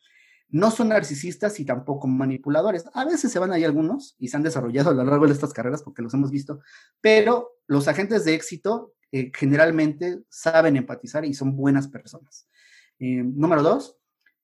[0.47, 2.85] no son narcisistas y tampoco manipuladores.
[2.93, 5.51] A veces se van ahí algunos y se han desarrollado a lo largo de estas
[5.51, 6.61] carreras porque los hemos visto,
[7.01, 12.47] pero los agentes de éxito eh, generalmente saben empatizar y son buenas personas.
[12.99, 13.97] Eh, número dos,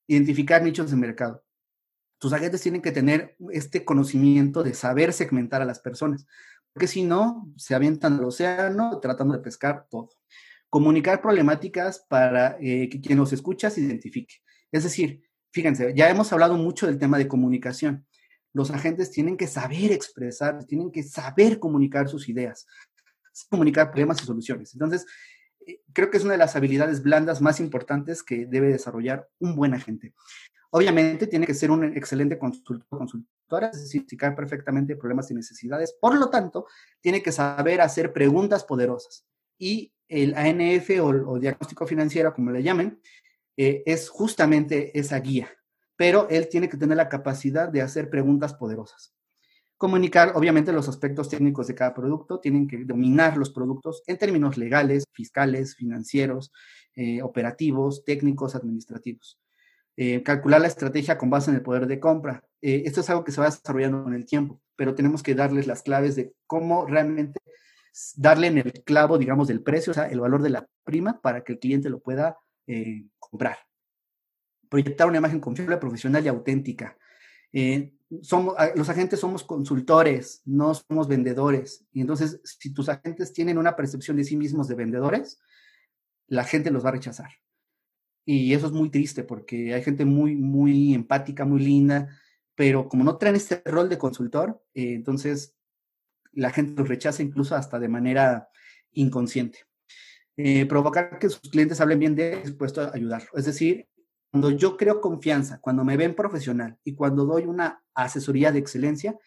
[0.06, 1.47] identificar nichos de mercado
[2.20, 6.26] tus agentes tienen que tener este conocimiento de saber segmentar a las personas,
[6.74, 10.10] porque si no, se avientan al océano tratando de pescar todo.
[10.70, 14.36] Comunicar problemáticas para eh, que quien los escucha se identifique.
[14.72, 18.06] Es decir, fíjense, ya hemos hablado mucho del tema de comunicación.
[18.54, 22.68] Los agentes tienen que saber expresar, tienen que saber comunicar sus ideas,
[23.50, 24.74] comunicar problemas y soluciones.
[24.74, 25.06] Entonces,
[25.66, 29.56] eh, creo que es una de las habilidades blandas más importantes que debe desarrollar un
[29.56, 30.14] buen agente.
[30.72, 35.96] Obviamente tiene que ser un excelente consultor consultora, es decir, explicar perfectamente problemas y necesidades.
[36.00, 36.66] Por lo tanto,
[37.00, 39.26] tiene que saber hacer preguntas poderosas.
[39.58, 43.00] Y el ANF o, diagnóstico financiero, como le llamen,
[43.56, 45.50] eh, es justamente esa guía.
[45.96, 49.14] Pero él tiene que tener la capacidad de hacer preguntas poderosas.
[49.78, 54.58] Comunicar, obviamente, los aspectos técnicos de cada producto, tienen que dominar los productos en términos
[54.58, 56.52] legales, fiscales, financieros,
[56.96, 59.40] eh, operativos, técnicos, administrativos.
[60.00, 62.44] Eh, calcular la estrategia con base en el poder de compra.
[62.62, 65.66] Eh, esto es algo que se va desarrollando con el tiempo, pero tenemos que darles
[65.66, 67.40] las claves de cómo realmente
[68.16, 71.44] darle en el clavo, digamos, del precio, o sea, el valor de la prima para
[71.44, 72.38] que el cliente lo pueda
[72.68, 73.58] eh, comprar.
[74.70, 76.96] Proyectar una imagen confiable, profesional y auténtica.
[78.22, 81.88] somos, los agentes somos consultores, no somos vendedores.
[81.92, 85.40] Y entonces, si tus agentes tienen una percepción de sí mismos de vendedores,
[86.28, 87.32] la gente los va a rechazar.
[88.30, 92.10] Y eso es muy triste porque hay gente muy, muy empática, muy linda,
[92.56, 95.56] pero como no traen este rol de consultor, eh, entonces
[96.34, 98.50] la gente los rechaza incluso hasta de manera
[98.92, 99.60] inconsciente.
[100.36, 103.24] Eh, provocar que sus clientes hablen bien de él, dispuesto a ayudar.
[103.34, 103.88] Es decir,
[104.30, 109.18] cuando yo creo confianza, cuando me ven profesional y cuando doy una asesoría de excelencia,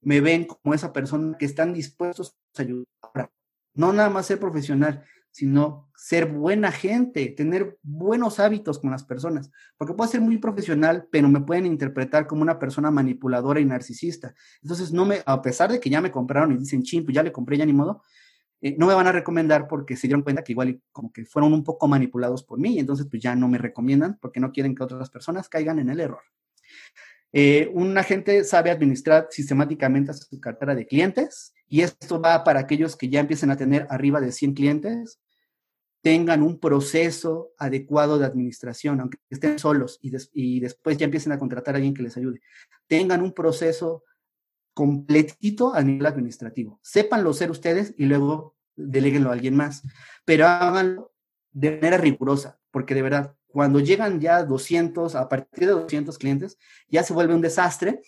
[0.00, 3.30] me ven como esa persona que están dispuestos a ayudar.
[3.74, 9.50] No nada más ser profesional, sino ser buena gente, tener buenos hábitos con las personas,
[9.76, 14.34] porque puedo ser muy profesional, pero me pueden interpretar como una persona manipuladora y narcisista.
[14.62, 17.22] Entonces, no me, a pesar de que ya me compraron y dicen, ching, pues ya
[17.22, 18.02] le compré, ya ni modo,
[18.60, 21.52] eh, no me van a recomendar porque se dieron cuenta que igual como que fueron
[21.52, 24.74] un poco manipulados por mí, y entonces pues ya no me recomiendan porque no quieren
[24.74, 26.22] que otras personas caigan en el error.
[27.32, 32.96] Eh, un agente sabe administrar sistemáticamente su cartera de clientes y esto va para aquellos
[32.96, 35.20] que ya empiecen a tener arriba de 100 clientes,
[36.02, 41.74] tengan un proceso adecuado de administración, aunque estén solos y, después ya empiecen a contratar
[41.74, 42.40] a alguien que les ayude.
[42.86, 44.04] Tengan un proceso
[44.74, 46.80] completito a nivel administrativo.
[46.82, 49.82] Sépanlo ser ustedes y luego deleguenlo a alguien más,
[50.24, 51.12] pero háganlo
[51.52, 56.58] de manera rigurosa, porque de verdad cuando llegan ya 200, a partir de 200 clientes,
[56.88, 58.02] ya se vuelve un desastre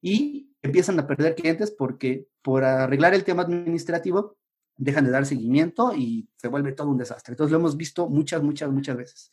[0.00, 4.36] y empiezan a perder clientes porque por arreglar el tema administrativo
[4.76, 7.32] dejan de dar seguimiento y se vuelve todo un desastre.
[7.32, 9.30] Entonces lo hemos visto muchas, muchas, muchas veces.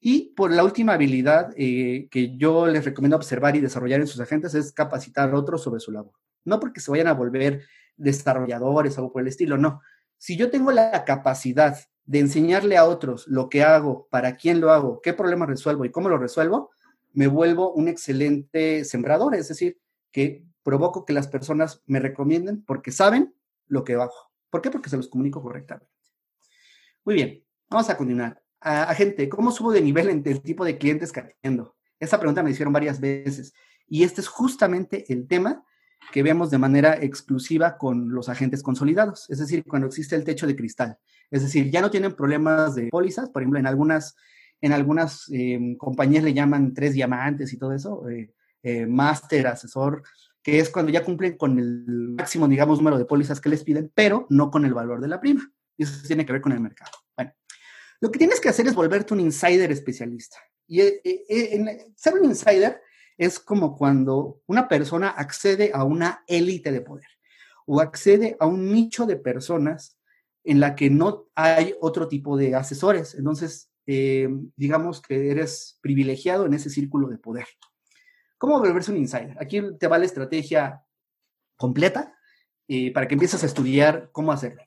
[0.00, 4.20] Y por la última habilidad eh, que yo les recomiendo observar y desarrollar en sus
[4.20, 6.14] agentes es capacitar a otros sobre su labor.
[6.44, 7.62] No porque se vayan a volver
[7.96, 9.80] desarrolladores o algo por el estilo, no,
[10.18, 14.72] si yo tengo la capacidad de enseñarle a otros lo que hago, para quién lo
[14.72, 16.70] hago, qué problema resuelvo y cómo lo resuelvo,
[17.12, 19.78] me vuelvo un excelente sembrador, es decir,
[20.10, 23.34] que provoco que las personas me recomienden porque saben
[23.66, 24.12] lo que hago.
[24.50, 24.70] ¿Por qué?
[24.70, 25.88] Porque se los comunico correctamente.
[27.04, 28.40] Muy bien, vamos a continuar.
[28.60, 31.74] A, gente, ¿cómo subo de nivel en el tipo de clientes que atiendo?
[31.98, 33.52] Esa pregunta me hicieron varias veces
[33.88, 35.64] y este es justamente el tema
[36.12, 40.46] que vemos de manera exclusiva con los agentes consolidados, es decir, cuando existe el techo
[40.46, 40.98] de cristal.
[41.32, 44.14] Es decir, ya no tienen problemas de pólizas, por ejemplo, en algunas,
[44.60, 50.02] en algunas em, compañías le llaman tres diamantes y todo eso, eh, eh, máster, asesor,
[50.42, 53.90] que es cuando ya cumplen con el máximo, digamos, número de pólizas que les piden,
[53.94, 55.50] pero no con el valor de la prima.
[55.78, 56.92] Y eso tiene que ver con el mercado.
[57.16, 57.32] Bueno,
[58.00, 60.36] lo que tienes que hacer es volverte un insider especialista.
[60.66, 62.82] Y eh, ser un insider
[63.16, 67.08] es como cuando una persona accede a una élite de poder
[67.64, 69.96] o accede a un nicho de personas
[70.44, 73.14] en la que no hay otro tipo de asesores.
[73.14, 77.46] Entonces, eh, digamos que eres privilegiado en ese círculo de poder.
[78.38, 79.36] ¿Cómo volverse un insider?
[79.40, 80.82] Aquí te va la estrategia
[81.56, 82.16] completa
[82.66, 84.62] eh, para que empieces a estudiar cómo hacerlo.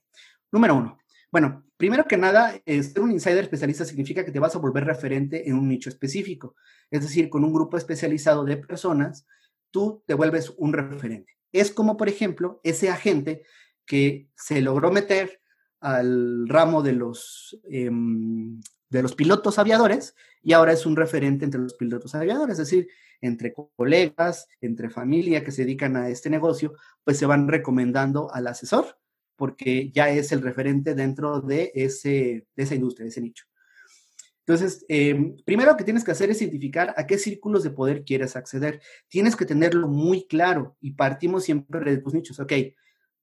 [0.51, 0.97] Número uno,
[1.31, 5.49] bueno, primero que nada, ser un insider especialista significa que te vas a volver referente
[5.49, 6.55] en un nicho específico.
[6.89, 9.27] Es decir, con un grupo especializado de personas,
[9.71, 11.33] tú te vuelves un referente.
[11.51, 13.43] Es como, por ejemplo, ese agente
[13.85, 15.41] que se logró meter
[15.85, 18.59] al ramo de los, em,
[18.89, 22.87] de los pilotos aviadores y ahora es un referente entre los pilotos aviadores, es decir,
[23.21, 28.47] entre colegas, entre familia que se dedican a este negocio, pues se van recomendando al
[28.47, 28.97] asesor
[29.35, 33.45] porque ya es el referente dentro de, ese, de esa industria, de ese nicho.
[34.39, 38.35] Entonces, em, primero que tienes que hacer es identificar a qué círculos de poder quieres
[38.35, 38.81] acceder.
[39.07, 42.39] Tienes que tenerlo muy claro y partimos siempre de tus nichos.
[42.39, 42.53] Ok,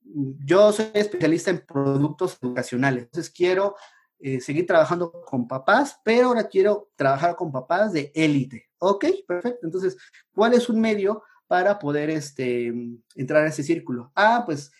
[0.04, 3.76] yo soy especialista en productos educacionales, entonces quiero
[4.18, 8.68] eh, seguir trabajando con papás, pero ahora quiero trabajar con papás de élite.
[8.78, 9.66] Ok, perfecto.
[9.66, 9.96] Entonces,
[10.32, 12.72] ¿cuál es un medio para poder este,
[13.16, 14.12] entrar a ese círculo?
[14.14, 14.70] Ah, pues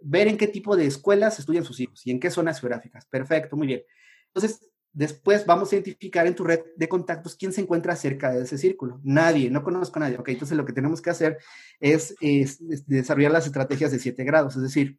[0.00, 3.06] ver en qué tipo de escuelas estudian sus hijos y en qué zonas geográficas.
[3.06, 3.82] Perfecto, muy bien.
[4.28, 8.44] Entonces, después vamos a identificar en tu red de contactos quién se encuentra cerca de
[8.44, 9.00] ese círculo.
[9.02, 10.16] Nadie, no conozco a nadie.
[10.16, 11.38] Ok, entonces lo que tenemos que hacer
[11.80, 12.14] es,
[12.86, 14.98] desarrollar las estrategias de siete grados, es decir,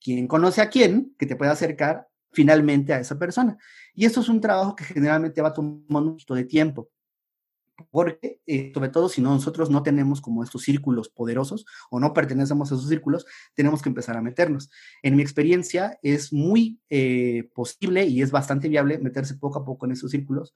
[0.00, 3.56] quién conoce a quién que te pueda acercar finalmente a esa persona.
[3.94, 6.90] Y esto es un trabajo que generalmente va a tomar un poquito de tiempo
[7.90, 12.70] porque eh, sobre todo si nosotros no tenemos como estos círculos poderosos o no pertenecemos
[12.70, 14.70] a esos círculos, tenemos que empezar a meternos.
[15.02, 19.86] En mi experiencia es muy eh, posible y es bastante viable meterse poco a poco
[19.86, 20.54] en esos círculos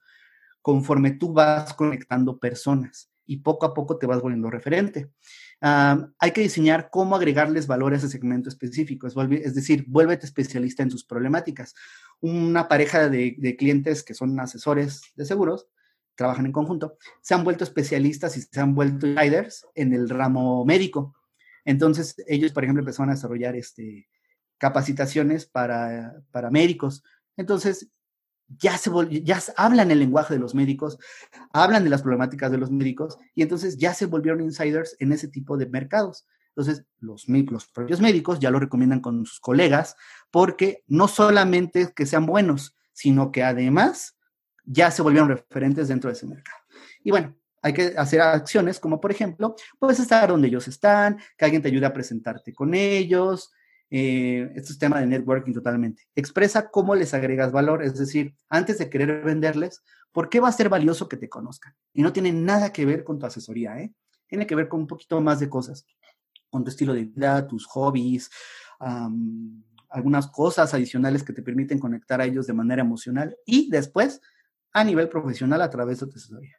[0.61, 5.11] conforme tú vas conectando personas y poco a poco te vas volviendo referente.
[5.61, 10.89] hay que diseñar cómo agregarles valor a ese segmento específico, es, decir, vuélvete especialista en
[10.89, 11.75] sus problemáticas.
[12.21, 15.67] Una pareja de clientes que son asesores de seguros,
[16.19, 20.65] trabajan en conjunto, se han vuelto especialistas y se han vuelto insiders en el ramo
[20.65, 21.15] médico.
[21.63, 24.09] Entonces, ellos, por ejemplo, empezaron a desarrollar este,
[24.57, 27.05] capacitaciones para, para médicos.
[27.37, 27.89] Entonces,
[28.49, 28.91] ya, se
[29.23, 30.97] ya hablan el lenguaje de los médicos,
[31.53, 35.29] hablan de las problemáticas de los médicos y entonces ya se volvieron insiders en ese
[35.29, 36.27] tipo de mercados.
[36.49, 39.95] Entonces, los, los propios médicos ya lo recomiendan con sus colegas
[40.31, 44.18] porque no solamente que sean buenos, sino que además
[44.71, 46.59] ya se volvieron referentes dentro de ese mercado.
[47.03, 51.45] Y bueno, hay que hacer acciones como, por ejemplo, puedes estar donde ellos están, que
[51.45, 53.51] alguien te ayude a presentarte con ellos.
[53.89, 56.03] Eh, esto es tema de networking totalmente.
[56.15, 59.81] Expresa cómo les agregas valor, es decir, antes de querer venderles,
[60.11, 61.73] ¿por qué va a ser valioso que te conozcan?
[61.91, 63.93] Y no tiene nada que ver con tu asesoría, ¿eh?
[64.27, 65.87] Tiene que ver con un poquito más de cosas,
[66.51, 68.29] con tu estilo de vida, tus hobbies,
[69.89, 74.21] algunas cosas adicionales que te permiten conectar a ellos de manera emocional y después
[74.73, 76.55] a nivel profesional a través de tu asesoría.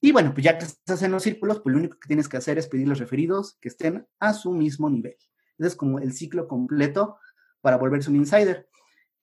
[0.00, 2.36] Y bueno, pues ya que estás en los círculos, pues lo único que tienes que
[2.36, 5.16] hacer es pedir los referidos que estén a su mismo nivel.
[5.58, 7.18] Ese es como el ciclo completo
[7.60, 8.68] para volverse un insider.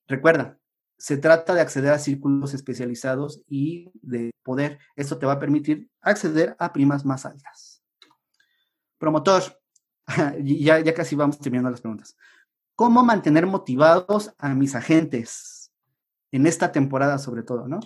[0.07, 0.57] Recuerda,
[0.97, 4.79] se trata de acceder a círculos especializados y de poder.
[4.95, 7.83] Esto te va a permitir acceder a primas más altas.
[8.97, 9.43] Promotor,
[10.43, 12.17] ya, ya casi vamos terminando las preguntas.
[12.75, 15.71] ¿Cómo mantener motivados a mis agentes
[16.31, 17.79] en esta temporada sobre todo, no?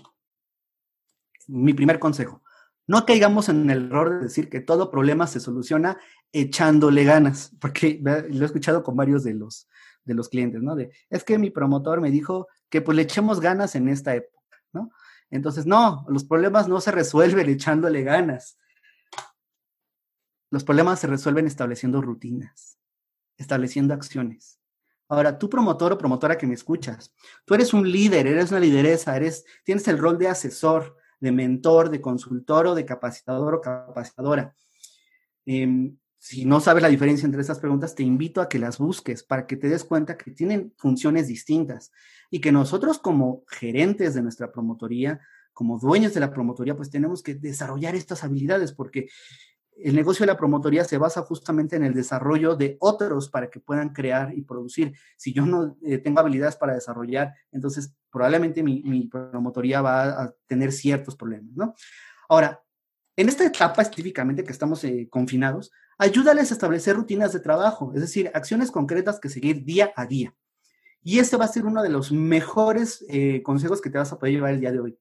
[1.47, 2.43] Mi primer consejo.
[2.87, 5.97] No caigamos en el error de decir que todo problema se soluciona
[6.31, 9.67] echándole ganas, porque lo he escuchado con varios de los,
[10.03, 10.75] de los clientes, ¿no?
[10.75, 14.57] De, es que mi promotor me dijo que pues le echemos ganas en esta época,
[14.73, 14.91] ¿no?
[15.31, 18.57] Entonces, no, los problemas no se resuelven echándole ganas.
[20.51, 22.77] Los problemas se resuelven estableciendo rutinas,
[23.37, 24.59] estableciendo acciones.
[25.07, 27.13] Ahora, tú promotor o promotora que me escuchas,
[27.45, 31.89] tú eres un líder, eres una lideresa, eres, tienes el rol de asesor, de mentor,
[31.89, 34.53] de consultor o de capacitador o capacitadora.
[35.43, 39.23] Em, si no sabes la diferencia entre estas preguntas, te invito a que las busques
[39.23, 41.91] para que te des cuenta que tienen funciones distintas
[42.29, 45.19] y que nosotros como gerentes de nuestra promotoría,
[45.51, 49.07] como dueños de la promotoría, pues tenemos que desarrollar estas habilidades porque
[49.77, 53.59] el negocio de la promotoría se basa justamente en el desarrollo de otros para que
[53.59, 54.93] puedan crear y producir.
[55.17, 60.71] Si yo no eh, tengo habilidades para desarrollar, entonces probablemente mi, promotoría va a tener
[60.71, 61.73] ciertos problemas, ¿no?
[62.29, 62.61] Ahora,
[63.17, 68.01] en esta etapa específicamente que estamos eh, confinados, ayúdales a establecer rutinas de trabajo, es
[68.01, 70.33] decir, acciones concretas que seguir día a día.
[71.03, 74.17] Y este va a ser uno de los mejores eh, consejos que te vas a
[74.17, 74.97] poder llevar el día de hoy.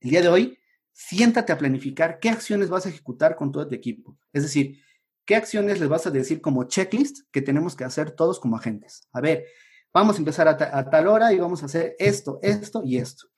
[0.00, 0.58] El día de hoy,
[0.96, 4.16] siéntate a planificar qué acciones vas a ejecutar con todo tu equipo.
[4.32, 4.80] Es decir,
[5.26, 9.06] qué acciones les vas a decir como checklist que tenemos que hacer todos como agentes.
[9.12, 9.44] A ver,
[9.92, 13.28] vamos a empezar a, a tal hora y vamos a hacer esto, esto y esto.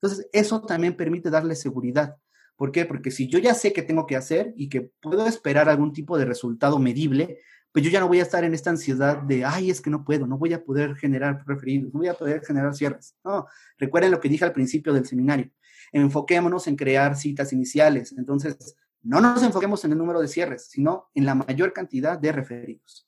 [0.00, 2.16] Entonces, eso también permite darle seguridad.
[2.54, 2.84] ¿Por qué?
[2.84, 6.16] Porque si yo ya sé qué tengo que hacer y que puedo esperar algún tipo
[6.18, 7.40] de resultado medible,
[7.72, 10.04] pues yo ya no voy a estar en esta ansiedad de, ay, es que no
[10.04, 13.16] puedo, no voy a poder generar referidos, no voy a poder generar cierres.
[13.24, 13.46] No,
[13.76, 15.50] recuerden lo que dije al principio del seminario.
[15.92, 18.14] Enfoquémonos en crear citas iniciales.
[18.16, 22.32] Entonces, no nos enfoquemos en el número de cierres, sino en la mayor cantidad de
[22.32, 23.06] referidos.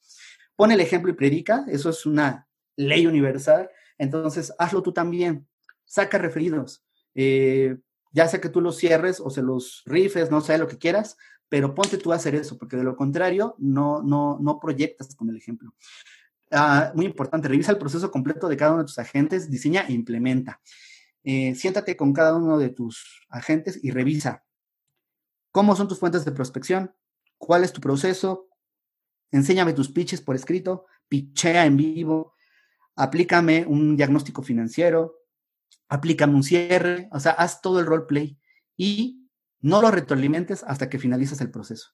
[0.56, 3.70] Pon el ejemplo y predica, eso es una ley universal.
[3.98, 5.46] Entonces, hazlo tú también.
[5.84, 6.84] Saca referidos.
[7.14, 7.76] Eh,
[8.12, 11.16] ya sea que tú los cierres o se los rifes, no sé, lo que quieras,
[11.48, 15.28] pero ponte tú a hacer eso, porque de lo contrario no, no, no proyectas con
[15.28, 15.74] el ejemplo.
[16.50, 19.92] Ah, muy importante, revisa el proceso completo de cada uno de tus agentes, diseña e
[19.92, 20.60] implementa.
[21.22, 24.44] Eh, siéntate con cada uno de tus agentes y revisa
[25.52, 26.94] cómo son tus fuentes de prospección,
[27.38, 28.48] cuál es tu proceso,
[29.30, 32.34] enséñame tus pitches por escrito, pichea en vivo,
[32.96, 35.16] aplícame un diagnóstico financiero,
[35.88, 38.38] aplícame un cierre, o sea, haz todo el roleplay
[38.76, 39.28] y
[39.60, 41.90] no lo retroalimentes hasta que finalizas el proceso.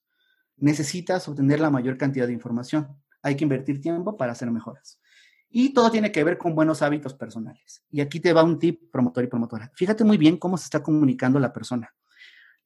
[0.57, 2.89] Necesitas obtener la mayor cantidad de información.
[3.23, 5.01] Hay que invertir tiempo para hacer mejoras.
[5.49, 7.83] Y todo tiene que ver con buenos hábitos personales.
[7.91, 9.71] Y aquí te va un tip, promotor y promotora.
[9.75, 11.95] Fíjate muy bien cómo se está comunicando la persona.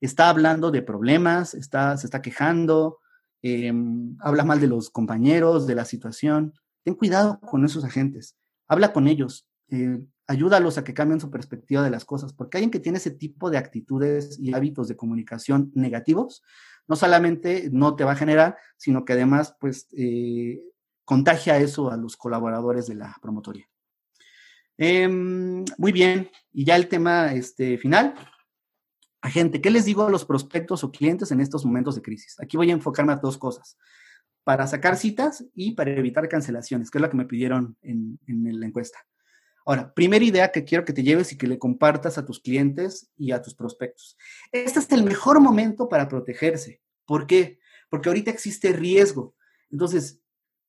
[0.00, 2.98] Está hablando de problemas, está, se está quejando,
[3.42, 6.54] em, habla mal de los compañeros, de la situación.
[6.82, 8.36] Ten cuidado con esos agentes.
[8.66, 9.46] Habla con ellos.
[9.68, 13.10] Eh, ayúdalos a que cambien su perspectiva de las cosas, porque alguien que tiene ese
[13.10, 16.44] tipo de actitudes y hábitos de comunicación negativos,
[16.86, 20.60] no solamente no te va a generar, sino que además, pues, eh,
[21.10, 23.68] contagia eso a los colaboradores de la promotoría.
[24.78, 28.14] Em, muy bien, y ya el tema este, final.
[29.20, 32.36] Agente, ¿qué les digo a los prospectos o clientes en estos momentos de crisis?
[32.38, 33.76] Aquí voy a enfocarme a dos cosas,
[34.44, 38.66] para sacar citas y para evitar cancelaciones, que es lo que me pidieron en la
[38.66, 39.00] encuesta.
[39.66, 43.10] Ahora, primera idea que quiero que te lleves y que le compartas a tus clientes
[43.16, 44.16] y a tus prospectos.
[44.52, 46.80] Este es el mejor momento para protegerse.
[47.04, 47.58] ¿Por qué?
[47.88, 49.34] Porque ahorita existe riesgo.
[49.70, 50.20] Entonces,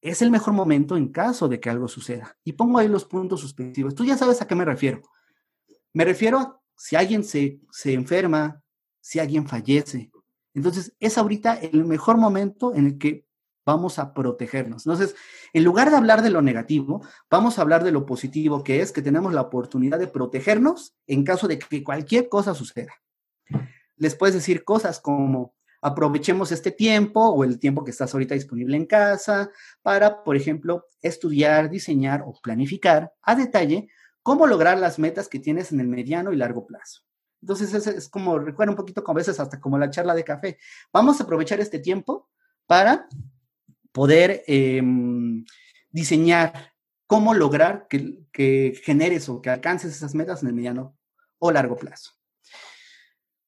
[0.01, 2.37] es el mejor momento en caso de que algo suceda.
[2.43, 3.95] Y pongo ahí los puntos suspensivos.
[3.95, 5.01] Tú ya sabes a qué me refiero.
[5.93, 8.61] Me refiero a si alguien se, se enferma,
[8.99, 10.11] si alguien fallece.
[10.53, 13.25] Entonces, es ahorita el mejor momento en el que
[13.65, 14.85] vamos a protegernos.
[14.85, 15.15] Entonces,
[15.53, 18.91] en lugar de hablar de lo negativo, vamos a hablar de lo positivo, que es
[18.91, 22.93] que tenemos la oportunidad de protegernos en caso de que cualquier cosa suceda.
[23.97, 28.77] Les puedes decir cosas como, aprovechemos este tiempo o el tiempo que estás ahorita disponible
[28.77, 29.51] en casa
[29.81, 33.89] para, por ejemplo, estudiar, diseñar o planificar a detalle
[34.21, 37.01] cómo lograr las metas que tienes en el mediano y largo plazo.
[37.41, 40.59] Entonces, es, es como, recuerda un poquito con veces hasta como la charla de café.
[40.93, 42.29] Vamos a aprovechar este tiempo
[42.67, 43.07] para
[43.91, 45.43] poder em,
[45.89, 46.73] diseñar
[47.07, 50.95] cómo lograr que, que generes o que alcances esas metas en el mediano
[51.39, 52.11] o largo plazo.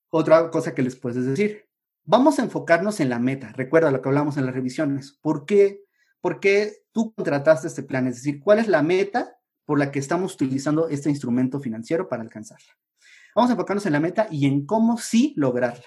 [0.10, 1.66] Otra cosa que les puedes decir,
[2.06, 3.52] vamos a enfocarnos en la meta.
[3.54, 5.18] Recuerda lo que hablamos en las revisiones.
[5.22, 5.84] ¿Por qué,
[6.22, 8.08] ¿Por qué tú contrataste este plan?
[8.08, 12.22] Es decir, ¿cuál es la meta por la que estamos utilizando este instrumento financiero para
[12.22, 12.74] alcanzarla?
[13.36, 15.86] Vamos a enfocarnos en la meta y en cómo sí lograrla.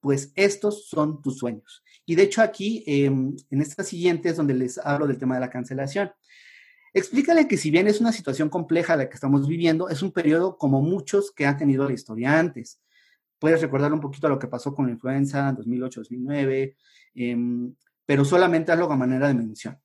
[0.00, 1.82] Pues estos son tus sueños.
[2.04, 5.40] Y de hecho aquí, em, en esta siguiente es donde les hablo del tema de
[5.40, 6.10] la cancelación.
[6.92, 10.58] Explícale que si bien es una situación compleja la que estamos viviendo, es un periodo
[10.58, 12.80] como muchos que han tenido la historia antes.
[13.42, 16.76] Puedes recordar un poquito a lo que pasó con la influenza en 2008-2009,
[17.16, 17.74] em,
[18.06, 19.76] pero solamente hazlo a manera de mención.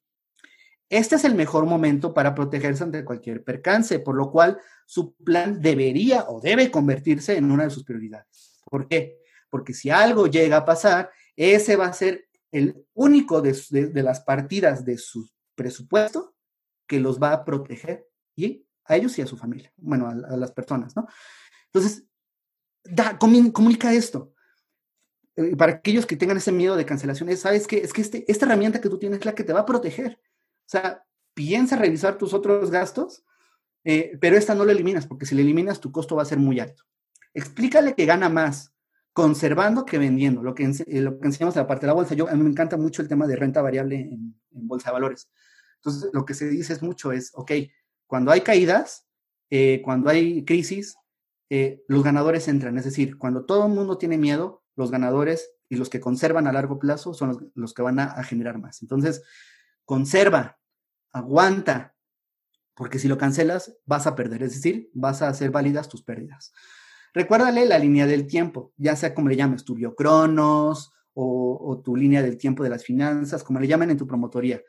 [0.88, 5.60] Este es el mejor momento para protegerse ante cualquier percance, por lo cual su plan
[5.60, 8.62] debería o debe convertirse en una de sus prioridades.
[8.64, 9.18] ¿Por qué?
[9.50, 13.56] Porque si algo llega a pasar, ese va a ser el único de,
[14.04, 16.36] las partidas de su presupuesto
[16.86, 20.52] que los va a proteger y a ellos y a su familia, bueno, a, las
[20.52, 21.08] personas, ¿no?
[21.66, 22.07] Entonces,
[22.90, 24.34] da, comunica esto.
[25.36, 28.46] Eh, para aquellos que tengan ese miedo de cancelaciones, sabes que es que este, esta
[28.46, 30.20] herramienta que tú tienes es la que te va a proteger.
[30.22, 33.24] O sea, piensa revisar tus otros gastos,
[33.84, 36.40] eh, pero esta no la eliminas, porque si la eliminas, tu costo va a ser
[36.40, 36.84] muy alto.
[37.34, 38.74] Explícale que gana más
[39.14, 42.16] conservando que vendiendo, lo que, eh, lo que enseñamos en la parte de la bolsa.
[42.16, 45.30] Yo, me encanta mucho el tema de renta variable en, bolsa de valores.
[45.76, 47.52] Entonces, lo que se dice es mucho es, ok,
[48.08, 49.08] cuando hay caídas,
[49.50, 50.98] eh, cuando hay crisis,
[51.50, 52.78] eh, los ganadores entran.
[52.78, 56.54] Es decir, cuando todo el mundo tiene miedo, los ganadores y los que conservan a
[56.54, 58.82] largo plazo son los, que van a, a, generar más.
[58.82, 59.24] Entonces,
[59.86, 60.60] conserva,
[61.12, 61.96] aguanta,
[62.76, 64.44] porque si lo cancelas, vas a perder.
[64.44, 66.54] Es decir, vas a hacer válidas tus pérdidas.
[67.14, 72.22] Recuérdale la línea del tiempo, ya sea como le llames, tu biocronos o, tu línea
[72.22, 74.62] del tiempo de las finanzas, como le llamen en tu promotoría.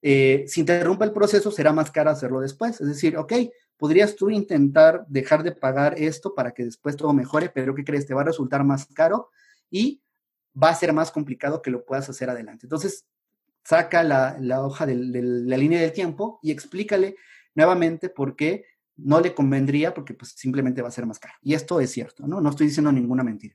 [0.00, 2.80] Eh, si interrumpe el proceso, será más caro hacerlo después.
[2.80, 3.32] Es decir, ok,
[3.78, 8.06] podrías tú intentar dejar de pagar esto para que después todo mejore, pero ¿qué crees?
[8.06, 9.30] Te va a resultar más caro
[9.70, 10.02] y
[10.60, 12.66] va a ser más complicado que lo puedas hacer adelante.
[12.66, 13.06] Entonces,
[13.64, 17.16] saca la, hoja de, la línea del tiempo y explícale
[17.54, 18.64] nuevamente por qué
[18.96, 21.34] no le convendría porque pues simplemente va a ser más caro.
[21.42, 22.40] Y esto es cierto, ¿no?
[22.40, 23.54] No estoy diciendo ninguna mentira.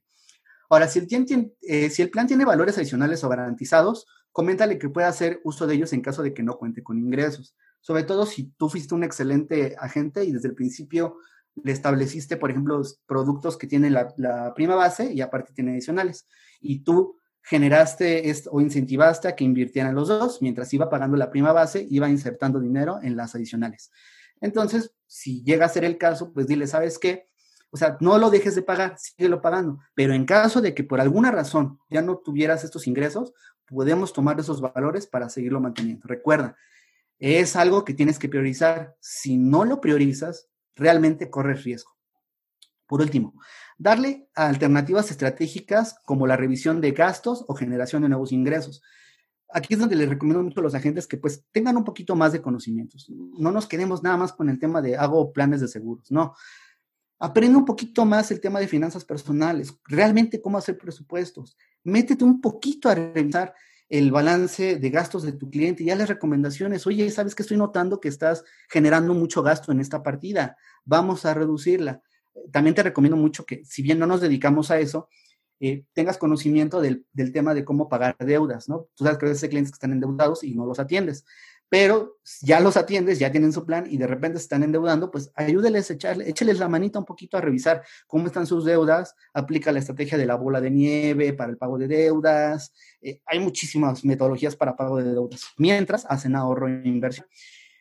[0.70, 5.68] Ahora, si el, eh, plan tiene valores adicionales o garantizados, coméntale que puede hacer uso
[5.68, 7.56] de ellos en caso de que no cuente con ingresos.
[7.84, 11.18] Sobre todo si tú fuiste un excelente agente y desde el principio
[11.62, 16.28] le estableciste, por ejemplo, productos que tienen la, la prima base y aparte tienen adicionales.
[16.62, 21.30] Y tú generaste esto, o incentivaste a que invirtieran los dos, mientras iba pagando la
[21.30, 23.92] prima base, iba insertando dinero en las adicionales.
[24.40, 27.28] Entonces, si llega a ser el caso, pues dile, ¿sabes qué?
[27.70, 29.80] O sea, no lo dejes de pagar, síguelo pagando.
[29.94, 33.34] Pero en caso de que por alguna razón ya no tuvieras estos ingresos,
[33.66, 36.08] podemos tomar esos valores para seguirlo manteniendo.
[36.08, 36.56] Recuerda,
[37.24, 38.96] es algo que tienes que priorizar.
[39.00, 41.92] Si no lo priorizas, realmente corres riesgo.
[42.88, 43.34] Por último,
[43.78, 48.84] darle alternativas estratégicas como la revisión de gastos o generación de nuevos ingresos
[49.54, 52.34] aquí es donde les recomiendo mucho a los agentes que pues tengan un poquito más
[52.34, 53.10] de conocimientos.
[53.10, 56.36] No nos quedemos nada más con el tema de hago planes de seguros, no.
[57.20, 61.56] Aprende un poquito más el tema de finanzas personales, realmente cómo hacer presupuestos.
[61.84, 63.54] Métete un poquito a revisar
[63.94, 66.88] el balance de gastos de tu cliente y ya las recomendaciones.
[66.88, 70.58] Oye, ¿sabes que estoy notando que estás generando mucho gasto en esta partida?
[70.84, 72.02] Vamos a reducirla.
[72.52, 75.10] También te recomiendo mucho que, si bien no nos dedicamos a eso,
[75.60, 78.88] eh, tengas conocimiento del, tema de cómo pagar deudas, ¿no?
[78.96, 81.24] Tú sabes que hay clientes que están endeudados y no los atiendes,
[81.70, 85.32] pero ya los atiendes, ya tienen su plan y de repente se están endeudando, pues
[85.36, 89.80] ayúdeles, echarle, écheles la manita un poquito a revisar cómo están sus deudas, aplica la
[89.80, 94.56] estrategia de la bola de nieve para el pago de deudas, eh, hay muchísimas metodologías
[94.56, 97.28] para pago de deudas, mientras hacen ahorro e inversión.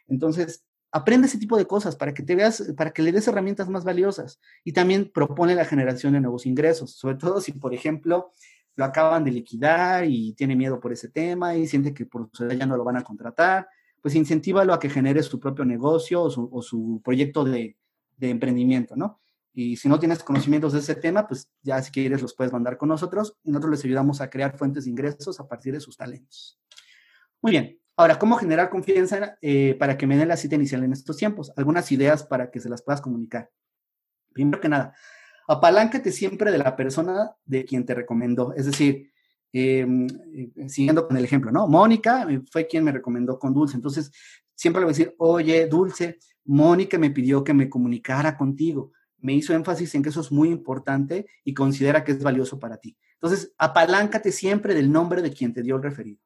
[0.08, 0.64] Entonces,
[0.94, 3.82] Aprende ese tipo de cosas para que te veas, para que le des herramientas más
[3.82, 4.40] valiosas.
[4.62, 8.30] Y también propone la generación de nuevos ingresos, sobre todo si, por ejemplo,
[8.74, 12.48] lo acaban de liquidar y tiene miedo por ese tema y siente que por su
[12.48, 13.68] ya no lo van a contratar,
[14.00, 17.76] pues incentívalo a que genere su propio negocio o su, proyecto de,
[18.16, 19.20] de, emprendimiento, ¿no?
[19.54, 22.78] Y si no tienes conocimientos de ese tema, pues ya si quieres los puedes mandar
[22.78, 25.96] con nosotros y nosotros les ayudamos a crear fuentes de ingresos a partir de sus
[25.96, 26.58] talentos.
[27.42, 30.92] Muy bien, Ahora, ¿cómo generar confianza eh, para que me den la cita inicial en
[30.92, 31.52] estos tiempos?
[31.56, 33.50] Algunas ideas para que se las puedas comunicar.
[34.32, 34.94] Primero que nada,
[35.48, 38.54] apaláncate siempre de la persona de quien te recomendó.
[38.54, 39.10] Es decir,
[39.52, 41.66] em, eh, siguiendo con el ejemplo, ¿no?
[41.68, 43.76] Mónica eh, fue quien me recomendó con Dulce.
[43.76, 44.10] Entonces,
[44.54, 48.92] siempre le voy a decir, oye, Dulce, Mónica me pidió que me comunicara contigo.
[49.18, 52.78] Me hizo énfasis en que eso es muy importante y considera que es valioso para
[52.78, 52.96] ti.
[53.14, 56.18] Entonces, apaláncate siempre del nombre de quien te dio el referido.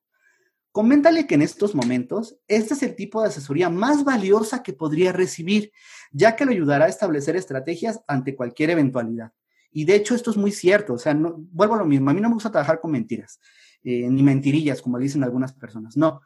[0.77, 5.11] Coméntale que en estos momentos este es el tipo de asesoría más valiosa que podría
[5.11, 5.73] recibir,
[6.13, 9.33] ya que lo ayudará a establecer estrategias ante cualquier eventualidad.
[9.73, 12.13] Y de hecho esto es muy cierto, o sea, no, vuelvo a lo mismo, a
[12.13, 13.41] mí no me gusta trabajar con mentiras,
[13.85, 16.21] eh, ni mentirillas, como dicen algunas personas, no,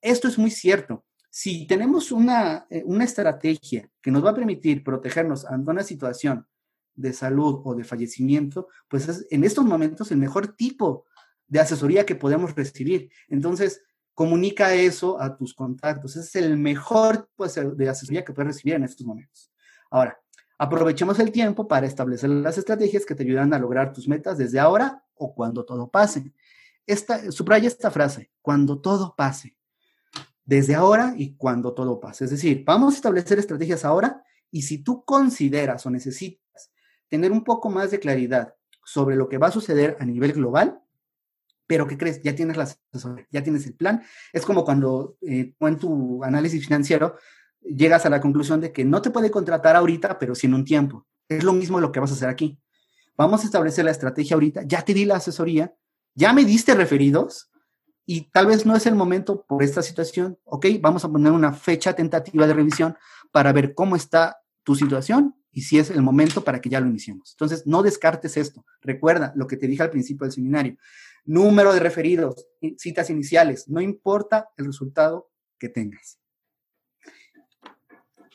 [0.00, 1.04] esto es muy cierto.
[1.28, 6.46] Si tenemos una, eh, una estrategia que nos va a permitir protegernos ante una situación
[6.94, 11.06] de salud o de fallecimiento, pues es en estos momentos el mejor tipo
[11.48, 13.10] de asesoría que podemos recibir.
[13.28, 13.82] Entonces,
[14.16, 16.16] comunica eso a tus contactos.
[16.16, 19.52] Ese es el mejor pues, de asesoría que puedes recibir en estos momentos.
[19.90, 20.18] Ahora,
[20.56, 24.58] aprovechemos el tiempo para establecer las estrategias que te ayudan a lograr tus metas desde
[24.58, 26.32] ahora o cuando todo pase.
[26.86, 29.58] Esta, subraya esta frase, cuando todo pase.
[30.46, 32.24] Desde ahora y cuando todo pase.
[32.24, 36.72] Es decir, vamos a establecer estrategias ahora y si tú consideras o necesitas
[37.08, 40.80] tener un poco más de claridad sobre lo que va a suceder a nivel global,
[41.66, 42.22] pero ¿qué crees?
[42.22, 42.68] Ya tienes la
[43.30, 44.02] ya tienes el plan.
[44.32, 47.16] Es como cuando eh, en tu análisis financiero
[47.60, 51.06] llegas a la conclusión de que no te puede contratar ahorita, pero sin un tiempo.
[51.28, 52.58] Es lo mismo lo que vas a hacer aquí.
[53.16, 55.74] Vamos a establecer la estrategia ahorita, ya te di la asesoría,
[56.14, 57.50] ya me diste referidos
[58.04, 61.52] y tal vez no es el momento por esta situación, ok, vamos a poner una
[61.54, 62.94] fecha tentativa de revisión
[63.32, 66.86] para ver cómo está tu situación y si es el momento para que ya lo
[66.86, 67.32] iniciemos.
[67.32, 68.66] Entonces, no descartes esto.
[68.82, 70.76] Recuerda lo que te dije al principio del seminario
[71.26, 72.46] número de referidos,
[72.78, 76.18] citas iniciales, no importa el resultado que tengas.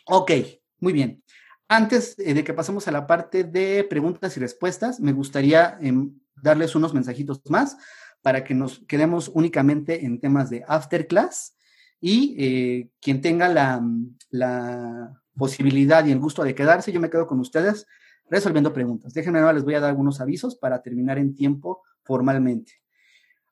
[0.06, 0.32] Ok,
[0.80, 1.24] muy bien.
[1.68, 6.20] Antes eh, de que pasemos a la parte de preguntas y respuestas, me gustaría em,
[6.36, 7.78] darles unos mensajitos más
[8.22, 11.56] para que nos quedemos únicamente en temas de afterclass
[12.02, 13.82] y eh, quien tenga la,
[14.30, 17.88] la, posibilidad y el gusto de quedarse, yo me quedo con ustedes
[18.30, 19.14] resolviendo preguntas.
[19.14, 22.81] Déjenme ahora, les voy a dar algunos avisos para terminar en tiempo formalmente.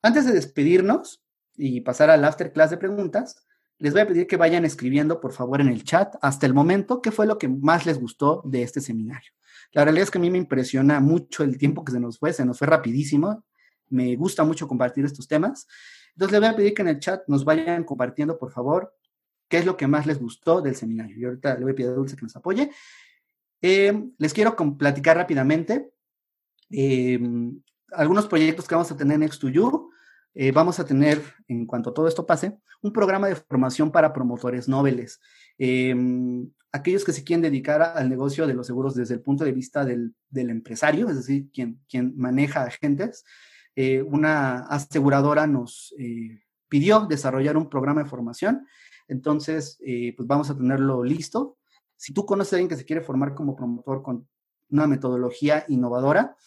[0.01, 1.23] Antes de despedirnos
[1.57, 3.45] y pasar al afterclass de preguntas,
[3.79, 7.01] les voy a pedir que vayan escribiendo, por favor, en el chat hasta el momento
[7.01, 9.31] qué fue lo que más les gustó de este seminario.
[9.71, 12.33] La realidad es que a mí me impresiona mucho el tiempo que se nos fue,
[12.33, 13.45] se nos fue rapidísimo.
[13.89, 15.67] Me gusta mucho compartir estos temas.
[16.13, 18.93] Entonces, les voy a pedir que en el chat nos vayan compartiendo, por favor,
[19.47, 21.17] qué es lo que más les gustó del seminario.
[21.17, 22.71] Y ahorita le voy a pedir a Dulce que nos apoye.
[23.61, 25.91] Eh, les quiero platicar rápidamente
[26.69, 27.19] eh,
[27.91, 29.88] algunos proyectos que vamos a tener en Next2You.
[30.41, 34.69] Eh, vamos a tener, en cuanto todo esto pase, un programa de formación para promotores
[34.69, 35.19] nobles.
[35.57, 39.51] Em, aquellos que se quieren dedicar al negocio de los seguros desde el punto de
[39.51, 43.25] vista del, empresario, es decir, quien, quien maneja agentes,
[43.75, 46.39] eh, una aseguradora nos eh,
[46.69, 48.65] pidió desarrollar un programa de formación.
[49.09, 49.77] Entonces,
[50.15, 51.57] pues vamos a tenerlo listo.
[51.97, 54.25] Si tú conoces a alguien que se quiere formar como promotor con
[54.69, 56.37] una metodología innovadora,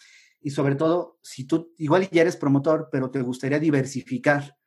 [0.43, 4.57] y sobre todo, si tú igual ya eres promotor, pero te gustaría diversificar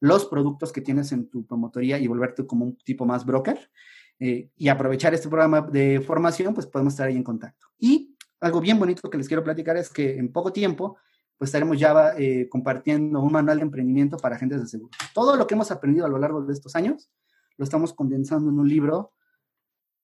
[0.00, 3.70] los productos que tienes en tu promotoría y volverte como un tipo más broker
[4.18, 7.66] eh, y aprovechar este programa de formación, pues podemos estar ahí en contacto.
[7.78, 10.96] Y algo bien bonito que les quiero platicar es que en poco tiempo,
[11.36, 14.90] pues estaremos ya eh, compartiendo un manual de emprendimiento para agentes de seguro.
[15.12, 17.10] Todo lo que hemos aprendido a lo largo de estos años
[17.58, 19.12] lo estamos condensando en un libro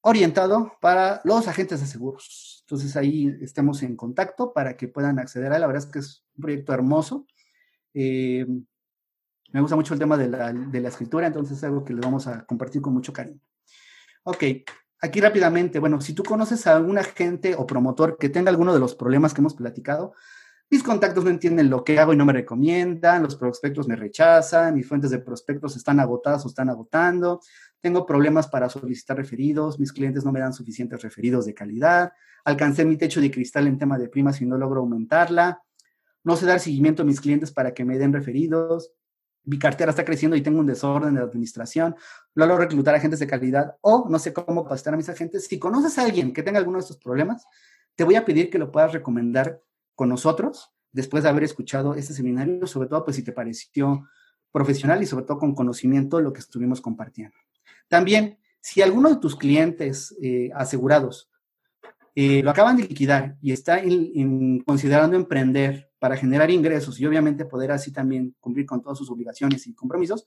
[0.02, 2.64] orientado para los agentes de seguros.
[2.66, 5.60] Entonces ahí estamos en contacto para que puedan acceder a él.
[5.60, 7.26] La verdad es que es un proyecto hermoso.
[7.94, 8.46] Eh,
[9.52, 12.00] me gusta mucho el tema de la, de la, escritura, entonces es algo que le
[12.00, 13.40] vamos a compartir con mucho cariño.
[14.24, 14.44] Ok,
[15.00, 18.80] aquí rápidamente, bueno, si tú conoces a algún agente o promotor que tenga alguno de
[18.80, 20.14] los problemas que hemos platicado,
[20.70, 24.74] mis contactos no entienden lo que hago y no me recomiendan, los prospectos me rechazan,
[24.74, 27.42] mis fuentes de prospectos están agotadas o están agotando,
[27.82, 32.12] tengo problemas para solicitar referidos, mis clientes no me dan suficientes referidos de calidad,
[32.44, 35.62] alcancé mi techo de cristal en tema de primas y no logro aumentarla,
[36.22, 38.92] no sé dar seguimiento a mis clientes para que me den referidos,
[39.44, 41.96] mi cartera está creciendo y tengo un desorden de administración,
[42.36, 45.48] no logro reclutar agentes de calidad o no sé cómo capacitar a mis agentes.
[45.48, 47.44] Si conoces a alguien que tenga alguno de estos problemas,
[47.96, 49.60] te voy a pedir que lo puedas recomendar
[49.96, 54.06] con nosotros después de haber escuchado este seminario, sobre todo pues si te pareció
[54.52, 57.36] profesional y sobre todo con conocimiento lo que estuvimos compartiendo.
[57.88, 61.30] También, si alguno de tus clientes eh, asegurados
[62.14, 63.80] eh, lo acaban de liquidar y está
[64.66, 69.66] considerando emprender para generar ingresos y obviamente poder así también cumplir con todas sus obligaciones
[69.66, 70.26] y compromisos,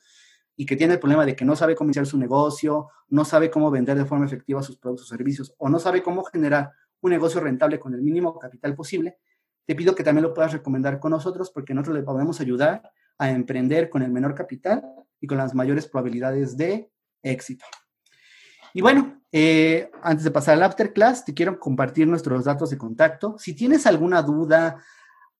[0.56, 3.52] y que tiene el problema de que no sabe cómo iniciar su negocio, no sabe
[3.52, 6.72] cómo vender de forma efectiva sus productos o servicios, o no sabe cómo generar
[7.02, 9.18] un negocio rentable con el mínimo capital posible,
[9.66, 13.30] te pido que también lo puedas recomendar con nosotros porque nosotros le podemos ayudar a
[13.32, 14.84] emprender con el menor capital
[15.20, 16.90] y con las mayores probabilidades de
[17.26, 17.66] éxito.
[18.74, 23.36] Y bueno, eh, antes de pasar al afterclass, te quiero compartir nuestros datos de contacto.
[23.38, 24.78] Si tienes alguna duda,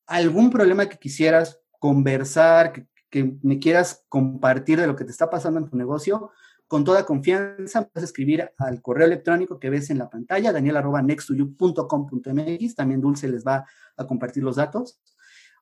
[0.06, 5.60] algún problema que quisieras conversar, que, me quieras compartir de lo que te está pasando
[5.60, 6.32] en tu negocio,
[6.68, 13.02] con toda confianza puedes escribir al correo electrónico que ves en la pantalla, daniel.nextoyou.com.mx, también
[13.02, 15.00] Dulce les va a compartir los datos,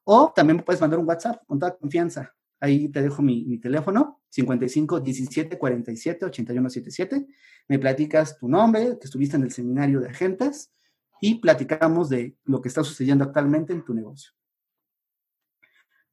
[0.04, 2.34] o también puedes mandar un WhatsApp con toda confianza.
[2.64, 7.28] Ahí te dejo mi, teléfono, 55 17 47 81 77.
[7.68, 10.72] Me platicas tu nombre, que estuviste en el seminario de agentes
[11.20, 14.32] y platicamos de lo que está sucediendo actualmente en tu negocio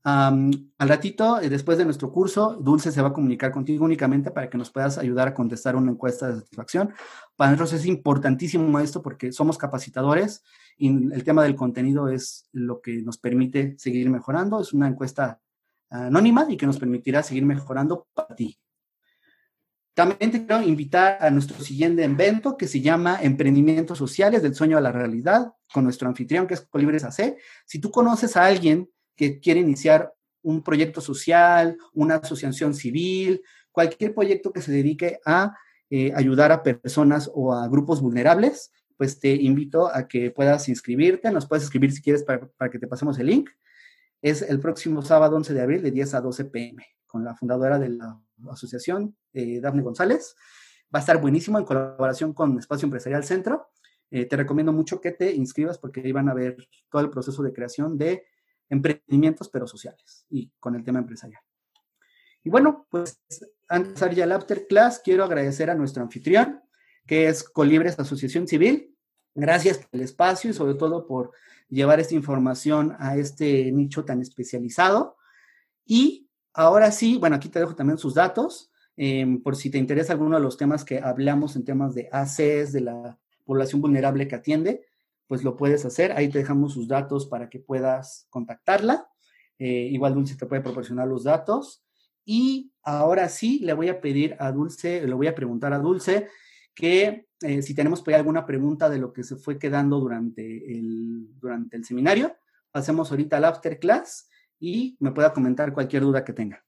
[0.03, 4.49] al ratito, eh, después de nuestro curso, Dulce se va a comunicar contigo únicamente para
[4.49, 6.95] que nos puedas ayudar a contestar una encuesta de satisfacción.
[7.37, 10.43] Para nosotros es importantísimo esto porque somos capacitadores
[10.79, 14.61] y el tema del contenido es lo que nos permite seguir mejorando.
[14.61, 15.41] Es una encuesta
[15.91, 18.59] anónima y que nos permitirá seguir mejorando para ti.
[19.95, 24.79] También te quiero invitar a nuestro siguiente evento que se llama Emprendimientos Sociales del Sueño
[24.79, 27.37] a la Realidad con nuestro anfitrión que es Colibres AC.
[27.67, 33.43] Si tú conoces a alguien que quiere iniciar un proyecto social, una asociación civil,
[33.73, 35.55] cualquier proyecto que se dedique a
[35.91, 41.31] eh, ayudar a personas o a grupos vulnerables, pues te invito a que puedas inscribirte.
[41.31, 43.51] Nos puedes escribir si quieres para, que te pasemos el link.
[44.23, 47.79] Es el próximo sábado 11 de abril de 10 a 12 pm con la fundadora
[47.79, 48.21] de la
[48.51, 50.37] asociación, eh, Dafne González.
[50.95, 53.71] Va a estar buenísimo en colaboración con Espacio Empresarial Centro.
[54.11, 56.57] Eh, te recomiendo mucho que te inscribas porque ahí van a ver
[56.91, 58.25] todo el proceso de creación de
[58.69, 61.43] emprendimientos, pero sociales y con el tema empresarial.
[62.43, 63.21] Y bueno, pues
[63.69, 66.61] antes de empezar ya el after class, quiero agradecer a nuestro anfitrión,
[67.07, 68.97] que es Colibres Asociación Civil.
[69.35, 71.33] Gracias por el espacio y sobre todo por
[71.69, 75.17] llevar esta información a este nicho tan especializado.
[75.87, 80.13] Y ahora sí, bueno, aquí te dejo también sus datos, em, por si te interesa
[80.13, 84.35] alguno de los temas que hablamos en temas de ACES, de la población vulnerable que
[84.35, 84.85] atiende,
[85.27, 86.13] pues lo puedes hacer.
[86.13, 89.09] Ahí te dejamos sus datos para que puedas contactarla.
[89.59, 91.85] Eh, igual Dulce te puede proporcionar los datos.
[92.25, 96.29] Y ahora sí, le voy a pedir a Dulce, le voy a preguntar a Dulce
[96.75, 100.43] que eh, si tenemos alguna pregunta de lo que se fue quedando durante
[100.73, 102.37] el, durante el seminario,
[102.71, 106.65] pasemos ahorita al after class y me pueda comentar cualquier duda que tenga.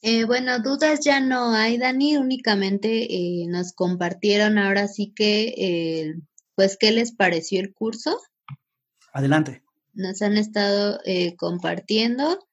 [0.00, 6.14] Eh, bueno, dudas ya no hay, Dani, únicamente eh, nos compartieron ahora sí que, eh,
[6.54, 8.20] pues, ¿qué les pareció el curso?
[9.12, 9.64] Adelante.
[9.94, 11.00] Nos han estado
[11.36, 12.47] compartiendo.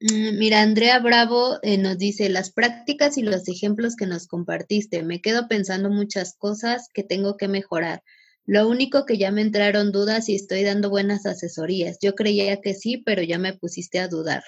[0.00, 5.20] Mm, mira, Andrea Bravo nos dice, las prácticas y los ejemplos que nos compartiste, me
[5.20, 8.02] quedo pensando muchas cosas que tengo que mejorar.
[8.46, 11.98] Lo único que ya me entraron dudas y estoy dando buenas asesorías.
[12.02, 14.42] Yo creía que sí, pero ya me pusiste a dudar.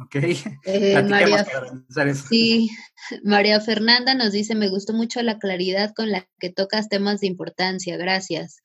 [0.00, 0.16] Ok.
[0.64, 1.44] Eh, María,
[2.14, 2.70] sí,
[3.24, 7.26] María Fernanda nos dice, me gustó mucho la claridad con la que tocas temas de
[7.26, 8.62] importancia, gracias.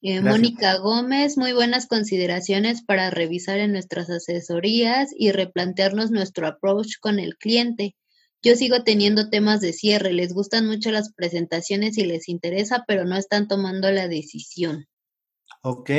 [0.00, 6.98] Eh, Mónica Gómez, muy buenas consideraciones para revisar en nuestras asesorías y replantearnos nuestro approach
[7.00, 7.96] con el cliente.
[8.40, 13.04] Yo sigo teniendo temas de cierre, les gustan mucho las presentaciones y les interesa, pero
[13.04, 14.86] no están tomando la decisión.
[15.62, 15.90] Ok,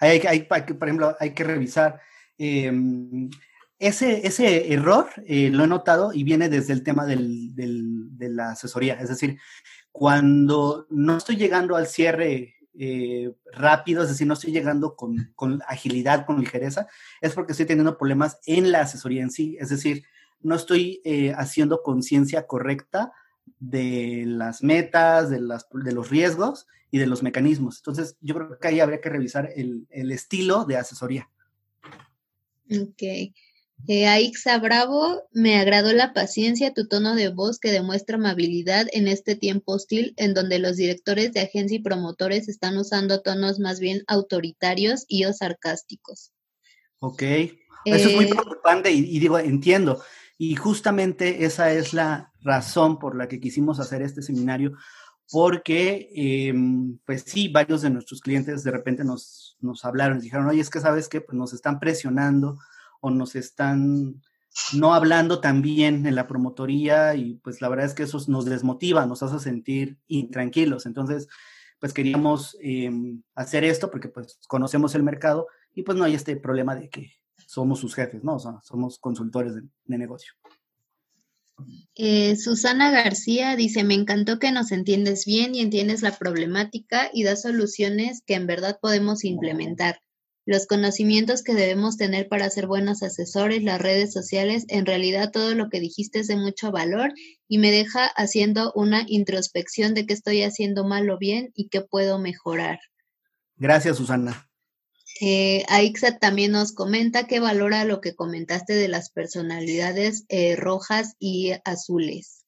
[0.00, 1.98] hay, hay, por ejemplo, hay que revisar.
[2.36, 3.30] Em,
[3.78, 8.50] ese, ese error eh, lo he notado y viene desde el tema del, de la
[8.50, 8.94] asesoría.
[9.00, 9.38] Es decir,
[9.90, 15.62] cuando no estoy llegando al cierre eh, rápido, es decir, no estoy llegando con, con,
[15.66, 16.86] agilidad, con ligereza,
[17.20, 19.56] es porque estoy teniendo problemas en la asesoría en sí.
[19.60, 20.04] Es decir,
[20.40, 23.12] no estoy eh, haciendo conciencia correcta
[23.58, 27.78] de las metas, de, las, de los riesgos y de los mecanismos.
[27.78, 31.28] Entonces, yo creo que ahí habría que revisar el, el estilo de asesoría.
[32.70, 33.32] Ok.
[33.88, 39.06] Eh, Aixa Bravo, me agradó la paciencia, tu tono de voz que demuestra amabilidad en
[39.06, 43.78] este tiempo hostil en donde los directores de agencia y promotores están usando tonos más
[43.78, 46.32] bien autoritarios y o sarcásticos.
[46.98, 50.02] Ok, eso es muy eh, preocupante y, digo, entiendo.
[50.36, 54.72] Y justamente esa es la razón por la que quisimos hacer este seminario,
[55.30, 60.60] porque, em, pues sí, varios de nuestros clientes de repente nos, nos hablaron, dijeron, oye,
[60.60, 62.58] es que sabes que pues nos están presionando
[63.00, 64.22] o nos están
[64.72, 68.44] no hablando tan bien en la promotoría y pues la verdad es que eso nos
[68.46, 70.86] desmotiva, nos hace sentir intranquilos.
[70.86, 71.28] Entonces,
[71.78, 76.36] pues queríamos em, hacer esto porque pues conocemos el mercado y pues no hay este
[76.36, 77.12] problema de que
[77.46, 78.36] somos sus jefes, ¿no?
[78.36, 80.32] O sea, somos consultores de, negocio.
[81.94, 87.22] Eh, Susana García dice, me encantó que nos entiendes bien y entiendes la problemática y
[87.22, 90.00] das soluciones que en verdad podemos implementar
[90.46, 95.54] los conocimientos que debemos tener para ser buenos asesores, las redes sociales, en realidad todo
[95.54, 97.12] lo que dijiste es de mucho valor
[97.48, 101.80] y me deja haciendo una introspección de qué estoy haciendo mal o bien y qué
[101.80, 102.78] puedo mejorar.
[103.56, 104.48] Gracias, Susana.
[105.20, 111.16] Eh, Aixa también nos comenta que valora lo que comentaste de las personalidades eh, rojas
[111.18, 112.44] y azules.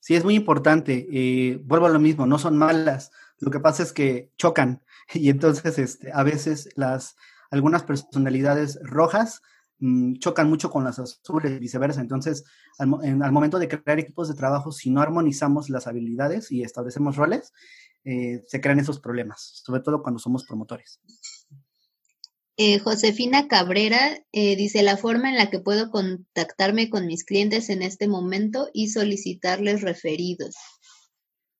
[0.00, 1.06] Sí, es muy importante.
[1.12, 3.12] Eh, vuelvo a lo mismo, no son malas.
[3.38, 4.82] Lo que pasa es que chocan
[5.14, 7.16] y entonces este, a veces las,
[7.50, 9.42] algunas personalidades rojas
[9.78, 12.00] mm, chocan mucho con las azules y viceversa.
[12.00, 12.44] Entonces,
[12.78, 17.52] al, momento de crear equipos de trabajo, si no armonizamos las habilidades y establecemos roles,
[18.04, 21.00] eh, se crean esos problemas, sobre todo cuando somos promotores.
[22.60, 27.70] Eh, Josefina Cabrera eh, dice la forma en la que puedo contactarme con mis clientes
[27.70, 30.56] en este momento y solicitarles referidos.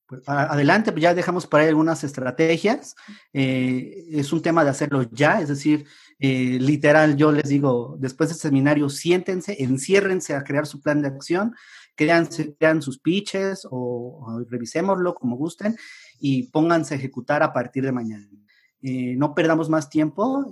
[0.09, 2.95] Pues, adelante, pues ya dejamos para ahí algunas estrategias.
[3.31, 5.85] Eh, es un tema de hacerlo ya, es decir,
[6.17, 11.09] eh, literal, yo les digo, después del seminario, siéntense, enciérrense a crear su plan de
[11.09, 11.53] acción,
[11.93, 12.27] crean,
[12.57, 15.77] crean sus pitches o, revisémoslo como gusten
[16.19, 18.27] y pónganse a ejecutar a partir de mañana.
[18.81, 20.49] eh, no perdamos más tiempo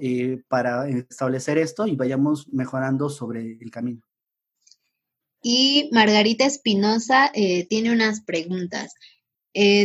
[0.50, 4.02] para establecer esto y vayamos mejorando sobre el camino.
[5.42, 8.94] Y Margarita Espinosa tiene unas preguntas.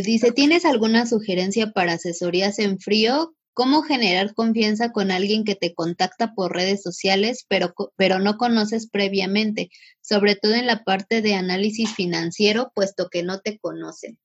[0.03, 3.35] Dice, ¿tienes alguna sugerencia para asesorías en frío?
[3.53, 8.89] ¿Cómo generar confianza con alguien que te contacta por redes sociales, pero, pero no conoces
[8.89, 9.69] previamente,
[10.01, 14.17] sobre todo en la parte de análisis financiero, puesto que no te conocen?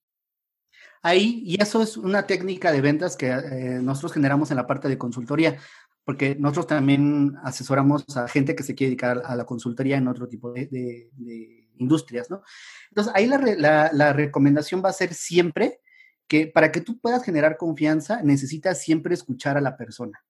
[1.03, 4.89] Ahí, y eso es una técnica de ventas que eh, nosotros generamos en la parte
[4.89, 5.59] de consultoría,
[6.05, 10.27] porque nosotros también asesoramos a gente que se quiere dedicar a la consultoría en otro
[10.27, 11.11] tipo de,
[11.79, 12.43] industrias, ¿no?
[12.91, 15.81] Entonces, ahí la, recomendación va a ser siempre
[16.27, 20.23] que para que tú puedas generar confianza, necesitas siempre escuchar a la persona.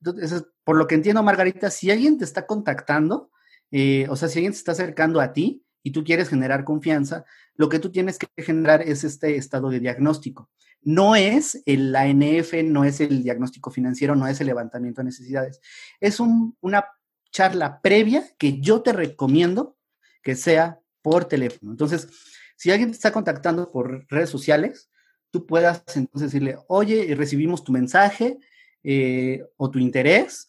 [0.00, 3.30] Entonces, por lo que entiendo, Margarita, si alguien te está contactando,
[3.70, 7.24] eh, o sea, si alguien se está acercando a ti, y tú quieres generar confianza,
[7.54, 10.50] lo que tú tienes que generar es este estado de diagnóstico.
[10.80, 15.60] No es el ANF, no es el diagnóstico financiero, no es el levantamiento de necesidades.
[16.00, 16.84] Es una
[17.30, 19.76] charla previa que yo te recomiendo
[20.22, 21.72] que sea por teléfono.
[21.72, 22.08] Entonces,
[22.56, 24.90] si alguien te está contactando por redes sociales,
[25.30, 28.38] tú puedas entonces decirle, oye, recibimos tu mensaje
[28.84, 30.48] eh, o tu interés,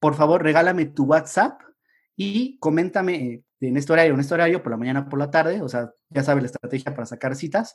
[0.00, 1.60] por favor, regálame tu WhatsApp
[2.16, 5.68] y coméntame en este horario, en este horario, por la mañana, por la tarde, o
[5.68, 7.74] sea, ya sabes la estrategia para sacar citas,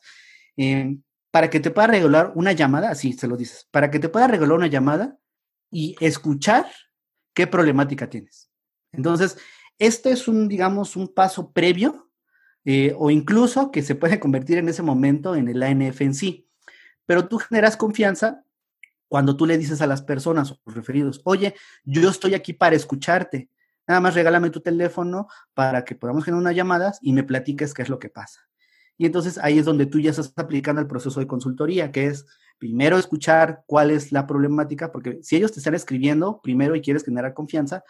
[0.55, 1.01] em,
[1.31, 4.27] para que te pueda regular una llamada, así se lo dices, para que te pueda
[4.27, 5.17] regular una llamada
[5.71, 6.65] y escuchar
[7.33, 8.49] qué problemática tienes.
[8.91, 9.37] Entonces,
[9.85, 12.09] este es un, digamos, un paso previo
[12.65, 16.47] eh, o incluso que se puede convertir en ese momento en el ANF en sí.
[17.05, 18.45] Pero tú generas confianza
[19.07, 21.53] cuando tú le dices a las personas o referidos, oye,
[21.83, 23.49] yo estoy aquí para escucharte,
[23.87, 27.81] Nada más regálame tu teléfono para que podamos generar unas llamadas y me platiques qué
[27.81, 28.41] es lo que pasa.
[28.97, 32.25] Y entonces ahí es donde tú ya estás aplicando el proceso de consultoría, que es
[32.59, 37.03] primero escuchar cuál es la problemática, porque si ellos te están escribiendo primero y quieres
[37.03, 37.83] generar confianza,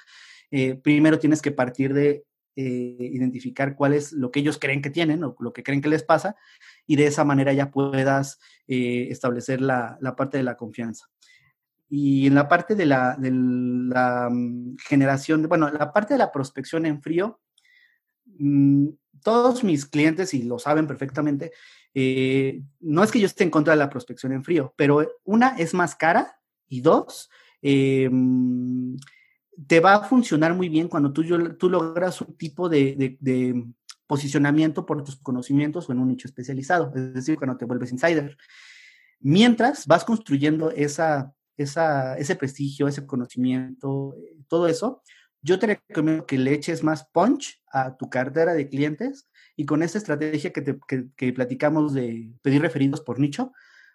[0.55, 2.25] eh, primero tienes que partir de
[2.55, 5.89] eh, identificar cuál es lo que ellos creen que tienen o lo que creen que
[5.89, 6.35] les pasa,
[6.85, 11.07] y de esa manera ya puedas eh, establecer la, la parte de la confianza.
[11.89, 16.85] Y en la parte de la, de mm, generación, bueno, la parte de la prospección
[16.85, 17.41] en frío,
[18.37, 18.89] mm,
[19.23, 21.51] todos mis clientes, y lo saben perfectamente,
[22.79, 25.73] no es que yo esté en contra de la prospección en frío, pero una es
[25.73, 27.31] más cara y dos,
[27.63, 28.97] mm,
[29.67, 31.23] te va a funcionar muy bien cuando tú,
[31.57, 33.65] tú logras un tipo de, de,
[34.07, 38.37] posicionamiento por tus conocimientos o en un nicho especializado, es decir, cuando te vuelves insider.
[39.19, 45.01] Mientras vas construyendo esa ese prestigio, ese conocimiento, eh, todo eso,
[45.41, 49.83] yo te recomiendo que le eches más punch a tu cartera de clientes y con
[49.83, 53.51] esta estrategia que, te, platicamos de pedir referidos por nicho,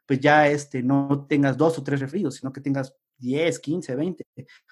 [0.07, 4.25] pues ya este, no tengas dos o tres referidos, sino que tengas 10, 15, 20.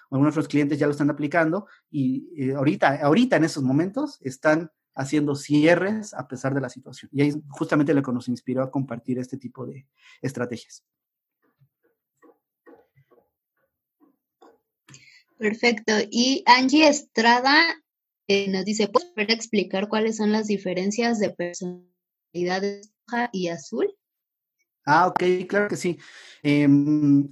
[0.09, 4.71] Algunos de clientes ya lo están aplicando y eh, ahorita, ahorita en esos momentos están
[4.95, 7.09] haciendo cierres a pesar de la situación.
[7.13, 9.85] Y ahí justamente lo que nos inspiró a compartir este tipo de
[10.21, 10.83] estrategias.
[15.37, 15.93] Perfecto.
[16.09, 17.55] Y Angie Estrada
[18.27, 23.95] eh, nos dice, ¿puedes explicar cuáles son las diferencias de personalidades roja y azul?
[24.85, 25.97] Ah, ok, claro que sí.
[26.43, 27.29] Em,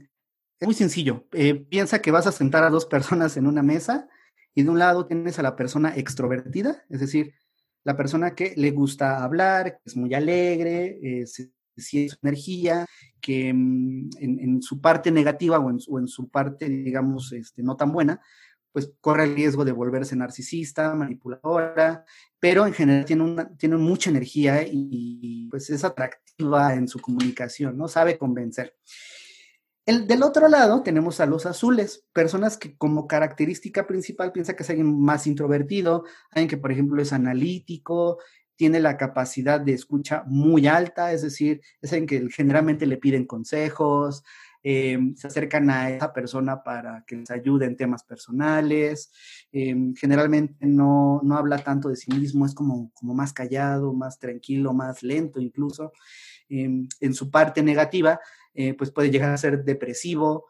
[0.59, 1.27] es muy sencillo.
[1.33, 4.07] Eh, piensa que vas a sentar a dos personas en una mesa
[4.53, 7.33] y de un lado tienes a la persona extrovertida, es decir,
[7.83, 11.25] la persona que le gusta hablar, que es muy alegre, eh,
[11.77, 12.85] si es energía,
[13.21, 15.69] que mm, en, su parte negativa o
[15.99, 18.21] en, su parte, digamos, este, no tan buena,
[18.71, 22.03] pues corre el riesgo de volverse narcisista, manipuladora,
[22.39, 27.87] pero en general tiene, una, mucha energía y, pues es atractiva en su comunicación, ¿no?
[27.87, 28.75] Sabe convencer.
[29.85, 34.63] El, del otro lado tenemos a los azules, personas que como característica principal piensa que
[34.63, 38.17] es alguien más introvertido, alguien que por ejemplo es analítico,
[38.55, 43.25] tiene la capacidad de escucha muy alta, es decir, es en que generalmente le piden
[43.25, 44.23] consejos,
[44.63, 49.11] em, se acercan a esa persona para que les ayude en temas personales,
[49.51, 54.17] em, generalmente no, no, habla tanto de sí mismo, es como, como más callado, más
[54.19, 55.91] tranquilo, más lento incluso.
[56.49, 58.19] Em, en su parte negativa,
[58.55, 60.47] eh, pues puede llegar a ser depresivo,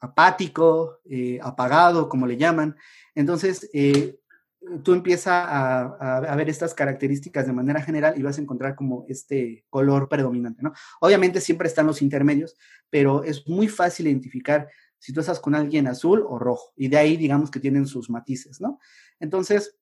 [0.00, 2.76] apático, eh, apagado, como le llaman.
[3.14, 4.18] Entonces, eh,
[4.84, 9.64] tú empiezas a, ver estas características de manera general y vas a encontrar como este
[9.70, 10.72] color predominante, ¿no?
[11.00, 12.56] Obviamente siempre están los intermedios,
[12.90, 14.68] pero es muy fácil identificar
[14.98, 18.10] si tú estás con alguien azul o rojo, y de ahí digamos que tienen sus
[18.10, 18.80] matices, ¿no?
[19.20, 19.78] Entonces,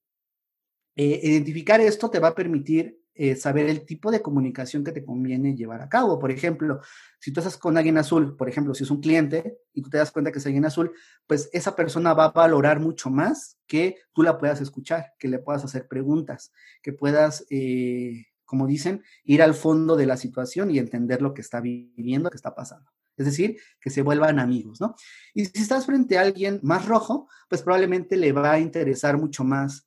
[0.94, 5.56] identificar esto te va a permitir eh, saber el tipo de comunicación que te conviene
[5.56, 6.18] llevar a cabo.
[6.18, 6.80] Por ejemplo,
[7.18, 9.98] si tú estás con alguien azul, por ejemplo, si es un cliente y tú te
[9.98, 10.92] das cuenta que es alguien azul,
[11.26, 15.38] pues esa persona va a valorar mucho más que tú la puedas escuchar, que le
[15.38, 16.52] puedas hacer preguntas,
[16.82, 21.40] que puedas, eh, como dicen, ir al fondo de la situación y entender lo que
[21.40, 22.90] está viviendo, que está pasando.
[23.16, 24.94] Es decir, que se vuelvan amigos, ¿no?
[25.32, 29.42] Y si estás frente a alguien más rojo, pues probablemente le va a interesar mucho
[29.42, 29.85] más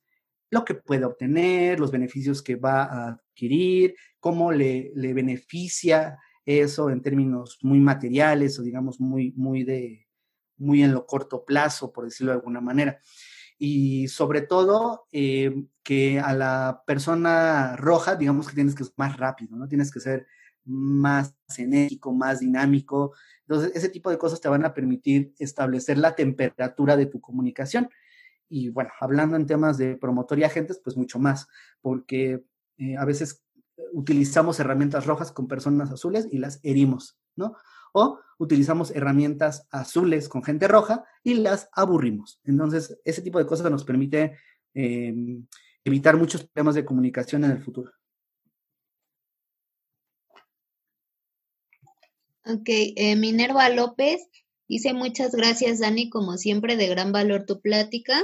[0.50, 7.02] lo que puede obtener, los beneficios que va a adquirir, cómo le, beneficia eso en
[7.02, 10.08] términos muy materiales o digamos muy, muy de,
[10.56, 13.00] muy en lo corto plazo, por decirlo de alguna manera.
[13.58, 19.16] Y sobre todo eh, que a la persona roja, digamos que tienes que ser más
[19.16, 19.68] rápido, ¿no?
[19.68, 20.26] Tienes que ser
[20.64, 23.12] más enérgico, más dinámico.
[23.42, 27.88] Entonces, ese tipo de cosas te van a permitir establecer la temperatura de tu comunicación.
[28.50, 31.46] Y bueno, hablando en temas de promotor y agentes, pues mucho más,
[31.80, 32.44] porque
[32.76, 33.44] eh, a veces
[33.92, 37.56] utilizamos herramientas rojas con personas azules y las herimos, ¿no?
[37.92, 42.40] O utilizamos herramientas azules con gente roja y las aburrimos.
[42.44, 44.36] Entonces, ese tipo de cosas nos permite
[44.74, 45.46] em,
[45.84, 47.92] evitar muchos temas de comunicación en el futuro.
[52.44, 54.20] Ok, eh, Minerva López
[54.66, 58.22] dice muchas gracias Dani, como siempre de gran valor tu plática.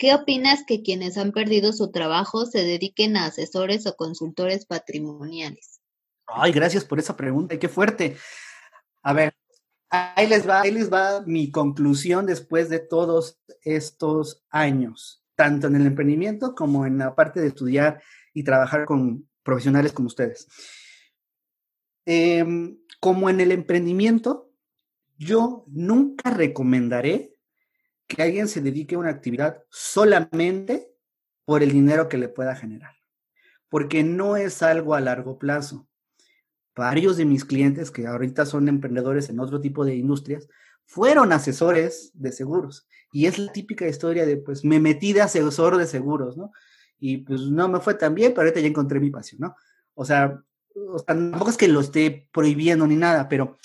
[0.00, 5.82] ¿Qué opinas que quienes han perdido su trabajo se dediquen a asesores o consultores patrimoniales?
[6.26, 8.16] Ay, gracias por esa pregunta, qué fuerte.
[9.02, 9.34] A ver,
[9.90, 15.76] ahí les va, ahí les va mi conclusión después de todos estos años, tanto en
[15.76, 18.02] el emprendimiento como en la parte de estudiar
[18.32, 20.48] y trabajar con profesionales como ustedes.
[22.06, 24.50] Em, como en el emprendimiento,
[25.18, 27.29] yo nunca recomendaré
[28.10, 30.92] que alguien se dedique a una actividad solamente
[31.44, 32.94] por el dinero que le pueda generar,
[33.68, 35.88] porque no es algo a largo plazo.
[36.74, 40.48] Varios de mis clientes que ahorita son emprendedores en otro tipo de industrias
[40.84, 45.76] fueron asesores de seguros y es la típica historia de pues me metí de asesor
[45.76, 46.52] de seguros, ¿no?
[46.98, 49.56] Y pues no me fue tan bien, pero ahorita ya encontré mi pasión, ¿no?
[49.94, 50.42] O sea,
[50.74, 53.58] o tampoco es que lo esté prohibiendo ni nada, pero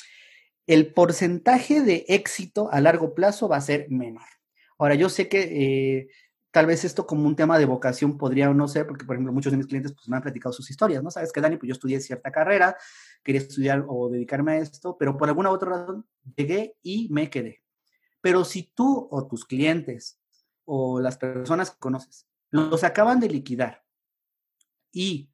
[0.68, 4.35] el porcentaje de éxito a largo plazo va a ser menor.
[4.78, 6.08] Ahora, yo sé que eh,
[6.52, 9.34] tal vez esto como un tema de vocación podría o no ser, porque por ejemplo
[9.34, 11.12] muchos de mis clientes pues, me han platicado sus historias, ¿no?
[11.12, 12.78] Sabes que Dani, pues yo estudié cierta carrera,
[13.24, 17.30] quería estudiar o dedicarme a esto, pero por alguna u otra razón llegué y me
[17.30, 17.62] quedé.
[18.22, 20.20] Pero si tú o tus clientes
[20.64, 23.84] o las personas que conoces los acaban de liquidar
[24.92, 25.30] y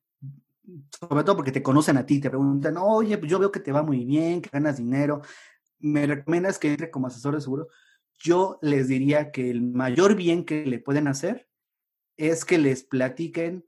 [1.00, 3.72] sobre todo porque te conocen a ti, te preguntan, oye, pues yo veo que te
[3.72, 5.22] va muy bien, que ganas dinero,
[5.80, 7.68] me recomiendas que entre como asesor de seguros
[8.24, 11.50] yo les diría que el mayor bien que le pueden hacer
[12.18, 13.66] es que les platiquen,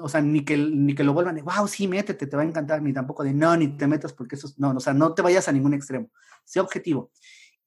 [0.00, 2.46] o sea, ni que, ni que lo vuelvan de, wow, sí, métete, te va a
[2.46, 5.22] encantar, ni tampoco de, no, ni te metas porque eso, no, o sea, no te
[5.22, 6.10] vayas a ningún extremo,
[6.44, 7.12] sea objetivo.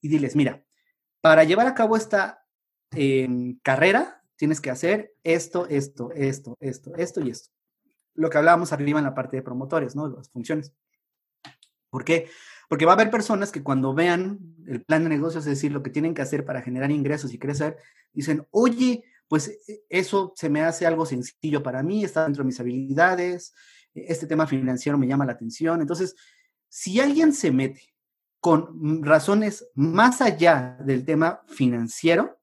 [0.01, 0.63] Y diles, mira,
[1.21, 2.45] para llevar a cabo esta
[2.91, 7.49] em, carrera, tienes que hacer esto, esto, esto, esto, esto y esto.
[8.13, 10.07] Lo que hablábamos arriba en la parte de promotores, ¿no?
[10.07, 10.73] Las funciones.
[11.89, 12.29] ¿Por qué?
[12.69, 15.81] Porque va a haber personas que cuando vean el plan de negocios, es decir, lo
[15.81, 17.77] que tienen que hacer para generar ingresos y crecer,
[18.13, 22.47] dicen, oye, pues e, eso se me hace algo sencillo para mí, está dentro de
[22.47, 23.53] mis habilidades,
[23.95, 25.81] e, este tema financiero me llama la atención.
[25.81, 26.15] Entonces,
[26.69, 27.95] si alguien se mete
[28.39, 32.39] con razones más allá del tema financiero,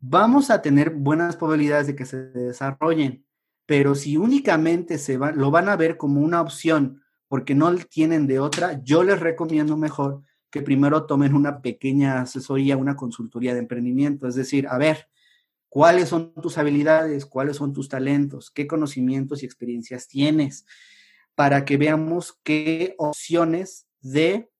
[0.00, 3.24] vamos a tener buenas probabilidades de que se desarrollen.
[3.64, 7.01] Pero si únicamente se va, lo van a ver como una opción
[7.32, 12.76] porque no tienen de otra, yo les recomiendo mejor que primero tomen una pequeña asesoría,
[12.76, 15.08] una consultoría de emprendimiento, es decir, a ver,
[15.70, 20.66] cuáles son tus habilidades, cuáles son tus talentos, qué conocimientos y experiencias tienes,
[21.34, 24.50] para que veamos qué opciones de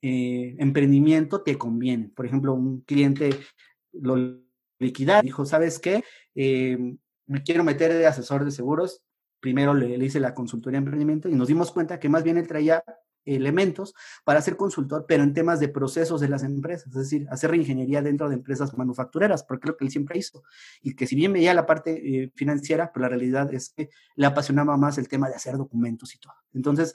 [0.00, 2.12] eh, emprendimiento te convienen.
[2.12, 3.28] Por ejemplo, un cliente
[3.92, 4.40] lo
[4.78, 6.02] liquidar, dijo, ¿sabes qué?
[6.34, 6.96] Eh,
[7.26, 9.02] me quiero meter de asesor de seguros,
[9.42, 12.46] primero le, hice la consultoría de emprendimiento y nos dimos cuenta que más bien él
[12.46, 12.82] traía
[13.24, 13.94] elementos
[14.24, 18.02] para ser consultor, pero en temas de procesos de las empresas, es decir, hacer reingeniería
[18.02, 20.44] dentro de empresas manufactureras, porque es lo que él siempre hizo.
[20.80, 24.26] Y que si bien veía la parte eh, financiera, pero la realidad es que le
[24.26, 26.34] apasionaba más el tema de hacer documentos y todo.
[26.52, 26.94] Entonces,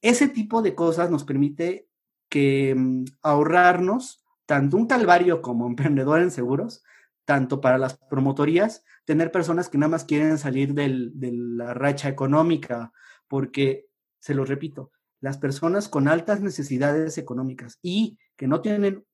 [0.00, 1.88] ese tipo de cosas nos permite
[2.28, 6.84] que mm, ahorrarnos tanto un calvario como emprendedor en seguros,
[7.28, 12.90] tanto para las promotorías, tener personas que nada más quieren salir de la racha económica,
[13.28, 13.84] porque,
[14.18, 19.04] se lo repito, las personas con altas necesidades económicas y que no tienen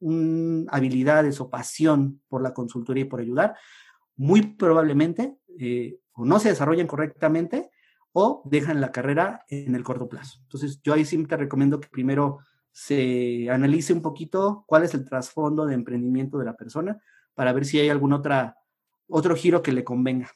[0.71, 3.57] habilidades o pasión por la consultoría y por ayudar,
[4.15, 7.69] muy probablemente eh, no se desarrollan correctamente
[8.13, 10.39] o dejan la carrera en el corto plazo.
[10.43, 12.39] Entonces, yo ahí siempre recomiendo que primero
[12.71, 17.03] se analice un poquito cuál es el trasfondo de emprendimiento de la persona
[17.35, 18.57] para ver si hay algún otra,
[19.09, 20.33] otro giro que le convenga.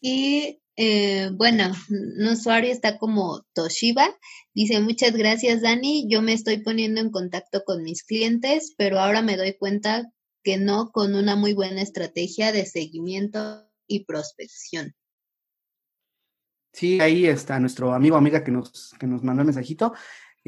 [0.00, 4.16] Y eh, bueno, un usuario está como Toshiba.
[4.54, 9.22] Dice, muchas gracias Dani, yo me estoy poniendo en contacto con mis clientes, pero ahora
[9.22, 10.12] me doy cuenta
[10.44, 14.94] que no con una muy buena estrategia de seguimiento y prospección.
[16.72, 19.94] Sí, ahí está nuestro amigo amiga que nos, que nos mandó el mensajito.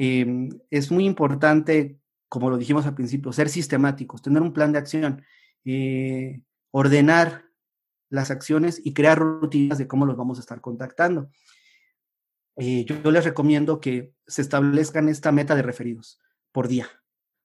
[0.02, 4.78] Em, es muy importante, como lo dijimos al principio, ser sistemáticos, tener un plan de
[4.78, 5.22] acción,
[5.66, 6.40] eh,
[6.70, 7.44] ordenar
[8.08, 11.28] las acciones y crear rutinas de cómo los vamos a estar contactando.
[12.56, 16.18] Eh, yo, les recomiendo que se establezcan esta meta de referidos
[16.50, 16.88] por día.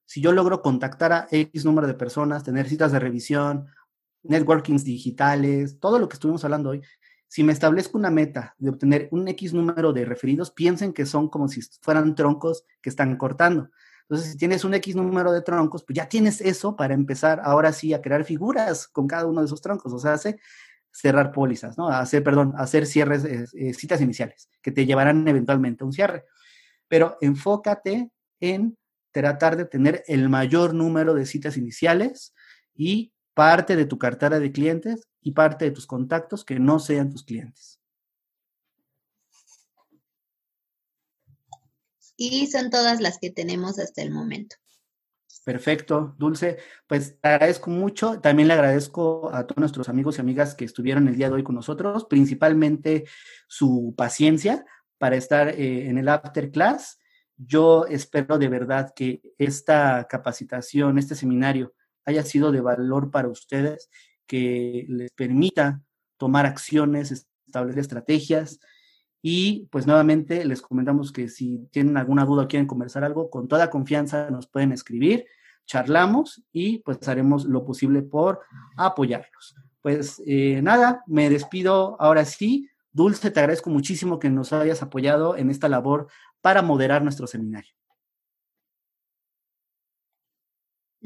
[0.06, 3.66] Si yo logro contactar a X número de personas, tener citas de revisión,
[4.22, 6.80] networkings digitales, todo lo que estuvimos hablando hoy,
[7.28, 11.28] si me establezco una meta de obtener un X número de referidos, piensen que son
[11.28, 13.70] como si fueran troncos que están cortando.
[14.02, 17.72] Entonces, si tienes un X número de troncos, pues ya tienes eso para empezar ahora
[17.72, 20.38] sí a crear figuras con cada uno de esos troncos, o sea, hace
[20.92, 21.88] cerrar pólizas, ¿no?
[21.88, 26.24] Hacer, perdón, hacer cierres, eh, eh, citas iniciales, que te llevarán eventualmente a un cierre.
[26.88, 28.78] Pero enfócate en
[29.10, 32.32] tratar de tener el mayor número de citas iniciales
[32.74, 37.10] y parte de tu cartera de clientes y parte de tus contactos que no sean
[37.10, 37.76] tus clientes.
[42.16, 44.56] y son todas las que tenemos hasta el momento.
[45.44, 46.58] Perfecto, Dulce.
[46.88, 48.20] Pues te agradezco mucho.
[48.20, 51.44] También le agradezco a todos nuestros amigos y amigas que estuvieron el día de hoy
[51.44, 53.04] con nosotros, principalmente
[53.46, 54.64] su paciencia
[54.98, 56.98] para estar eh, en el after class.
[57.36, 61.74] Yo espero de verdad que esta capacitación, este seminario,
[62.06, 63.90] haya sido de valor para ustedes,
[64.26, 65.82] que les permita
[66.16, 68.60] tomar acciones, establecer estrategias,
[69.28, 73.48] y pues nuevamente les comentamos que si tienen alguna duda o quieren conversar algo, con
[73.48, 75.26] toda confianza nos pueden escribir,
[75.66, 78.40] charlamos y pues haremos lo posible por
[78.76, 79.56] apoyarlos.
[79.82, 82.68] Pues eh, nada, me despido ahora sí.
[82.92, 86.06] Dulce, te agradezco muchísimo que nos hayas apoyado en esta labor
[86.40, 87.74] para moderar nuestro seminario.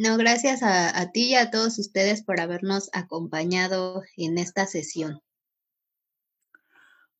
[0.03, 5.21] No, gracias a, ti y a todos ustedes por habernos acompañado en esta sesión.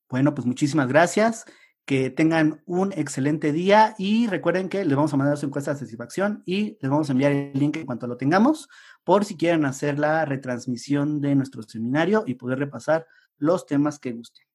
[0.09, 1.45] Bueno, pues muchísimas gracias.
[1.85, 5.81] Que tengan un excelente día y recuerden que les vamos a mandar su encuesta de
[5.81, 8.67] satisfacción y les vamos a enviar el link en cuanto lo tengamos
[9.05, 14.13] por si quieren hacer la retransmisión de nuestro seminario y poder repasar los temas que
[14.13, 14.47] gusten.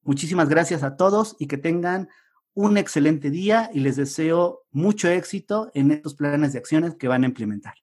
[0.00, 2.08] Muchísimas gracias a todos y que tengan
[2.56, 7.22] un excelente día y les deseo mucho éxito en estos planes de acciones que van
[7.22, 7.74] a implementar.